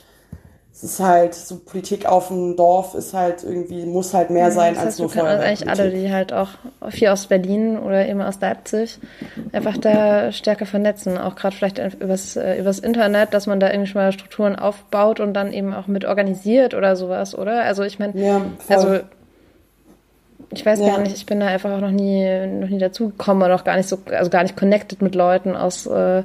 es 0.83 0.93
ist 0.93 1.01
halt 1.01 1.35
so 1.35 1.59
Politik 1.59 2.07
auf 2.07 2.29
dem 2.29 2.57
Dorf 2.57 2.95
ist 2.95 3.13
halt 3.13 3.45
irgendwie 3.45 3.85
muss 3.85 4.15
halt 4.15 4.31
mehr 4.31 4.51
sein 4.51 4.73
das 4.75 4.85
heißt, 4.85 4.87
als 4.87 4.99
nur 4.99 5.11
Feuerwehr. 5.11 5.33
Also 5.33 5.45
eigentlich 5.45 5.69
alle, 5.69 5.91
die 5.91 6.11
halt 6.11 6.33
auch 6.33 6.49
viel 6.89 7.09
aus 7.09 7.27
Berlin 7.27 7.79
oder 7.79 8.09
eben 8.09 8.23
aus 8.23 8.41
Leipzig 8.41 8.99
einfach 9.53 9.77
da 9.77 10.33
stärker 10.33 10.65
vernetzen, 10.65 11.19
auch 11.19 11.37
gerade 11.37 11.55
vielleicht 11.55 11.79
übers, 12.01 12.35
äh, 12.37 12.59
übers 12.59 12.79
Internet, 12.79 13.35
dass 13.35 13.47
man 13.47 13.61
da 13.61 13.69
irgendwie 13.69 13.89
schon 13.91 14.01
mal 14.01 14.13
Strukturen 14.13 14.57
aufbaut 14.57 15.21
und 15.21 15.35
dann 15.35 15.53
eben 15.53 15.75
auch 15.75 15.87
mit 15.87 16.07
organisiert 16.07 16.73
oder 16.73 16.97
sowas, 16.97 17.37
oder? 17.37 17.65
Also 17.65 17.83
ich 17.83 17.99
meine, 17.99 18.19
ja, 18.19 18.41
also 18.69 19.01
ich 20.51 20.65
weiß 20.65 20.81
ja. 20.81 20.87
gar 20.87 21.01
nicht, 21.01 21.15
ich 21.15 21.27
bin 21.27 21.41
da 21.41 21.47
einfach 21.47 21.73
auch 21.73 21.81
noch 21.81 21.91
nie 21.91 22.47
noch 22.47 22.71
nie 22.71 22.79
dazugekommen 22.79 23.43
oder 23.43 23.55
auch 23.55 23.65
gar 23.65 23.77
nicht 23.77 23.89
so, 23.89 23.99
also 24.11 24.31
gar 24.31 24.45
nicht 24.45 24.57
connected 24.57 25.03
mit 25.03 25.15
Leuten 25.15 25.57
aus 25.57 25.87
äh, 25.87 26.23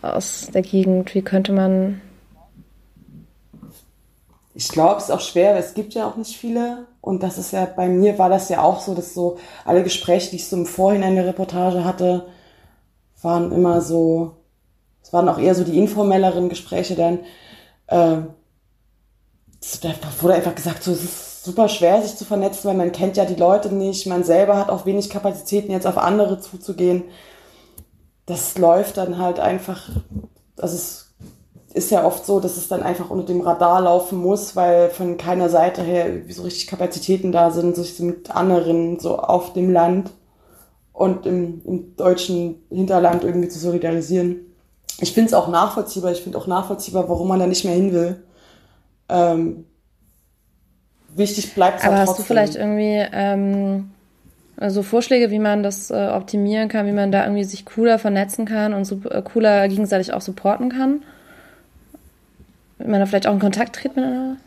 aus 0.00 0.48
der 0.54 0.62
Gegend. 0.62 1.12
Wie 1.12 1.22
könnte 1.22 1.52
man 1.52 2.00
ich 4.54 4.68
glaube, 4.68 4.96
es 4.96 5.04
ist 5.04 5.10
auch 5.10 5.20
schwer, 5.20 5.54
weil 5.54 5.62
es 5.62 5.74
gibt 5.74 5.94
ja 5.94 6.08
auch 6.08 6.16
nicht 6.16 6.36
viele. 6.36 6.86
Und 7.00 7.22
das 7.22 7.38
ist 7.38 7.52
ja, 7.52 7.66
bei 7.66 7.88
mir 7.88 8.18
war 8.18 8.28
das 8.28 8.48
ja 8.48 8.62
auch 8.62 8.80
so, 8.80 8.94
dass 8.94 9.14
so 9.14 9.38
alle 9.64 9.82
Gespräche, 9.82 10.30
die 10.30 10.36
ich 10.36 10.48
so 10.48 10.56
im 10.56 10.66
Vorhinein 10.66 11.14
der 11.14 11.26
Reportage 11.26 11.84
hatte, 11.84 12.26
waren 13.22 13.52
immer 13.52 13.80
so, 13.80 14.36
es 15.02 15.12
waren 15.12 15.28
auch 15.28 15.38
eher 15.38 15.54
so 15.54 15.64
die 15.64 15.78
informelleren 15.78 16.48
Gespräche 16.48 16.96
dann. 16.96 17.20
Äh, 17.86 18.22
da 19.82 19.94
wurde 20.20 20.34
einfach 20.34 20.54
gesagt, 20.54 20.82
so, 20.82 20.92
es 20.92 21.04
ist 21.04 21.44
super 21.44 21.68
schwer, 21.68 22.02
sich 22.02 22.16
zu 22.16 22.24
vernetzen, 22.24 22.68
weil 22.68 22.76
man 22.76 22.92
kennt 22.92 23.16
ja 23.16 23.24
die 23.24 23.34
Leute 23.34 23.72
nicht. 23.74 24.06
Man 24.06 24.24
selber 24.24 24.56
hat 24.56 24.70
auch 24.70 24.84
wenig 24.84 25.10
Kapazitäten, 25.10 25.72
jetzt 25.72 25.86
auf 25.86 25.98
andere 25.98 26.40
zuzugehen. 26.40 27.04
Das 28.26 28.58
läuft 28.58 28.96
dann 28.96 29.18
halt 29.18 29.38
einfach, 29.38 29.90
also 30.58 30.74
es 30.74 31.09
ist 31.72 31.90
ja 31.90 32.04
oft 32.04 32.26
so, 32.26 32.40
dass 32.40 32.56
es 32.56 32.68
dann 32.68 32.82
einfach 32.82 33.10
unter 33.10 33.26
dem 33.26 33.40
Radar 33.40 33.80
laufen 33.80 34.18
muss, 34.18 34.56
weil 34.56 34.90
von 34.90 35.16
keiner 35.16 35.48
Seite 35.48 35.82
her 35.82 36.06
so 36.28 36.42
richtig 36.42 36.66
Kapazitäten 36.66 37.30
da 37.30 37.50
sind, 37.50 37.76
sich 37.76 37.98
mit 38.00 38.34
anderen 38.34 38.98
so 38.98 39.18
auf 39.18 39.52
dem 39.52 39.70
Land 39.70 40.10
und 40.92 41.26
im, 41.26 41.62
im 41.64 41.96
deutschen 41.96 42.62
Hinterland 42.70 43.22
irgendwie 43.22 43.48
zu 43.48 43.58
solidarisieren. 43.58 44.40
Ich 45.00 45.12
finde 45.12 45.28
es 45.28 45.34
auch 45.34 45.48
nachvollziehbar. 45.48 46.12
Ich 46.12 46.22
finde 46.22 46.38
auch 46.38 46.46
nachvollziehbar, 46.46 47.08
warum 47.08 47.28
man 47.28 47.38
da 47.38 47.46
nicht 47.46 47.64
mehr 47.64 47.74
hin 47.74 47.92
will. 47.92 48.22
Ähm, 49.08 49.64
wichtig 51.14 51.54
bleibt 51.54 51.80
es 51.80 51.86
Aber 51.86 51.98
hast 51.98 52.18
du 52.18 52.22
vielleicht 52.22 52.56
irgendwie 52.56 53.06
ähm, 53.12 53.90
also 54.56 54.82
Vorschläge, 54.82 55.30
wie 55.30 55.38
man 55.38 55.62
das 55.62 55.90
äh, 55.90 56.08
optimieren 56.08 56.68
kann, 56.68 56.86
wie 56.86 56.92
man 56.92 57.12
da 57.12 57.24
irgendwie 57.24 57.44
sich 57.44 57.64
cooler 57.64 57.98
vernetzen 57.98 58.44
kann 58.44 58.74
und 58.74 58.84
so, 58.84 59.00
äh, 59.08 59.22
cooler 59.22 59.68
gegenseitig 59.68 60.12
auch 60.12 60.20
supporten 60.20 60.68
kann? 60.68 61.02
Wenn 62.80 62.90
man 62.90 63.00
da 63.00 63.06
vielleicht 63.06 63.26
auch 63.26 63.34
in 63.34 63.40
Kontakt 63.40 63.76
tritt 63.76 63.94
miteinander? 63.94 64.40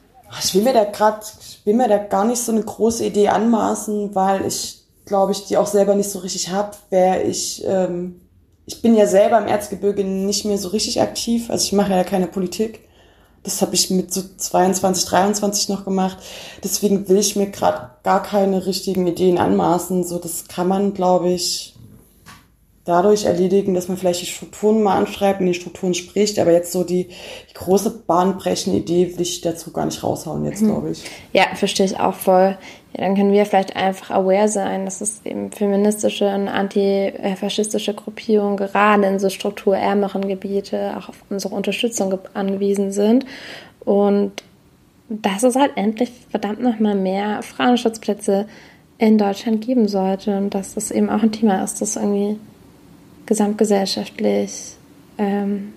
Ich 0.43 0.55
will 0.55 0.63
mir 0.63 0.73
da 0.73 0.86
gerade, 0.86 1.19
will 1.65 1.75
mir 1.75 1.88
da 1.88 1.97
gar 1.99 2.25
nicht 2.25 2.41
so 2.41 2.51
eine 2.51 2.63
große 2.63 3.05
Idee 3.05 3.29
anmaßen, 3.29 4.15
weil 4.15 4.45
ich, 4.45 4.84
glaube 5.05 5.31
ich, 5.31 5.45
die 5.45 5.57
auch 5.57 5.67
selber 5.67 5.93
nicht 5.93 6.09
so 6.09 6.19
richtig 6.19 6.49
habe, 6.49 6.71
wer 6.89 7.25
ich, 7.25 7.63
ähm, 7.67 8.21
ich 8.65 8.81
bin 8.81 8.95
ja 8.95 9.05
selber 9.05 9.38
im 9.38 9.47
Erzgebirge 9.47 10.03
nicht 10.03 10.45
mehr 10.45 10.57
so 10.57 10.69
richtig 10.69 11.01
aktiv, 11.01 11.51
also 11.51 11.63
ich 11.63 11.73
mache 11.73 11.91
ja 11.91 12.03
keine 12.03 12.27
Politik. 12.27 12.88
Das 13.43 13.61
habe 13.61 13.75
ich 13.75 13.91
mit 13.91 14.13
so 14.13 14.23
22, 14.38 15.05
23 15.05 15.69
noch 15.69 15.84
gemacht. 15.84 16.17
Deswegen 16.63 17.09
will 17.09 17.17
ich 17.17 17.36
mir 17.36 17.51
gerade 17.51 17.89
gar 18.01 18.23
keine 18.23 18.65
richtigen 18.65 19.05
Ideen 19.05 19.38
anmaßen. 19.38 20.05
So, 20.05 20.17
das 20.17 20.47
kann 20.47 20.69
man, 20.69 20.93
glaube 20.93 21.29
ich, 21.29 21.75
dadurch 22.86 23.23
erledigen, 23.25 23.73
dass 23.73 23.88
man 23.88 23.97
vielleicht 23.97 24.21
die 24.21 24.25
Strukturen 24.25 24.84
mal 24.84 24.97
anschreibt 24.97 25.39
und 25.39 25.47
die 25.47 25.53
Strukturen 25.53 25.93
spricht. 25.93 26.38
Aber 26.39 26.51
jetzt 26.51 26.71
so 26.71 26.84
die, 26.84 27.07
die 27.07 27.53
große 27.53 28.03
bahnbrechende 28.05 28.79
Idee 28.79 29.13
will 29.13 29.21
ich 29.21 29.41
dazu 29.41 29.71
gar 29.71 29.86
nicht 29.86 30.03
raushauen 30.03 30.43
jetzt, 30.45 30.61
mhm. 30.61 30.67
glaube 30.67 30.91
ich. 30.91 31.03
Ja, 31.31 31.45
verstehe 31.55 31.86
ich 31.86 31.99
auch 31.99 32.13
voll. 32.13 32.57
Ja, 32.93 33.05
dann 33.05 33.15
können 33.15 33.31
wir 33.31 33.45
vielleicht 33.45 33.75
einfach 33.75 34.11
aware 34.11 34.49
sein, 34.49 34.86
dass 34.86 35.01
es 35.01 35.21
eben 35.23 35.51
feministische 35.51 36.27
und 36.27 36.49
antifaschistische 36.49 37.93
Gruppierungen 37.93 38.57
gerade 38.57 39.05
in 39.05 39.17
so 39.17 39.29
strukturärmeren 39.29 40.27
Gebiete 40.27 40.95
auch 40.97 41.09
auf 41.09 41.23
unsere 41.29 41.55
Unterstützung 41.55 42.19
angewiesen 42.34 42.91
sind. 42.91 43.25
Und 43.86 44.43
dass 45.09 45.43
es 45.43 45.55
halt 45.55 45.71
endlich 45.75 46.11
verdammt 46.29 46.61
nochmal 46.61 46.95
mehr 46.95 47.41
Frauenschutzplätze 47.43 48.45
in 48.97 49.17
Deutschland 49.17 49.65
geben 49.65 49.88
sollte 49.88 50.38
und 50.38 50.53
dass 50.53 50.75
das 50.75 50.91
eben 50.91 51.09
auch 51.09 51.23
ein 51.23 51.31
Thema 51.31 51.63
ist, 51.63 51.81
das 51.81 51.95
irgendwie 51.95 52.38
gesamtgesellschaftlich 53.26 54.76
ähm, 55.17 55.74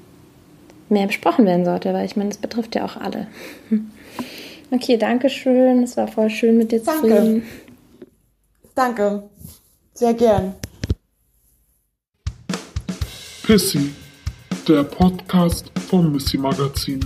mehr 0.88 1.06
besprochen 1.06 1.46
werden 1.46 1.64
sollte, 1.64 1.92
weil 1.92 2.06
ich 2.06 2.16
meine, 2.16 2.30
das 2.30 2.38
betrifft 2.38 2.74
ja 2.74 2.84
auch 2.84 2.96
alle. 2.96 3.26
Okay, 4.70 4.96
danke 4.96 5.30
schön. 5.30 5.84
Es 5.84 5.96
war 5.96 6.08
voll 6.08 6.28
schön 6.28 6.58
mit 6.58 6.72
dir 6.72 6.82
zu 6.82 6.90
reden. 7.02 7.42
Danke. 8.74 9.22
Sehr 9.94 10.12
gern. 10.14 10.54
Pissy, 13.44 13.92
der 14.66 14.82
Podcast 14.82 15.70
vom 15.88 16.10
Missy 16.10 16.36
Magazin. 16.36 17.00